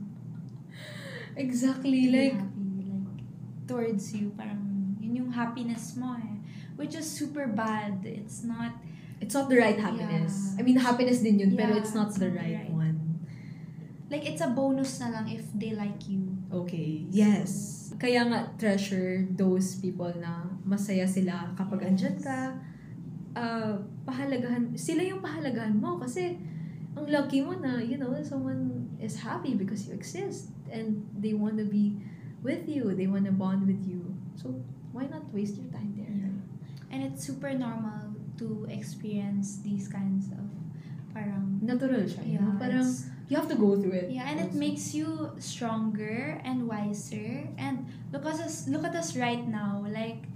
exactly. 1.37 2.07
to 2.07 2.15
Like, 2.15 2.35
happy 2.39 2.95
like 2.95 3.19
towards 3.67 4.15
you 4.15 4.31
parang 4.35 4.60
yun 5.11 5.27
yung 5.27 5.31
happiness 5.35 5.99
mo 5.99 6.15
eh 6.15 6.39
which 6.79 6.95
is 6.95 7.03
super 7.03 7.51
bad 7.51 7.99
it's 8.07 8.47
not 8.47 8.79
it's 9.19 9.35
not 9.35 9.51
the 9.51 9.59
right 9.59 9.77
happiness. 9.77 10.57
Yeah. 10.57 10.61
I 10.61 10.63
mean, 10.65 10.81
happiness 10.81 11.21
din 11.21 11.37
yun, 11.37 11.53
pero 11.53 11.77
Yeah, 11.77 11.85
it's 11.85 11.93
not 11.93 12.09
the 12.17 12.33
right, 12.33 12.57
right. 12.65 12.73
one. 12.73 13.21
like 14.09 14.25
it's 14.25 14.41
a 14.41 14.49
bonus 14.49 14.97
na 14.99 15.13
lang 15.13 15.29
if 15.29 15.45
they 15.53 15.77
like 15.77 16.09
you 16.09 16.31
Okay. 16.51 17.07
Yes. 17.15 17.93
Kaya 18.01 18.27
nga, 18.27 18.51
treasure 18.59 19.23
those 19.39 19.79
people 19.79 20.11
na 20.19 20.51
masaya 20.67 21.07
sila 21.07 21.53
kapag 21.55 21.85
Yes. 21.85 21.89
andyan 21.95 22.17
ka. 22.19 22.39
Uh, 23.37 23.79
pahalagahan, 24.03 24.75
sila 24.75 25.07
yung 25.07 25.23
pahalagahan 25.23 25.79
mo 25.79 25.95
kasi 26.03 26.35
ang 26.99 27.07
lucky 27.07 27.39
mo 27.45 27.55
na, 27.55 27.79
you 27.79 27.95
know, 28.03 28.11
someone 28.27 28.91
is 28.99 29.15
happy 29.23 29.55
because 29.55 29.87
you 29.87 29.95
exist 29.95 30.51
and 30.75 31.07
they 31.15 31.31
want 31.31 31.55
to 31.55 31.69
be 31.69 31.95
with 32.43 32.67
you. 32.67 32.91
They 32.99 33.07
want 33.07 33.31
to 33.31 33.35
bond 33.37 33.69
with 33.71 33.87
you. 33.87 34.03
So, 34.35 34.59
why 34.93 35.07
not 35.07 35.25
waste 35.33 35.57
your 35.57 35.71
time 35.73 35.95
there? 35.97 36.11
Yeah. 36.11 36.37
and 36.91 37.03
it's 37.07 37.23
super 37.23 37.55
normal 37.55 38.11
to 38.39 38.67
experience 38.69 39.63
these 39.63 39.87
kinds 39.87 40.33
of 40.35 40.43
parang 41.15 41.59
Natural 41.63 42.03
siya. 42.07 42.23
you 42.27 42.39
know? 42.41 42.51
yeah, 42.55 42.59
Parang, 42.59 42.89
you 43.31 43.35
have 43.39 43.47
to 43.47 43.55
go 43.55 43.79
through 43.79 43.95
it. 43.95 44.11
Yeah, 44.11 44.27
and 44.27 44.41
it 44.43 44.55
makes 44.55 44.91
you 44.95 45.31
stronger 45.39 46.41
and 46.43 46.67
wiser. 46.67 47.47
And 47.59 47.87
look 48.11 48.27
at 48.27 48.43
us, 48.43 48.67
look 48.67 48.83
at 48.83 48.95
us 48.95 49.15
right 49.15 49.47
now. 49.47 49.87
Like 49.87 50.27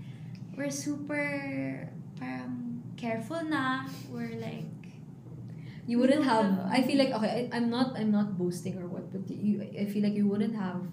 we're 0.55 0.71
super 0.71 1.91
parang 2.21 2.83
careful 2.97 3.43
na. 3.43 3.91
We're 4.11 4.39
like 4.39 4.71
you 5.87 5.99
wouldn't 5.99 6.25
have 6.25 6.61
I 6.71 6.83
feel 6.83 6.97
like 6.99 7.11
okay 7.13 7.51
I, 7.53 7.57
I'm 7.57 7.69
not 7.71 7.99
I'm 7.99 8.11
not 8.11 8.39
boasting 8.39 8.79
or 8.79 8.87
what 8.87 9.13
but 9.13 9.29
you 9.31 9.61
I 9.77 9.85
feel 9.85 10.03
like 10.03 10.15
you 10.15 10.27
wouldn't 10.27 10.55
have 10.57 10.81
a 10.81 10.89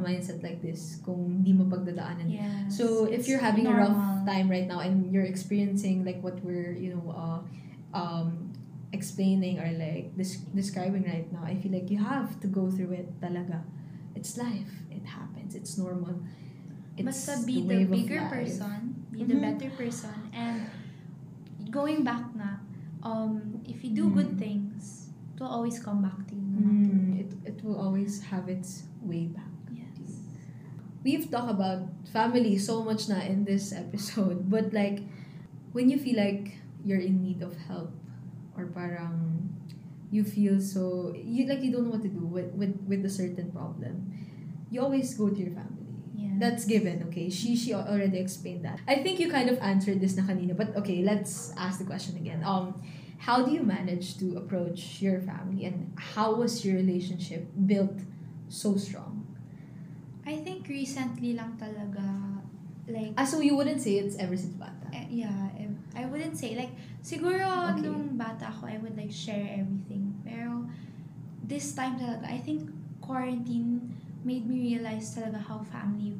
mindset 0.00 0.42
like 0.42 0.58
this 0.64 0.98
kung 1.04 1.44
di 1.44 1.52
mo 1.52 1.64
pagdadaanan 1.68 2.26
yes. 2.28 2.72
so 2.72 3.04
if 3.06 3.28
you're 3.28 3.40
having 3.40 3.66
a 3.68 3.74
rough 3.76 4.00
time 4.24 4.48
right 4.50 4.66
now 4.66 4.80
and 4.80 5.12
you're 5.12 5.28
experiencing 5.28 6.04
like 6.04 6.18
what 6.24 6.40
we're 6.42 6.72
you 6.74 6.90
know 6.96 7.06
uh, 7.12 7.40
um 7.94 8.48
explaining 8.90 9.60
or 9.62 9.70
like 9.78 10.10
des- 10.18 10.42
describing 10.56 11.06
right 11.06 11.30
now 11.30 11.46
I 11.46 11.54
feel 11.54 11.70
like 11.70 11.90
you 11.94 12.02
have 12.02 12.40
to 12.42 12.48
go 12.50 12.66
through 12.72 12.90
it 12.98 13.06
talaga 13.22 13.62
it's 14.18 14.34
life 14.34 14.82
it 14.90 15.06
happens 15.06 15.54
it's 15.54 15.78
normal 15.78 16.18
it's 16.98 17.06
Basta 17.06 17.46
be 17.46 17.64
the, 17.64 17.86
of 17.86 17.90
bigger 17.94 18.20
person, 18.28 18.92
be 19.08 19.24
the 19.24 19.38
Mhm. 19.38 19.40
better 19.40 19.70
person, 19.72 20.12
and 20.36 20.68
going 21.70 22.04
back 22.04 22.28
na, 22.36 22.60
um, 23.00 23.62
if 23.64 23.80
you 23.84 23.94
do 23.96 24.10
Mm. 24.10 24.14
good 24.14 24.32
things, 24.36 25.08
it 25.32 25.40
will 25.40 25.48
always 25.48 25.78
come 25.80 26.02
back 26.04 26.18
to 26.28 26.34
you. 26.36 26.60
No 26.60 26.68
Mm, 26.68 27.16
it, 27.16 27.30
it 27.46 27.56
will 27.64 27.78
always 27.80 28.20
have 28.28 28.48
its 28.52 28.84
way 29.00 29.32
back. 29.32 29.48
We've 31.02 31.30
talked 31.30 31.50
about 31.50 31.88
family 32.12 32.58
so 32.58 32.84
much 32.84 33.08
na 33.08 33.20
in 33.24 33.44
this 33.44 33.72
episode, 33.72 34.50
but 34.54 34.72
like 34.72 35.00
when 35.72 35.88
you 35.90 35.98
feel 35.98 36.16
like 36.16 36.58
you're 36.84 37.00
in 37.00 37.22
need 37.22 37.42
of 37.42 37.56
help 37.68 37.92
or 38.56 38.66
parang 38.66 39.48
you 40.10 40.24
feel 40.24 40.58
so 40.58 41.14
you 41.14 41.46
like 41.46 41.62
you 41.62 41.70
don't 41.70 41.84
know 41.84 41.94
what 41.94 42.02
to 42.02 42.08
do 42.08 42.24
with 42.26 42.50
with, 42.52 42.74
with 42.86 43.04
a 43.04 43.10
certain 43.10 43.50
problem, 43.52 44.12
you 44.70 44.80
always 44.80 45.14
go 45.14 45.28
to 45.28 45.38
your 45.38 45.52
family. 45.52 45.76
Yes. 46.16 46.36
That's 46.38 46.64
given, 46.64 47.04
okay? 47.08 47.30
She 47.30 47.56
she 47.56 47.72
already 47.72 48.18
explained 48.18 48.64
that. 48.64 48.80
I 48.88 49.02
think 49.02 49.20
you 49.20 49.30
kind 49.30 49.48
of 49.48 49.58
answered 49.60 50.00
this 50.00 50.16
na 50.16 50.24
kanina, 50.24 50.56
but 50.56 50.76
okay, 50.76 51.02
let's 51.02 51.52
ask 51.56 51.78
the 51.78 51.88
question 51.88 52.16
again. 52.16 52.42
Um 52.44 52.82
how 53.20 53.44
do 53.44 53.52
you 53.52 53.62
manage 53.62 54.16
to 54.16 54.36
approach 54.40 55.02
your 55.04 55.20
family 55.20 55.66
and 55.68 55.92
how 56.16 56.32
was 56.32 56.64
your 56.64 56.76
relationship 56.76 57.52
built 57.68 58.00
so 58.48 58.76
strong? 58.76 59.19
I 60.26 60.36
think 60.40 60.68
recently 60.68 61.34
lang 61.34 61.56
talaga, 61.56 62.40
like, 62.88 63.16
Ah, 63.16 63.24
so 63.24 63.40
you 63.40 63.56
wouldn't 63.56 63.80
say 63.80 63.98
it's 64.00 64.16
ever 64.20 64.36
since 64.36 64.54
bata? 64.56 64.88
Eh, 64.92 65.24
yeah, 65.24 65.50
I 65.94 66.06
wouldn't 66.06 66.36
say 66.38 66.54
like 66.54 66.70
siguro 67.02 67.44
Okay. 67.76 67.82
nung 67.84 68.14
bata 68.14 68.48
ako 68.48 68.70
I 68.70 68.78
would 68.78 68.94
like 68.96 69.10
share 69.10 69.42
everything. 69.58 70.14
Pero 70.22 70.64
this 71.42 71.74
time 71.74 71.98
talaga 71.98 72.30
I 72.30 72.38
think 72.38 72.70
quarantine 73.02 73.90
made 74.22 74.46
me 74.46 74.76
realize 74.76 75.12
talaga 75.12 75.42
how 75.42 75.58
family 75.66 76.14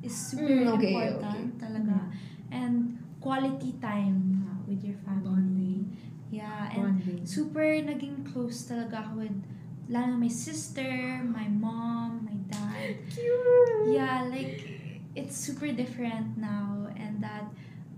is 0.00 0.14
super 0.14 0.46
Mm, 0.46 0.78
okay, 0.78 0.94
important 0.94 1.20
okay. 1.26 1.44
talaga 1.58 1.96
and 2.54 2.96
quality 3.20 3.74
time 3.82 4.46
uh, 4.46 4.58
with 4.64 4.80
your 4.86 4.96
family. 5.02 5.84
Yeah, 6.30 6.70
and 6.70 6.94
Bonding. 7.02 7.26
super 7.26 7.66
naging 7.82 8.22
close 8.22 8.70
talaga 8.70 9.02
ako 9.10 9.26
with 9.26 9.36
lalo 9.90 10.14
my 10.14 10.30
sister, 10.30 11.18
my 11.26 11.50
mom, 11.50 12.29
Cute. 13.14 13.94
Yeah, 13.94 14.22
like 14.30 14.66
it's 15.14 15.36
super 15.36 15.70
different 15.72 16.38
now, 16.38 16.88
and 16.96 17.22
that 17.22 17.44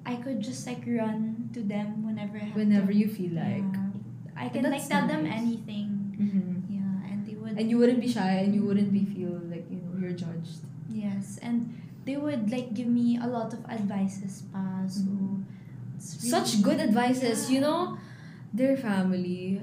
I 0.06 0.16
could 0.16 0.40
just 0.42 0.66
like 0.66 0.82
run 0.86 1.50
to 1.54 1.60
them 1.62 2.04
whenever 2.04 2.36
I 2.36 2.44
have 2.50 2.56
Whenever 2.56 2.92
to. 2.92 2.98
you 2.98 3.08
feel 3.08 3.32
like. 3.32 3.64
Yeah. 3.72 3.88
I 4.36 4.48
can 4.48 4.64
like 4.70 4.86
tell 4.88 5.06
them 5.06 5.24
nice. 5.24 5.38
anything. 5.40 5.88
Mhm. 6.18 6.66
Yeah, 6.68 7.10
and 7.12 7.26
they 7.26 7.34
would. 7.34 7.58
And 7.58 7.70
you 7.70 7.78
wouldn't 7.78 8.00
be 8.00 8.08
shy 8.08 8.42
and 8.42 8.54
you 8.54 8.62
wouldn't 8.64 8.92
be 8.92 9.04
feel 9.04 9.38
like, 9.52 9.66
you 9.70 9.78
know, 9.84 9.92
you're 10.00 10.16
judged. 10.16 10.64
yes, 10.92 11.38
and 11.42 11.72
they 12.04 12.16
would 12.16 12.50
like 12.50 12.74
give 12.74 12.88
me 12.88 13.16
a 13.22 13.26
lot 13.26 13.52
of 13.54 13.64
advices 13.70 14.42
pa. 14.52 14.84
So 14.88 15.04
Mhm. 15.06 15.44
really- 15.46 16.30
Such 16.34 16.62
good 16.66 16.80
advices, 16.80 17.46
Yeah. 17.48 17.54
you 17.54 17.60
know? 17.62 17.80
Their 18.52 18.76
family, 18.76 19.60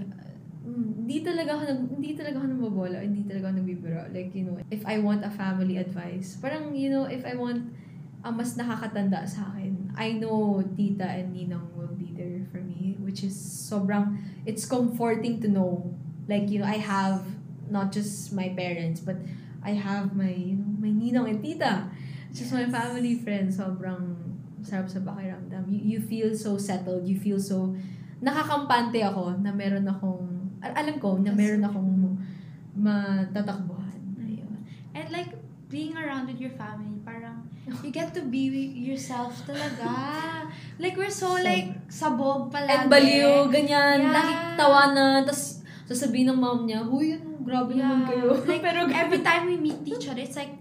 hindi 1.10 1.26
talaga 1.26 1.58
ako 1.58 1.64
nag, 1.66 1.82
hindi 1.98 2.14
talaga 2.14 2.38
ako 2.38 2.48
namabola, 2.54 3.02
hindi 3.02 3.26
talaga 3.26 3.50
ako 3.50 3.56
nagbibiro. 3.58 4.02
Like, 4.14 4.30
you 4.38 4.46
know, 4.46 4.62
if 4.70 4.86
I 4.86 5.02
want 5.02 5.26
a 5.26 5.34
family 5.34 5.82
advice, 5.82 6.38
parang, 6.38 6.78
you 6.78 6.94
know, 6.94 7.10
if 7.10 7.26
I 7.26 7.34
want 7.34 7.74
a 8.22 8.30
mas 8.30 8.54
nakakatanda 8.54 9.26
sa 9.26 9.50
akin, 9.50 9.90
I 9.98 10.22
know 10.22 10.62
tita 10.78 11.10
and 11.10 11.34
ninang 11.34 11.66
will 11.74 11.98
be 11.98 12.14
there 12.14 12.46
for 12.54 12.62
me, 12.62 12.94
which 13.02 13.26
is 13.26 13.34
sobrang, 13.34 14.22
it's 14.46 14.70
comforting 14.70 15.42
to 15.42 15.50
know. 15.50 15.98
Like, 16.30 16.46
you 16.54 16.62
know, 16.62 16.70
I 16.70 16.78
have 16.78 17.26
not 17.74 17.90
just 17.90 18.30
my 18.30 18.54
parents, 18.54 19.02
but 19.02 19.18
I 19.66 19.74
have 19.74 20.14
my, 20.14 20.30
you 20.30 20.62
know, 20.62 20.70
my 20.78 20.94
ninang 20.94 21.26
and 21.26 21.42
tita. 21.42 21.90
Just 22.30 22.54
my 22.54 22.70
Yes. 22.70 22.78
family 22.78 23.18
friends, 23.18 23.58
sobrang 23.58 24.14
sarap 24.62 24.86
sa 24.86 25.02
pakiramdam. 25.02 25.66
You, 25.66 25.98
you 25.98 26.00
feel 26.06 26.38
so 26.38 26.62
settled, 26.62 27.10
you 27.10 27.18
feel 27.18 27.42
so, 27.42 27.74
nakakampante 28.22 29.02
ako 29.02 29.42
na 29.42 29.50
meron 29.50 29.90
akong, 29.90 30.39
al- 30.62 30.76
alam 30.76 30.96
ko 30.98 31.18
na 31.18 31.32
meron 31.32 31.64
akong 31.64 32.18
matatakbuhan. 32.76 34.00
Ayun. 34.20 34.54
And 34.96 35.08
like 35.12 35.32
being 35.68 35.94
around 35.96 36.28
with 36.28 36.40
your 36.40 36.54
family, 36.56 36.98
parang 37.04 37.46
you 37.86 37.92
get 37.92 38.14
to 38.16 38.24
be 38.26 38.50
yourself 38.74 39.36
talaga. 39.46 39.92
like 40.80 40.96
we're 40.96 41.12
so 41.12 41.36
So- 41.38 41.44
like 41.44 41.88
sabog 41.92 42.50
palagi. 42.50 42.74
And 42.74 42.86
baliw, 42.88 43.32
ganyan, 43.52 43.98
Yeah. 44.08 44.14
nakikitawanan, 44.16 45.28
tapos 45.28 45.62
sasabihin 45.86 46.32
ng 46.32 46.40
mom 46.40 46.64
niya, 46.66 46.82
Huy, 46.82 47.18
ano, 47.18 47.36
grabe 47.44 47.76
naman 47.76 48.06
Yeah. 48.06 48.10
kayo. 48.10 48.28
Like 48.46 48.64
Pero 48.68 48.80
every 48.90 49.22
time 49.22 49.44
we 49.50 49.58
meet 49.58 49.82
each 49.86 50.08
other, 50.08 50.22
it's 50.24 50.38
like 50.38 50.56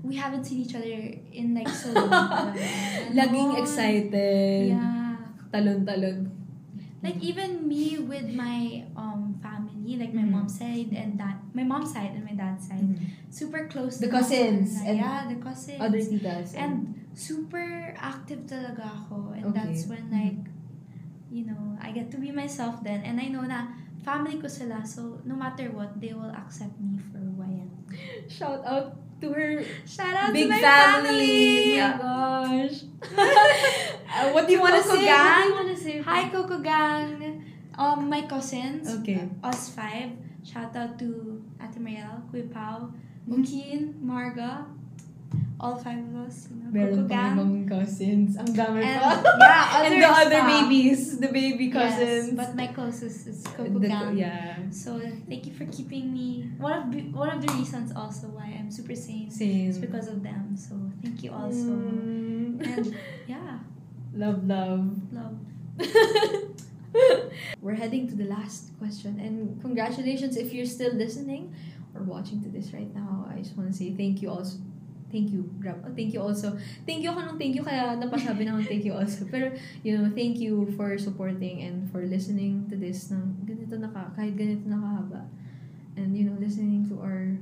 we 0.00 0.16
haven't 0.16 0.42
seen 0.42 0.64
each 0.64 0.74
other 0.74 0.88
in 1.30 1.52
like 1.54 1.68
so 1.70 1.92
long. 1.94 2.50
laging 3.16 3.54
excited. 3.60 4.74
Yeah. 4.74 5.16
Talon-talon. 5.52 6.30
Like 7.00 7.16
even 7.22 7.64
me 7.64 7.96
with 8.00 8.28
my 8.34 8.84
um 8.96 9.29
family, 9.80 9.96
like 9.96 10.12
my 10.14 10.22
Mhm. 10.22 10.30
mom's 10.32 10.58
side 10.58 10.92
and 10.92 11.16
dad, 11.18 11.36
my 11.54 11.64
mom's 11.64 11.92
side 11.92 12.12
and 12.14 12.24
my 12.24 12.32
dad's 12.36 12.68
side, 12.68 12.84
super 13.30 13.66
close. 13.66 13.98
The 13.98 14.08
cousins 14.08 14.76
and 14.84 14.96
yeah, 14.98 15.26
the 15.28 15.36
cousins. 15.40 15.80
Other 15.80 15.98
titas. 15.98 16.54
and 16.56 16.94
super 17.14 17.92
active 17.98 18.46
talaga 18.46 18.86
ako 18.86 19.32
and 19.34 19.44
Okay. 19.50 19.66
that's 19.66 19.86
when 19.90 20.04
Mhm. 20.08 20.14
like 20.14 20.40
you 21.30 21.44
know 21.46 21.76
I 21.82 21.90
get 21.92 22.10
to 22.14 22.18
be 22.18 22.30
myself 22.30 22.82
then 22.82 23.02
and 23.04 23.18
I 23.20 23.28
know 23.28 23.42
na 23.44 23.66
family 24.06 24.38
ko 24.40 24.48
sila 24.48 24.82
so 24.86 25.18
no 25.26 25.34
matter 25.36 25.68
what 25.74 25.98
they 26.00 26.14
will 26.14 26.32
accept 26.32 26.78
me 26.80 26.96
for 26.98 27.18
who 27.20 27.34
I 27.42 27.66
am 27.66 27.70
Shout 28.30 28.62
out 28.64 28.94
to 29.20 29.34
her 29.36 29.60
shout 29.84 30.14
out 30.16 30.32
big 30.32 30.48
to 30.48 30.54
my 30.54 30.62
family. 30.62 31.76
family, 31.76 31.82
Oh 31.82 31.92
my 31.92 31.98
gosh. 31.98 32.76
Uh, 34.10 34.34
what 34.34 34.42
do 34.46 34.52
you 34.52 34.60
want 34.60 34.74
to 34.74 34.82
say? 34.82 35.06
Gang. 35.06 35.22
What 35.22 35.38
do 35.38 35.46
you 35.46 35.54
want 35.54 35.70
to 35.70 35.78
say? 35.78 35.94
hi 36.02 36.26
Coco 36.34 36.58
Gang 36.58 37.29
um 37.80 38.08
my 38.12 38.22
cousins 38.28 38.84
Okay. 39.00 39.24
us 39.42 39.72
five 39.72 40.12
shout 40.44 40.76
out 40.76 40.98
to 41.00 41.40
Ate 41.56 41.80
Mariel 41.80 42.20
Kuya 42.28 42.44
Pao 42.52 42.92
Mhm. 43.24 44.04
Marga 44.04 44.66
all 45.60 45.76
five 45.76 46.00
of 46.00 46.26
us, 46.26 46.48
you 46.50 46.56
know, 46.56 46.72
Meron 46.72 47.04
pang 47.06 47.36
ibang 47.36 47.68
cousins. 47.68 48.32
Ang 48.40 48.48
dami 48.56 48.80
And, 48.80 48.96
pa. 48.96 49.12
yeah, 49.44 49.76
and 49.84 49.92
the 50.00 50.08
other 50.08 50.40
babies. 50.48 51.20
The 51.20 51.28
baby 51.28 51.68
cousins. 51.68 52.32
Yes, 52.32 52.40
but 52.40 52.56
my 52.56 52.72
closest 52.72 53.28
is 53.28 53.44
Coco 53.44 53.76
The- 53.76 53.92
Gang. 53.92 54.16
Yeah. 54.16 54.56
So 54.72 54.96
thank 55.28 55.44
you 55.44 55.52
for 55.52 55.68
keeping 55.68 56.16
me. 56.16 56.48
One 56.56 56.72
of 56.72 56.84
the, 56.88 57.04
one 57.12 57.28
of 57.28 57.44
the 57.44 57.52
reasons 57.60 57.92
also 57.92 58.32
why 58.32 58.56
I'm 58.56 58.72
super 58.72 58.96
sane 58.96 59.28
Same. 59.28 59.68
is 59.68 59.76
because 59.76 60.08
of 60.08 60.24
them. 60.24 60.56
So 60.56 60.74
thank 61.04 61.20
you 61.22 61.30
also. 61.36 61.76
Mm. 61.76 62.64
And 62.64 62.84
yeah, 63.28 63.60
love, 64.16 64.40
love. 64.48 64.88
love. 65.12 65.36
We're 67.60 67.74
heading 67.74 68.08
to 68.08 68.14
the 68.14 68.24
last 68.24 68.76
question. 68.78 69.18
And 69.20 69.60
congratulations 69.62 70.36
if 70.36 70.52
you're 70.52 70.66
still 70.66 70.92
listening 70.94 71.54
or 71.94 72.02
watching 72.02 72.42
to 72.42 72.48
this 72.48 72.72
right 72.72 72.92
now. 72.94 73.26
I 73.30 73.38
just 73.38 73.56
want 73.56 73.70
to 73.70 73.76
say 73.76 73.92
thank 73.92 74.22
you 74.22 74.30
also. 74.30 74.58
Thank 75.10 75.32
you. 75.32 75.50
Grab. 75.58 75.82
oh, 75.86 75.92
Thank 75.94 76.14
you 76.14 76.22
also. 76.22 76.56
Thank 76.86 77.02
you 77.02 77.10
ako 77.10 77.34
thank 77.34 77.58
you 77.58 77.66
kaya 77.66 77.98
napasabi 77.98 78.46
na 78.46 78.54
akong 78.54 78.70
thank 78.70 78.86
you 78.86 78.94
also. 78.94 79.26
Pero, 79.26 79.50
you 79.82 79.98
know, 79.98 80.06
thank 80.14 80.38
you 80.38 80.70
for 80.78 80.94
supporting 80.98 81.66
and 81.66 81.90
for 81.90 82.06
listening 82.06 82.70
to 82.70 82.78
this 82.78 83.10
ng 83.10 83.42
ganito 83.42 83.74
naka, 83.74 84.14
kahit 84.14 84.38
ganito 84.38 84.70
nakahaba. 84.70 85.26
And, 85.98 86.14
you 86.14 86.30
know, 86.30 86.38
listening 86.38 86.86
to 86.94 87.02
our 87.02 87.34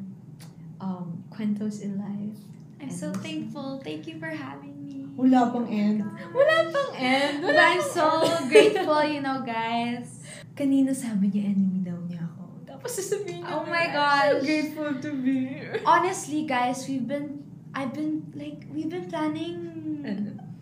um, 0.80 1.22
Cuentos 1.28 1.84
in 1.84 2.00
life. 2.00 2.40
I'm 2.80 2.88
so 2.88 3.12
thankful. 3.12 3.84
Thank 3.84 4.08
you 4.08 4.16
for 4.16 4.32
having 4.32 4.72
me. 4.72 4.77
Wala 5.18 5.50
pang 5.50 5.66
end. 5.66 6.06
Wala 6.30 6.70
pang 6.70 6.92
end. 6.94 7.42
But 7.42 7.58
I'm 7.58 7.82
so 7.82 8.06
grateful, 8.46 9.02
you 9.02 9.18
know, 9.18 9.42
guys. 9.42 10.22
Kanina 10.54 10.94
sabi 10.94 11.34
niya, 11.34 11.50
enemy 11.58 11.82
daw 11.82 11.98
niya 12.06 12.22
ako. 12.22 12.62
Tapos 12.62 12.94
sasabihin 12.94 13.42
niya, 13.42 13.50
Oh 13.50 13.66
my 13.66 13.90
I'm 13.90 14.38
so 14.38 14.46
grateful 14.46 14.90
to 15.02 15.10
be 15.18 15.36
here. 15.58 15.82
Honestly, 15.82 16.46
guys, 16.46 16.86
we've 16.86 17.06
been, 17.10 17.42
I've 17.74 17.90
been 17.90 18.30
like, 18.38 18.70
we've 18.70 18.86
been 18.88 19.10
planning 19.10 19.58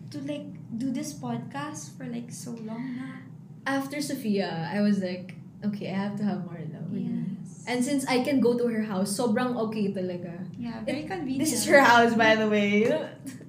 to 0.09 0.17
like 0.25 0.49
do 0.73 0.89
this 0.89 1.13
podcast 1.13 1.93
for 1.93 2.09
like 2.09 2.33
so 2.33 2.57
long 2.65 2.97
na. 2.97 3.21
After 3.69 4.01
Sophia, 4.01 4.69
I 4.73 4.81
was 4.81 5.05
like, 5.05 5.37
okay, 5.65 5.93
I 5.93 5.97
have 6.01 6.17
to 6.17 6.25
have 6.25 6.49
Marla 6.49 6.81
with 6.89 6.97
me. 6.97 7.13
Yes. 7.43 7.61
And 7.67 7.83
since 7.83 8.07
I 8.07 8.23
can 8.23 8.39
go 8.39 8.57
to 8.57 8.65
her 8.65 8.81
house, 8.81 9.11
sobrang 9.11 9.53
okay 9.69 9.91
talaga. 9.93 10.33
yeah, 10.57 10.79
very 10.87 11.03
convenient. 11.03 11.43
This 11.43 11.53
is 11.53 11.65
her 11.67 11.81
house, 11.83 12.15
by 12.15 12.35
the 12.35 12.47
way. 12.47 12.87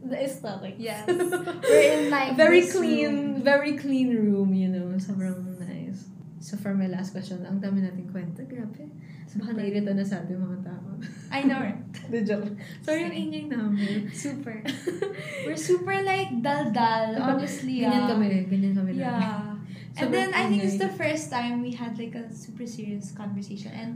The 0.08 0.18
aesthetic. 0.18 0.76
Yes. 0.78 1.04
We're 1.08 1.88
in 1.92 2.10
like 2.10 2.36
very 2.36 2.66
clean, 2.66 3.38
room. 3.38 3.42
very 3.42 3.76
clean 3.76 4.10
room, 4.10 4.54
you 4.54 4.68
know. 4.68 4.96
Sobrang 4.96 5.60
nice. 5.60 6.08
So 6.40 6.56
for 6.56 6.74
my 6.74 6.88
last 6.88 7.12
question, 7.12 7.44
ang 7.44 7.60
dami 7.60 7.84
nating 7.84 8.10
kwento. 8.10 8.42
Grabe. 8.48 8.88
Baka 9.38 9.54
nairita 9.54 9.94
na 9.94 10.02
sa 10.02 10.24
ating 10.24 10.40
mga 10.40 10.58
tao. 10.66 10.88
I 11.30 11.46
know, 11.46 11.60
right? 11.60 11.78
The 12.12 12.24
joke. 12.24 12.48
Sorry 12.82 13.06
yung 13.06 13.14
ingay 13.14 13.44
namin. 13.52 14.10
Super. 14.10 14.64
We're 15.46 15.60
super 15.60 16.00
like 16.02 16.40
dal-dal, 16.40 17.20
honestly. 17.20 17.84
Ganyan 17.84 18.08
ah. 18.08 18.16
kami. 18.16 18.48
Ganyan 18.48 18.74
kami. 18.74 18.96
Yeah. 18.96 19.54
and 19.94 20.08
Sobrang 20.08 20.12
then 20.16 20.28
I 20.34 20.48
think 20.48 20.64
it's 20.64 20.80
the 20.80 20.90
first 20.90 21.28
time 21.28 21.60
we 21.60 21.76
had 21.76 22.00
like 22.00 22.16
a 22.16 22.32
super 22.32 22.64
serious 22.64 23.12
conversation. 23.12 23.70
And 23.76 23.90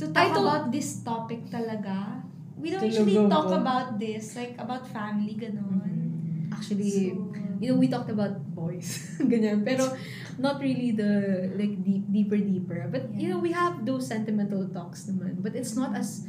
to 0.00 0.08
talk 0.10 0.32
about 0.32 0.72
this 0.72 1.04
topic 1.04 1.46
talaga, 1.52 2.24
we 2.60 2.70
don't 2.70 2.84
usually 2.84 3.16
talk 3.28 3.50
about 3.50 3.98
this, 3.98 4.36
like 4.36 4.54
about 4.60 4.86
family, 4.88 5.34
ganon. 5.34 5.80
Mhm. 5.80 6.52
Actually, 6.52 6.90
So, 6.90 7.32
you 7.60 7.72
know, 7.72 7.78
we 7.80 7.88
talked 7.88 8.10
about 8.10 8.36
boys. 8.52 8.88
Ganyan. 9.30 9.64
Pero, 9.64 9.88
not 10.36 10.60
really 10.60 10.92
the, 10.92 11.48
like, 11.56 11.80
deep, 11.84 12.04
deeper, 12.08 12.36
deeper. 12.36 12.88
But, 12.88 13.12
you 13.12 13.28
Yeah. 13.28 13.36
know, 13.36 13.40
we 13.40 13.52
have 13.52 13.84
those 13.84 14.08
sentimental 14.08 14.68
talks 14.68 15.08
naman. 15.08 15.40
But 15.40 15.56
it's 15.56 15.76
not 15.76 15.96
as 15.96 16.24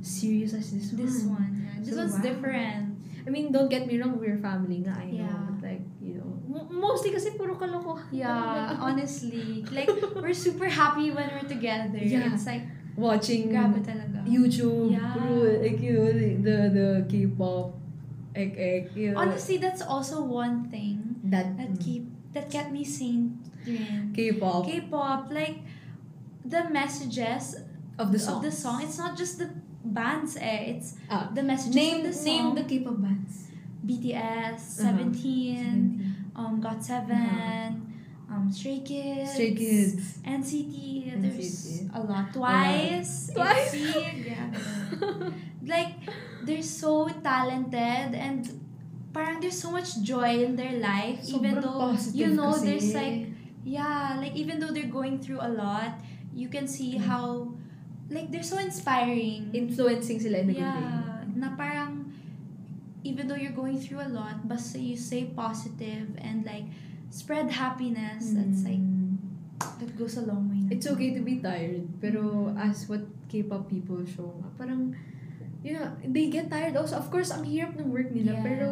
serious 0.00 0.52
as 0.56 0.72
this, 0.72 0.90
this 0.96 1.24
one. 1.24 1.36
one, 1.36 1.52
yeah. 1.64 1.80
This 1.84 1.94
So, 1.96 2.00
one's 2.04 2.16
wow. 2.16 2.24
different. 2.24 2.86
I 3.20 3.28
mean, 3.28 3.52
don't 3.52 3.68
get 3.68 3.84
me 3.86 4.00
wrong, 4.00 4.16
we're 4.16 4.40
family 4.40 4.80
nga, 4.80 4.96
I 4.96 5.12
know. 5.12 5.24
Yeah. 5.28 5.40
But, 5.48 5.58
like, 5.60 5.84
you 6.00 6.14
know, 6.20 6.28
mo- 6.48 6.68
mostly 6.72 7.12
kasi 7.12 7.36
puro 7.36 7.56
kalokohan. 7.56 8.08
Yeah, 8.10 8.80
honestly. 8.80 9.60
Like, 9.68 9.92
we're 10.16 10.32
super 10.36 10.68
happy 10.68 11.12
when 11.12 11.28
we're 11.36 11.48
together. 11.48 12.00
Yeah. 12.00 12.32
It's 12.32 12.48
like, 12.48 12.64
Watching 13.00 13.48
grabe 13.48 13.80
talaga. 13.80 14.20
YouTube, 14.28 14.92
Yeah. 14.92 15.16
like, 15.64 15.80
you 15.80 15.92
know, 15.96 16.12
the, 16.12 16.28
the, 16.46 16.56
the 16.76 16.88
K-pop, 17.08 17.72
ek, 18.36 18.52
ek, 18.56 18.84
you 18.94 19.10
know. 19.12 19.20
Honestly, 19.24 19.56
that's 19.56 19.80
also 19.80 20.20
one 20.22 20.68
thing 20.68 21.16
that, 21.24 21.56
that 21.56 21.80
keep 21.80 22.04
that 22.36 22.50
kept 22.52 22.70
me 22.70 22.84
sane 22.84 23.40
during 23.64 24.12
K-pop 24.14 24.66
K-pop. 24.68 25.32
Like, 25.32 25.64
the 26.44 26.68
messages 26.68 27.56
of 27.98 28.12
the 28.12 28.18
song. 28.20 28.36
of 28.36 28.42
the 28.44 28.52
song, 28.52 28.82
it's 28.84 28.98
not 28.98 29.16
just 29.16 29.38
the 29.40 29.48
bands 29.84 30.36
eh. 30.36 30.76
It's 30.76 30.94
Ah, 31.08 31.30
the 31.34 31.42
messages 31.42 31.74
Name, 31.74 32.02
the 32.04 32.12
name 32.24 32.54
the 32.54 32.64
K-pop 32.64 33.00
bands. 33.00 33.48
BTS, 33.80 34.60
Uh-huh. 34.84 34.92
17, 35.08 36.04
um, 36.36 36.60
GOT7, 36.60 37.10
Uh-huh. 37.10 37.72
Um, 38.30 38.50
Stray 38.52 38.80
Kids, 38.80 39.32
Stray 39.34 39.54
Kids. 39.54 40.18
NCT, 40.22 41.20
there's 41.20 41.34
NCT. 41.34 41.90
a 41.94 42.00
lot. 42.00 42.32
Twice, 42.32 43.30
Twice. 43.34 43.74
ITZY, 43.74 44.24
grabe. 44.24 45.34
like, 45.66 45.92
they're 46.44 46.62
so 46.62 47.08
talented 47.22 48.14
and 48.14 48.46
parang 49.12 49.40
there's 49.40 49.58
so 49.60 49.70
much 49.70 50.00
joy 50.02 50.38
in 50.46 50.54
their 50.54 50.78
life 50.78 51.18
even 51.26 51.60
though 51.60 51.90
you 52.14 52.28
know 52.30 52.54
kasi. 52.54 52.64
there's 52.64 52.94
like 52.94 53.26
yeah 53.66 54.14
like 54.22 54.32
even 54.38 54.62
though 54.62 54.70
they're 54.70 54.86
going 54.88 55.18
through 55.18 55.42
a 55.42 55.50
lot 55.50 55.98
you 56.32 56.46
can 56.48 56.64
see 56.70 56.94
Mm. 56.94 57.10
how 57.10 57.50
like 58.08 58.30
they're 58.30 58.46
so 58.46 58.56
inspiring 58.62 59.50
influencing 59.52 60.22
sila 60.22 60.38
in 60.46 60.50
a 60.50 60.54
good 60.54 60.62
way. 60.62 60.86
yeah 60.86 61.26
na 61.34 61.58
parang 61.58 62.06
even 63.02 63.26
though 63.26 63.34
you're 63.34 63.52
going 63.56 63.76
through 63.82 63.98
a 64.00 64.08
lot 64.14 64.46
basta 64.46 64.78
you 64.78 64.94
say 64.96 65.26
positive 65.34 66.06
and 66.22 66.46
like 66.46 66.70
spread 67.10 67.50
happiness 67.50 68.32
that's 68.32 68.62
like 68.62 68.78
Mm. 68.80 69.18
that 69.82 69.92
goes 69.98 70.16
a 70.16 70.24
long 70.24 70.48
way 70.48 70.64
na. 70.64 70.72
It's 70.72 70.86
okay 70.86 71.12
to 71.12 71.20
be 71.20 71.42
tired, 71.42 71.84
pero 72.00 72.48
as 72.56 72.88
what 72.88 73.04
K-pop 73.28 73.68
people 73.68 74.00
show, 74.02 74.32
nga, 74.40 74.48
parang, 74.56 74.94
you 75.60 75.76
know, 75.76 75.86
they 76.02 76.26
get 76.28 76.48
tired 76.48 76.74
also. 76.74 76.96
Of 76.96 77.12
course, 77.12 77.30
ang 77.30 77.44
hirap 77.44 77.76
ng 77.76 77.90
work 77.92 78.08
nila, 78.10 78.38
Yes. 78.38 78.42
pero 78.42 78.66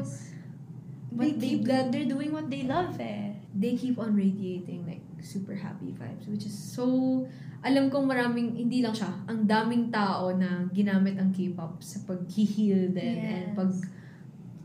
but 1.12 1.24
they 1.24 1.32
they 1.36 1.49
keep 1.57 1.61
do, 1.64 1.70
that- 1.70 1.89
they're 1.93 2.09
doing 2.09 2.30
what 2.30 2.49
they 2.49 2.64
love 2.64 2.97
eh 3.01 3.36
they 3.59 3.74
keep 3.74 3.99
on 3.99 4.14
radiating 4.14 4.84
like 4.86 5.03
super 5.18 5.57
happy 5.57 5.91
vibes, 5.91 6.28
which 6.30 6.47
is 6.47 6.55
so, 6.55 7.26
alam 7.64 7.91
kong 7.91 8.07
maraming, 8.07 8.55
hindi 8.55 8.80
lang 8.80 8.95
siya, 8.95 9.11
ang 9.26 9.51
daming 9.51 9.91
tao 9.91 10.30
na 10.30 10.68
ginamit 10.70 11.18
ang 11.18 11.34
K-pop 11.34 11.82
sa 11.82 11.99
pag-heal 12.07 12.95
din 12.95 13.18
and 13.18 13.45
Yes. 13.51 13.57
pag 13.59 13.70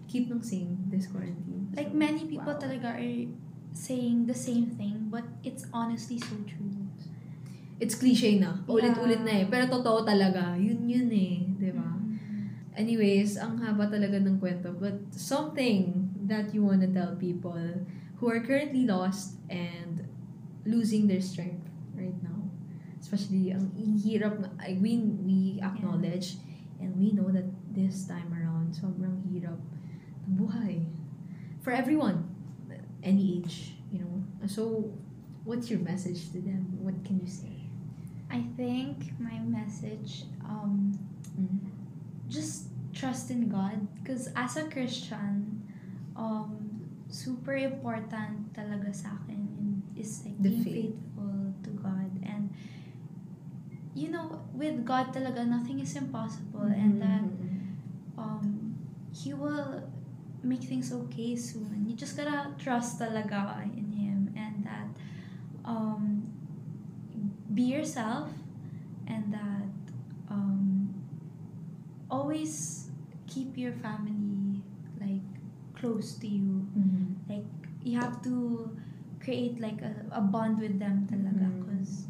keep 0.05 0.29
ng 0.29 0.43
sane 0.45 0.77
this 0.93 1.09
quarantine. 1.09 1.73
like 1.73 1.89
So, 1.89 1.97
many 1.97 2.21
people 2.29 2.53
wow. 2.53 2.61
talaga 2.61 2.93
are 2.93 3.25
saying 3.73 4.25
the 4.29 4.37
same 4.37 4.69
thing 4.77 5.09
but 5.09 5.25
it's 5.43 5.65
honestly 5.73 6.17
so 6.17 6.37
true 6.47 6.73
It's 7.83 7.99
cliche 7.99 8.39
na. 8.39 8.63
Ulit-ulit 8.63 9.25
Yeah. 9.25 9.27
na 9.27 9.33
eh. 9.43 9.45
Pero 9.49 9.67
totoo 9.67 10.07
talaga. 10.07 10.55
Yun 10.55 10.87
yun 10.87 11.09
eh. 11.11 11.43
Di 11.57 11.67
ba? 11.75 11.83
Mm. 11.83 12.79
Anyways, 12.79 13.35
ang 13.35 13.59
haba 13.59 13.91
talaga 13.91 14.23
ng 14.23 14.39
kwento. 14.39 14.71
But 14.71 15.11
something 15.11 16.07
that 16.23 16.55
you 16.55 16.63
wanna 16.63 16.87
tell 16.87 17.19
people 17.19 17.83
who 18.21 18.25
are 18.31 18.39
currently 18.39 18.87
lost 18.87 19.35
and 19.51 20.07
losing 20.63 21.11
their 21.11 21.19
strength 21.19 21.67
right 21.91 22.15
now. 22.23 22.47
Especially, 23.03 23.51
ang 23.51 23.67
hirap 23.99 24.39
na, 24.39 24.55
I 24.63 24.79
mean, 24.79 25.19
we 25.27 25.59
acknowledge 25.59 26.39
and 26.79 26.95
we 26.95 27.11
know 27.11 27.35
that 27.35 27.51
this 27.75 28.07
time 28.07 28.31
around, 28.31 28.71
sobrang 28.79 29.19
hirap 29.27 29.59
ng 30.29 30.39
buhay. 30.39 30.87
For 31.59 31.75
everyone, 31.75 32.31
any 33.03 33.37
age, 33.43 33.75
you 33.91 33.99
know. 33.99 34.23
So, 34.47 34.89
what's 35.43 35.69
your 35.69 35.79
message 35.83 36.31
to 36.31 36.39
them? 36.39 36.65
What 36.79 36.95
can 37.03 37.19
you 37.19 37.27
say? 37.27 37.51
I 38.31 38.41
think 38.57 39.13
my 39.19 39.37
message 39.43 40.25
um 40.43 40.97
Mm. 41.33 41.65
just 42.29 42.69
trust 42.93 43.29
in 43.33 43.49
God 43.49 43.81
because 44.01 44.29
as 44.37 44.53
a 44.57 44.69
Christian 44.69 45.61
um 46.15 46.61
super 47.09 47.57
important 47.57 48.53
talaga 48.53 48.93
sa 48.93 49.17
akin 49.17 49.41
is 49.97 50.21
like 50.25 50.37
The 50.41 50.49
being 50.53 50.61
faith. 50.63 50.73
faithful 50.93 51.37
to 51.65 51.69
God 51.81 52.09
and 52.21 52.53
you 53.97 54.09
know 54.13 54.41
with 54.53 54.85
God 54.85 55.09
talaga 55.13 55.41
nothing 55.45 55.81
is 55.81 55.93
impossible 55.97 56.69
and 56.69 57.01
that 57.01 57.21
Mhm. 57.25 57.41
um 58.17 58.45
he 59.13 59.33
will 59.33 59.89
make 60.43 60.63
things 60.63 60.91
okay 60.93 61.35
soon. 61.35 61.85
You 61.87 61.95
just 61.95 62.17
gotta 62.17 62.51
trust 62.59 62.99
talaga 62.99 63.63
in 63.63 63.91
him 63.93 64.33
and 64.35 64.63
that 64.65 64.89
um 65.65 66.27
be 67.53 67.63
yourself 67.63 68.29
and 69.07 69.33
that 69.33 69.69
um 70.29 70.93
always 72.09 72.89
keep 73.27 73.57
your 73.57 73.71
family 73.73 74.61
like 74.99 75.25
close 75.75 76.15
to 76.19 76.27
you. 76.27 76.65
Mhm. 76.77 77.15
Like 77.29 77.45
you 77.83 77.99
have 77.99 78.21
to 78.23 78.69
create 79.19 79.59
like 79.59 79.81
a, 79.81 79.93
a 80.11 80.21
bond 80.21 80.59
with 80.59 80.79
them 80.79 81.07
talaga 81.09 81.47
because 81.59 82.07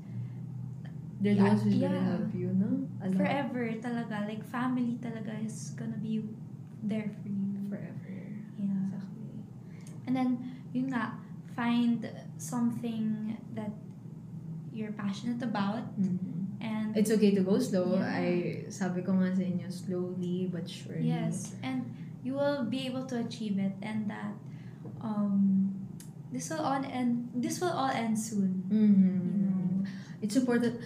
They're 1.22 1.36
the 1.36 1.44
ones 1.44 1.64
who's 1.64 1.76
gonna 1.76 1.88
yeah. 1.94 2.04
help 2.20 2.34
you, 2.36 2.48
no? 2.54 2.88
Forever 3.16 3.72
talaga 3.80 4.28
like 4.28 4.44
family 4.44 4.98
talaga 5.00 5.34
is 5.46 5.72
gonna 5.80 5.98
be 6.02 6.24
there 6.84 7.10
for 7.22 7.30
you. 7.30 7.48
Forever. 7.70 8.13
And 10.06 10.16
then, 10.16 10.30
yun 10.74 10.90
nga, 10.90 11.16
find 11.56 12.04
something 12.38 13.38
that 13.54 13.72
you're 14.74 14.92
passionate 14.94 15.42
about 15.42 15.86
Mhm. 15.96 16.58
and 16.60 16.98
It's 16.98 17.14
okay 17.14 17.32
to 17.38 17.46
go 17.46 17.62
slow. 17.62 17.94
Yeah. 17.94 18.10
I 18.10 18.26
sabi 18.74 19.06
ko 19.06 19.14
nga 19.22 19.30
sa 19.30 19.46
inyo, 19.46 19.70
slowly 19.70 20.50
but 20.50 20.66
surely. 20.66 21.06
yes, 21.14 21.54
and 21.62 21.86
you 22.26 22.34
will 22.34 22.66
be 22.66 22.90
able 22.90 23.06
to 23.06 23.22
achieve 23.22 23.62
it 23.62 23.78
and 23.86 24.10
that 24.10 24.34
um 24.98 25.70
this 26.34 26.50
will 26.50 26.66
all 26.66 26.82
end 26.82 27.30
this 27.38 27.62
will 27.62 27.70
all 27.72 27.94
end 27.94 28.18
soon. 28.18 28.66
Mhm. 28.66 29.22
You 29.30 29.46
know. 29.46 29.66
It's 30.26 30.34
important. 30.40 30.82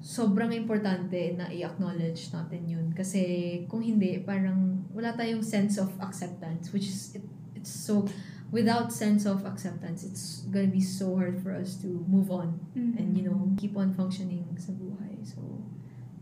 Sobrang 0.00 0.54
importante 0.54 1.34
na 1.36 1.50
i-acknowledge 1.50 2.30
natin 2.30 2.62
yun. 2.64 2.86
Kasi 2.94 3.20
kung 3.66 3.82
hindi, 3.82 4.22
parang 4.22 4.86
wala 4.94 5.12
tayong 5.12 5.42
sense 5.42 5.76
of 5.76 5.90
acceptance. 5.98 6.70
Which 6.72 6.86
is, 6.86 7.18
it, 7.18 7.24
it's 7.58 7.68
so, 7.74 8.06
without 8.50 8.92
sense 8.92 9.26
of 9.26 9.44
acceptance, 9.44 10.04
it's 10.04 10.46
gonna 10.50 10.70
be 10.70 10.80
so 10.80 11.16
hard 11.16 11.42
for 11.42 11.52
us 11.52 11.74
to 11.82 11.86
move 12.08 12.30
on. 12.30 12.60
And, 12.74 13.16
you 13.16 13.24
know, 13.24 13.52
keep 13.58 13.76
on 13.76 13.94
functioning 13.94 14.46
sa 14.58 14.72
buhay. 14.72 15.18
So, 15.26 15.40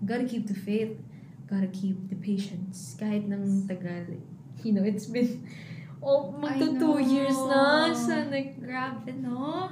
gotta 0.04 0.24
keep 0.24 0.46
the 0.46 0.56
faith. 0.56 0.96
Gotta 1.46 1.68
keep 1.68 2.08
the 2.08 2.16
patience. 2.16 2.96
Kahit 2.96 3.28
ng 3.28 3.68
tagal. 3.68 4.16
You 4.64 4.72
know, 4.72 4.84
it's 4.84 5.06
been, 5.06 5.44
oh, 6.02 6.32
magto 6.32 6.72
two 6.72 6.98
years 7.04 7.36
na. 7.36 7.92
Sa 7.92 8.24
nag, 8.24 8.56
Grabe, 8.56 9.12
no? 9.20 9.68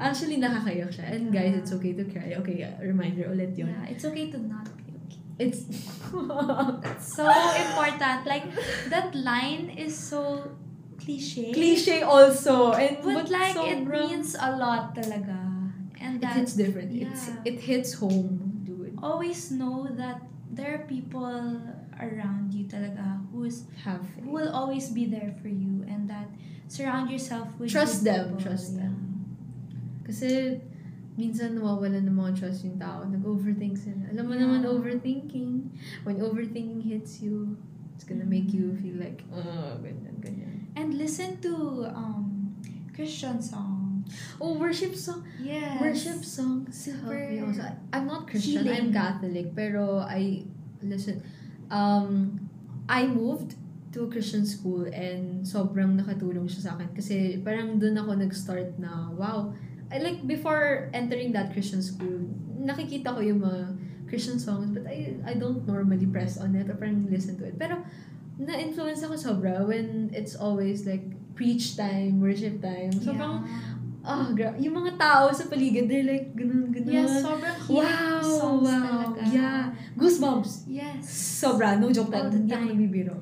Actually, 0.00 0.40
nakakayak 0.40 0.94
siya. 0.94 1.12
And 1.12 1.28
guys, 1.28 1.52
it's 1.52 1.74
okay 1.76 1.92
to 1.92 2.06
cry. 2.08 2.32
Okay, 2.40 2.64
uh, 2.64 2.78
reminder 2.80 3.28
ulit 3.28 3.52
yun. 3.58 3.68
Yeah, 3.68 3.92
it's 3.92 4.06
okay 4.06 4.30
to 4.32 4.38
not. 4.38 4.70
It's... 5.40 5.64
So 7.00 7.24
important. 7.24 8.28
Like, 8.28 8.44
that 8.92 9.14
line 9.16 9.72
is 9.72 9.96
so 9.96 10.52
cliche. 11.00 11.50
cliche 11.52 12.02
also. 12.04 12.72
And, 12.76 13.00
But, 13.00 13.32
like, 13.32 13.56
it 13.56 13.88
sobrang- 13.88 13.88
means 14.12 14.36
a 14.36 14.54
lot 14.56 14.92
talaga. 14.94 15.72
And 16.00 16.16
It 16.16 16.20
that 16.22 16.36
hits 16.36 16.54
different. 16.54 16.92
It's, 16.92 17.28
Yeah. 17.28 17.48
it 17.48 17.58
hits 17.60 17.96
home, 17.96 18.62
dude. 18.64 18.96
always 19.00 19.48
know 19.50 19.88
that 19.96 20.20
there 20.52 20.76
are 20.76 20.84
people 20.84 21.60
around 21.96 22.52
you 22.52 22.64
talaga 22.64 23.20
who's 23.32 23.64
Have 23.84 24.04
faith. 24.12 24.24
who 24.24 24.32
will 24.32 24.52
always 24.52 24.92
be 24.92 25.04
there 25.08 25.32
for 25.40 25.48
you 25.48 25.84
and 25.88 26.08
that 26.08 26.28
surround 26.68 27.08
yourself 27.08 27.52
with 27.60 27.68
Trust 27.72 28.04
them, 28.04 28.36
people. 28.36 28.44
trust 28.44 28.76
Yeah. 28.76 28.88
them. 28.88 28.94
Kasi, 30.04 30.60
minsan 31.20 31.56
nawawala 31.60 32.00
ng 32.00 32.16
mga 32.16 32.32
trust 32.44 32.64
yung 32.64 32.78
tao. 32.80 33.04
Nag-overthink 33.04 33.76
sila. 33.76 34.08
Alam 34.12 34.24
mo 34.26 34.32
Yeah. 34.34 34.42
naman, 34.48 34.60
overthinking. 34.64 35.68
When 36.04 36.16
overthinking 36.20 36.80
hits 36.82 37.20
you, 37.20 37.56
it's 37.94 38.04
gonna 38.08 38.24
make 38.24 38.50
you 38.52 38.72
Mm-hmm. 38.72 38.80
feel 38.80 38.96
like, 38.96 39.20
oh, 39.30 39.76
ganyan, 39.84 40.16
ganyan. 40.24 40.69
And 40.76 40.94
listen 40.94 41.40
to 41.42 41.86
um 41.90 42.54
Christian 42.94 43.42
songs. 43.42 44.10
Oh, 44.40 44.58
worship 44.58 44.94
song. 44.96 45.24
Yes. 45.38 45.80
Worship 45.80 46.24
songs 46.24 46.74
Super 46.74 47.16
help 47.16 47.30
me 47.30 47.40
also. 47.40 47.64
I'm 47.92 48.06
not 48.06 48.26
Christian, 48.26 48.66
I'm 48.66 48.90
healing. 48.90 48.92
Catholic, 48.92 49.46
pero 49.54 50.02
I 50.02 50.44
listen. 50.82 51.22
Um, 51.70 52.40
I 52.90 53.06
moved 53.06 53.54
to 53.94 54.06
a 54.06 54.08
Christian 54.10 54.46
school 54.46 54.86
and 54.90 55.46
sobrang 55.46 55.98
nakatulong 55.98 56.46
siya 56.46 56.70
sa 56.70 56.70
akin 56.78 56.90
kasi 56.94 57.38
parang 57.42 57.78
doon 57.78 57.98
ako 57.98 58.10
nag-start 58.18 58.78
na 58.78 59.10
wow. 59.14 59.54
I 59.90 59.98
like 59.98 60.22
before 60.22 60.86
entering 60.94 61.34
that 61.34 61.50
Christian 61.50 61.82
school, 61.82 62.30
nakikita 62.62 63.10
ko 63.10 63.18
yung 63.18 63.42
mga 63.42 63.74
Christian 64.06 64.38
songs 64.38 64.70
but 64.70 64.86
I 64.86 65.18
I 65.26 65.34
don't 65.38 65.66
normally 65.66 66.06
press 66.06 66.38
on 66.38 66.54
it 66.54 66.70
or 66.70 66.78
parang 66.78 67.06
listen 67.10 67.38
to 67.38 67.46
it. 67.46 67.58
Pero 67.58 67.82
na-influence 68.40 69.04
ako 69.04 69.14
sobra 69.14 69.60
when 69.62 70.08
it's 70.16 70.32
always 70.34 70.88
like 70.88 71.04
preach 71.36 71.76
time, 71.76 72.20
worship 72.20 72.60
time. 72.60 72.92
Sobrang 72.96 73.44
yeah. 73.44 73.68
Ah, 74.00 74.32
gra- 74.32 74.56
yung 74.56 74.72
mga 74.80 74.96
tao 74.96 75.28
sa 75.28 75.44
paligid, 75.44 75.84
they're 75.84 76.08
like, 76.08 76.32
ganun, 76.32 76.72
ganun. 76.72 76.88
Yes, 76.88 77.20
sobrang 77.20 77.56
Wow, 77.68 78.24
songs 78.24 78.64
wow. 78.64 78.80
talaga. 78.80 79.20
Yeah. 79.28 79.76
Goosebumps. 79.92 80.64
Yes. 80.64 81.04
Sobra, 81.36 81.76
no 81.76 81.92
joke 81.92 82.08
the 82.08 82.32
Hindi 82.32 82.48
ako 82.48 82.64
nabibiro. 82.64 83.16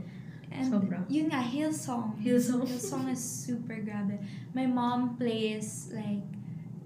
And 0.55 0.71
Sobra. 0.71 1.03
yun 1.11 1.27
nga, 1.35 1.43
Hillsong. 1.43 2.23
Hillsong. 2.23 2.63
Hillsong 2.63 3.11
is 3.11 3.19
super 3.19 3.75
grabe. 3.83 4.23
My 4.55 4.71
mom 4.71 5.19
plays 5.19 5.91
like 5.91 6.23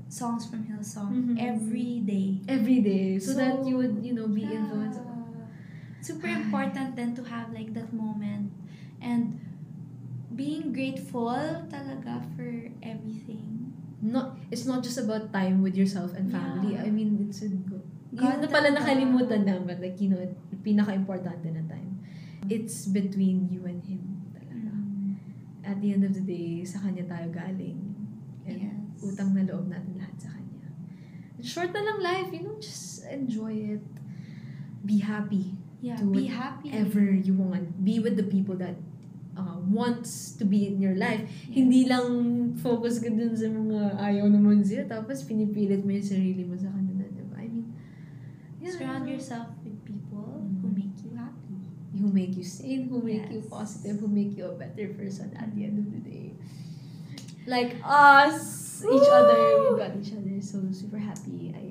songs 0.08 0.48
from 0.48 0.64
Hillsong 0.64 1.12
Mhm. 1.12 1.34
every 1.36 2.00
day. 2.00 2.40
Every 2.48 2.80
day. 2.80 3.20
So, 3.20 3.36
So, 3.36 3.44
that 3.44 3.60
you 3.68 3.76
would, 3.76 4.00
you 4.00 4.16
know, 4.16 4.24
be 4.24 4.40
Yeah. 4.48 4.56
influenced. 4.64 5.04
Super 6.02 6.26
important 6.26 6.98
then 6.98 7.14
to 7.14 7.22
have 7.22 7.54
like 7.54 7.70
that 7.78 7.94
moment 7.94 8.50
and 8.98 9.38
being 10.34 10.74
grateful 10.74 11.62
talaga 11.70 12.26
for 12.34 12.50
everything. 12.82 13.70
Not, 14.02 14.34
it's 14.50 14.66
not 14.66 14.82
just 14.82 14.98
about 14.98 15.32
time 15.32 15.62
with 15.62 15.78
yourself 15.78 16.10
and 16.18 16.26
family. 16.26 16.74
Yeah. 16.74 16.82
I 16.82 16.90
mean, 16.90 17.30
it's 17.30 17.46
a, 17.46 17.48
God 17.48 17.86
yun 18.12 18.44
na 18.44 18.48
pala 18.50 18.68
nakalimutan 18.74 19.46
na, 19.48 19.56
but 19.62 19.80
like, 19.80 19.96
you 20.02 20.12
know, 20.12 20.20
pinaka-importante 20.60 21.48
na 21.48 21.64
time. 21.64 21.96
It's 22.50 22.90
between 22.90 23.48
you 23.48 23.64
and 23.64 23.80
Him 23.80 24.02
talaga. 24.34 24.74
At 25.64 25.80
the 25.80 25.94
end 25.94 26.04
of 26.04 26.12
the 26.12 26.24
day, 26.26 26.60
sa 26.66 26.82
Kanya 26.82 27.06
tayo 27.06 27.30
galing. 27.30 27.78
And 28.44 28.58
Yes. 28.58 28.98
utang 29.00 29.32
na 29.32 29.46
loob 29.46 29.70
natin 29.70 29.96
lahat 29.96 30.18
sa 30.18 30.34
Kanya. 30.34 30.66
Short 31.40 31.70
na 31.70 31.80
lang 31.80 31.98
life, 32.02 32.28
you 32.34 32.42
know, 32.42 32.58
just 32.58 33.06
enjoy 33.06 33.78
it. 33.78 33.84
Be 34.82 34.98
happy. 34.98 35.61
Yeah, 35.82 35.98
Do 35.98 36.14
be 36.14 36.30
happy. 36.30 36.70
Ever 36.70 37.02
you 37.10 37.34
want. 37.34 37.82
Be 37.82 37.98
with 37.98 38.14
the 38.14 38.22
people 38.22 38.54
that 38.62 38.78
uh, 39.34 39.58
wants 39.66 40.38
to 40.38 40.46
be 40.46 40.70
in 40.70 40.78
your 40.78 40.94
life. 40.94 41.26
Yes. 41.26 41.58
Hindi 41.58 41.90
lang 41.90 42.06
focus 42.54 43.02
ka 43.02 43.10
dun 43.10 43.34
sa 43.34 43.50
mga 43.50 43.98
ayaw 43.98 44.30
naman 44.30 44.62
sila, 44.62 44.86
tapos 44.86 45.26
pinipilit 45.26 45.82
mo 45.82 45.90
yung 45.90 46.06
sarili 46.06 46.46
mo 46.46 46.54
sa 46.54 46.70
kanila, 46.70 47.02
diba? 47.10 47.34
I 47.34 47.50
mean, 47.50 47.66
yeah. 48.62 48.70
Surround 48.70 49.10
yourself 49.10 49.50
with 49.66 49.74
people 49.82 50.38
Mm. 50.38 50.62
who 50.62 50.68
make 50.70 50.94
you 51.02 51.10
happy. 51.18 51.58
who 51.92 52.08
make 52.08 52.32
you 52.34 52.46
sane, 52.46 52.86
who 52.88 53.02
make 53.02 53.26
you 53.28 53.42
Yes. 53.42 53.50
positive, 53.50 54.00
who 54.00 54.08
make 54.08 54.32
you 54.32 54.46
a 54.48 54.54
better 54.56 54.94
person 54.96 55.28
at 55.36 55.50
the 55.52 55.66
end 55.66 55.76
of 55.76 55.86
the 55.92 56.00
day. 56.00 56.32
Like 57.44 57.74
us, 57.84 58.80
each 58.80 59.08
other, 59.10 59.38
we 59.66 59.76
got 59.76 59.92
each 59.98 60.14
other. 60.14 60.38
So 60.40 60.62
super 60.70 60.98
happy. 60.98 61.50
Ayun. 61.52 61.61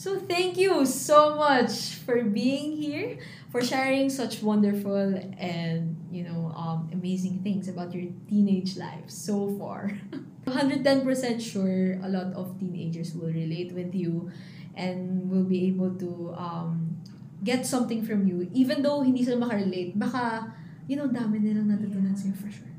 So 0.00 0.16
thank 0.16 0.56
you 0.56 0.88
so 0.88 1.36
much 1.36 2.00
for 2.08 2.24
being 2.24 2.72
here, 2.72 3.20
for 3.52 3.60
sharing 3.60 4.08
such 4.08 4.40
wonderful 4.40 5.12
and 5.36 5.92
you 6.08 6.24
know 6.24 6.56
um, 6.56 6.88
amazing 6.88 7.44
things 7.44 7.68
about 7.68 7.92
your 7.92 8.08
teenage 8.24 8.80
life 8.80 9.12
so 9.12 9.52
far. 9.60 9.92
110% 10.48 11.04
sure 11.36 12.00
a 12.00 12.08
lot 12.08 12.32
of 12.32 12.56
teenagers 12.56 13.12
will 13.12 13.28
relate 13.28 13.76
with 13.76 13.92
you 13.94 14.32
and 14.74 15.28
will 15.28 15.44
be 15.44 15.68
able 15.68 15.92
to 16.00 16.32
um, 16.32 16.96
get 17.44 17.68
something 17.68 18.00
from 18.00 18.24
you 18.26 18.48
even 18.56 18.80
though 18.80 19.04
hindi 19.04 19.20
sila 19.20 19.36
makarelate 19.46 19.92
baka 20.00 20.48
you 20.88 20.96
know 20.96 21.12
dami 21.12 21.44
nilang 21.44 21.68
natutunan 21.68 22.16
Yeah. 22.16 22.32
sa'yo 22.32 22.34
for 22.40 22.48
sure 22.48 22.72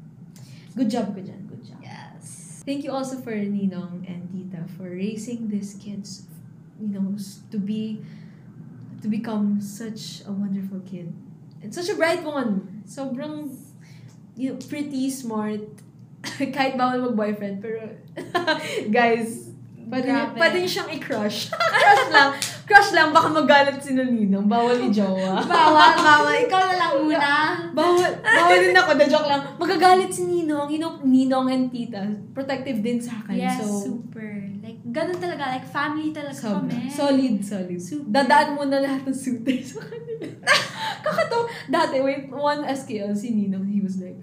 good 0.73 0.89
job 0.89 1.13
ko 1.13 1.21
dyan 1.21 1.45
good 1.45 1.61
job 1.61 1.77
Yes. 1.85 2.59
thank 2.65 2.81
you 2.81 2.89
also 2.89 3.21
for 3.21 3.31
Ninong 3.31 4.03
and 4.09 4.25
Tita 4.33 4.65
for 4.75 4.89
raising 4.89 5.47
these 5.47 5.77
kids 5.77 6.25
you 6.81 6.89
know 6.89 7.13
to 7.53 7.57
be 7.61 8.01
to 9.01 9.07
become 9.07 9.61
such 9.61 10.25
a 10.25 10.31
wonderful 10.33 10.81
kid 10.81 11.13
and 11.61 11.69
such 11.69 11.89
a 11.89 11.95
bright 11.95 12.25
one 12.25 12.83
sobrang 12.89 13.53
you 14.35 14.49
know, 14.49 14.57
pretty 14.65 15.09
smart 15.09 15.61
kahit 16.55 16.73
bawal 16.77 17.13
mag-boyfriend 17.13 17.61
pero 17.61 17.85
guys 18.97 19.51
Pwede, 19.91 20.07
Grabe. 20.07 20.39
pwede 20.39 20.57
siyang 20.63 20.87
i-crush. 20.87 21.51
crush 21.83 22.07
lang. 22.15 22.31
Crush 22.63 22.91
lang. 22.95 23.11
Baka 23.11 23.27
magalit 23.27 23.83
si 23.83 23.91
Ninong. 23.91 24.47
Bawal 24.47 24.87
i-jowa. 24.87 25.43
Bawal, 25.43 25.91
bawal. 25.99 26.31
Ikaw 26.47 26.61
na 26.63 26.75
lang 26.79 26.91
muna. 26.95 27.31
Bawal, 27.75 28.11
bawal 28.23 28.55
din 28.55 28.71
ako. 28.71 28.91
The 28.95 29.07
joke 29.11 29.27
lang. 29.27 29.43
Magagalit 29.59 30.07
si 30.15 30.23
Ninong. 30.23 30.71
You 30.71 30.79
know, 30.79 30.95
Ninong 31.03 31.51
and 31.51 31.67
Tita. 31.67 32.07
Protective 32.31 32.79
din 32.79 33.03
sa 33.03 33.19
akin. 33.19 33.35
Yes, 33.35 33.59
so, 33.59 33.67
super. 33.83 34.40
Ganun 34.91 35.17
talaga. 35.17 35.55
Like, 35.55 35.67
family 35.67 36.11
talaga 36.11 36.35
sobra. 36.35 36.67
kami. 36.67 36.91
Solid, 36.91 37.35
solid. 37.39 37.79
Super. 37.79 38.11
Dadaan 38.11 38.59
mo 38.59 38.67
na 38.67 38.83
lahat 38.83 39.07
ng 39.07 39.15
suitors 39.15 39.71
sa 39.73 39.81
kanila. 39.87 40.27
Kakatawa. 41.07 41.47
Dati, 41.71 41.95
wait, 42.03 42.27
one 42.27 42.67
SKL, 42.67 43.15
si 43.15 43.31
Ninong, 43.31 43.71
he 43.71 43.79
was 43.79 43.97
like, 44.03 44.19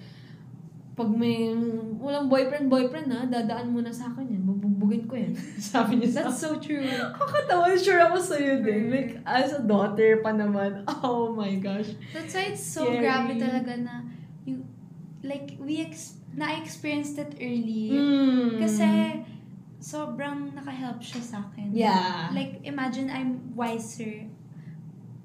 pag 0.99 1.15
may 1.15 1.55
walang 2.03 2.27
boyfriend, 2.27 2.67
boyfriend 2.67 3.07
na, 3.07 3.23
dadaan 3.23 3.71
mo 3.71 3.79
na 3.79 3.95
sa 3.95 4.11
akin 4.11 4.35
yan. 4.35 4.43
Bubugbugin 4.43 5.07
ko 5.07 5.15
yan. 5.15 5.31
Sabi 5.73 6.03
niya 6.03 6.11
sa 6.11 6.21
That's 6.27 6.43
so 6.43 6.59
true. 6.59 6.83
Kakatawa, 7.15 7.71
sure 7.79 8.03
ako 8.03 8.19
sa'yo 8.19 8.67
din. 8.67 8.91
Like, 8.91 9.23
as 9.23 9.55
a 9.55 9.63
daughter 9.63 10.21
pa 10.21 10.35
naman. 10.35 10.83
Oh 11.07 11.31
my 11.31 11.55
gosh. 11.63 11.95
That's 12.11 12.35
why 12.35 12.51
it's 12.51 12.67
so 12.67 12.83
Scary. 12.83 13.07
grabe 13.07 13.33
talaga 13.39 13.73
na 13.79 13.95
you, 14.43 14.67
like, 15.23 15.55
we 15.63 15.81
ex 15.81 16.19
na-experienced 16.35 17.19
it 17.19 17.35
early. 17.39 17.95
Mm. 17.95 18.59
Kasi, 18.59 18.87
sobrang 19.79 20.55
naka-help 20.55 20.99
siya 20.99 21.23
sa 21.23 21.37
akin. 21.49 21.71
Yeah. 21.71 22.35
Like, 22.35 22.63
imagine 22.67 23.09
I'm 23.11 23.55
wiser 23.55 24.27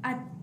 at 0.05 0.33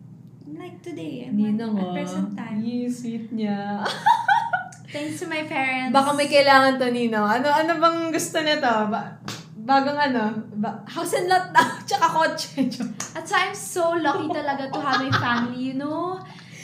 Like 0.58 0.82
today, 0.82 1.30
I'm 1.30 1.38
Ninang 1.38 1.78
at 1.78 1.86
ah. 1.86 1.94
present 1.94 2.34
time. 2.34 2.58
Yee, 2.58 2.90
sweet 2.90 3.30
niya. 3.30 3.86
Thanks 4.92 5.22
to 5.22 5.30
my 5.30 5.46
parents. 5.46 5.94
Baka 5.94 6.10
may 6.18 6.26
kailangan 6.26 6.74
to, 6.82 6.90
Ninong. 6.90 7.22
Ano, 7.22 7.46
ano 7.46 7.78
bang 7.78 8.10
gusto 8.10 8.42
nito? 8.42 8.66
Ba 8.90 9.14
bagong 9.62 10.00
ano? 10.10 10.34
Ba 10.58 10.82
house 10.90 11.14
and 11.14 11.30
lot 11.30 11.54
na. 11.54 11.62
Tsaka 11.86 12.06
kotse. 12.10 12.66
At 13.14 13.22
so 13.30 13.34
I'm 13.38 13.54
so 13.54 13.94
lucky 13.94 14.26
talaga 14.34 14.66
to 14.74 14.78
have 14.82 14.98
my 14.98 15.12
family, 15.14 15.70
you 15.70 15.76
know? 15.78 16.18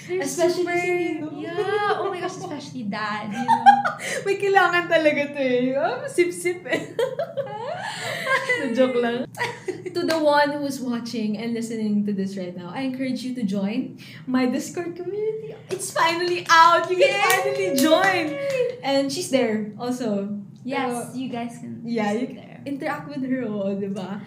They're 0.06 0.22
Especially 0.22 1.18
super. 1.18 1.34
Yeah. 1.34 1.98
Oh 1.98 2.10
my 2.10 2.20
gosh, 2.20 2.36
especially 2.38 2.84
dad, 2.86 3.32
you 3.34 3.42
know? 3.42 3.64
may 4.26 4.38
kailangan 4.38 4.86
talaga 4.86 5.34
to 5.34 5.42
eh. 5.42 5.74
Oh, 5.74 6.06
sip-sip 6.06 6.62
eh. 6.70 6.94
joke 8.74 8.96
lang. 9.02 9.26
to 9.94 10.00
the 10.06 10.18
one 10.18 10.52
who's 10.62 10.78
watching 10.80 11.38
and 11.38 11.54
listening 11.54 12.04
to 12.06 12.12
this 12.12 12.36
right 12.36 12.54
now, 12.56 12.70
I 12.72 12.82
encourage 12.86 13.22
you 13.22 13.34
to 13.34 13.42
join 13.42 13.98
my 14.26 14.46
Discord 14.46 14.94
community. 14.96 15.54
It's 15.70 15.90
finally 15.90 16.46
out. 16.50 16.90
You 16.90 16.96
can 17.02 17.10
Yay! 17.10 17.26
finally 17.26 17.68
join. 17.74 18.24
And 18.82 19.10
she's 19.10 19.30
there 19.30 19.72
also. 19.78 20.38
Yes, 20.66 20.90
So, 20.90 21.14
you 21.14 21.28
guys 21.30 21.58
can 21.62 21.82
yeah, 21.86 22.10
you- 22.12 22.26
there. 22.34 22.62
interact 22.66 23.06
with 23.08 23.22
her, 23.22 23.46
oh, 23.46 23.70
diba? 23.78 24.18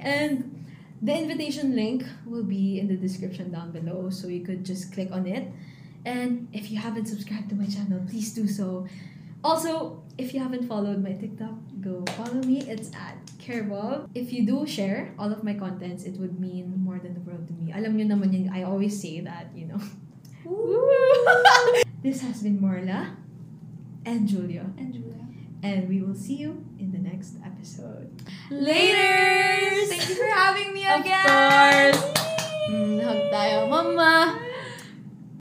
And 0.00 0.55
the 1.02 1.12
invitation 1.12 1.76
link 1.76 2.04
will 2.24 2.44
be 2.44 2.80
in 2.80 2.88
the 2.88 2.96
description 2.96 3.52
down 3.52 3.70
below, 3.72 4.10
so 4.10 4.28
you 4.28 4.44
could 4.44 4.64
just 4.64 4.92
click 4.92 5.10
on 5.12 5.26
it. 5.26 5.48
And 6.04 6.48
if 6.52 6.70
you 6.70 6.78
haven't 6.78 7.06
subscribed 7.06 7.50
to 7.50 7.54
my 7.54 7.66
channel, 7.66 8.00
please 8.08 8.32
do 8.32 8.46
so. 8.46 8.86
Also, 9.44 10.02
if 10.18 10.32
you 10.32 10.40
haven't 10.40 10.66
followed 10.66 11.02
my 11.02 11.12
TikTok, 11.12 11.54
go 11.80 12.04
follow 12.16 12.40
me. 12.42 12.62
It's 12.62 12.90
at 12.94 13.18
Carebob. 13.38 14.08
If 14.14 14.32
you 14.32 14.46
do 14.46 14.66
share 14.66 15.12
all 15.18 15.30
of 15.32 15.44
my 15.44 15.54
contents, 15.54 16.04
it 16.04 16.16
would 16.18 16.40
mean 16.40 16.72
more 16.82 16.98
than 16.98 17.14
the 17.14 17.20
world 17.20 17.46
to 17.48 17.54
me. 17.54 17.72
Alam 17.72 17.96
nyo 17.96 18.06
naman 18.06 18.32
yun, 18.32 18.50
I 18.54 18.62
always 18.62 18.98
say 18.98 19.20
that, 19.20 19.50
you 19.54 19.66
know. 19.66 19.80
this 22.02 22.22
has 22.22 22.42
been 22.42 22.58
Morla 22.58 23.14
and 24.06 24.26
Julia. 24.26 24.66
And 24.78 24.94
Julia. 24.94 25.26
And 25.62 25.88
we 25.88 26.00
will 26.00 26.14
see 26.14 26.34
you 26.34 26.64
in 26.78 26.92
the 26.92 26.98
next 26.98 27.36
episode. 27.44 28.05
Laters! 28.50 29.88
Thank 29.88 30.08
you 30.08 30.14
for 30.16 30.26
having 30.30 30.72
me 30.72 30.86
Of 30.86 31.00
again! 31.00 31.26
course! 31.26 32.02
Mm, 32.70 33.02
hug 33.02 33.20
tayo, 33.30 33.68
mama! 33.70 34.38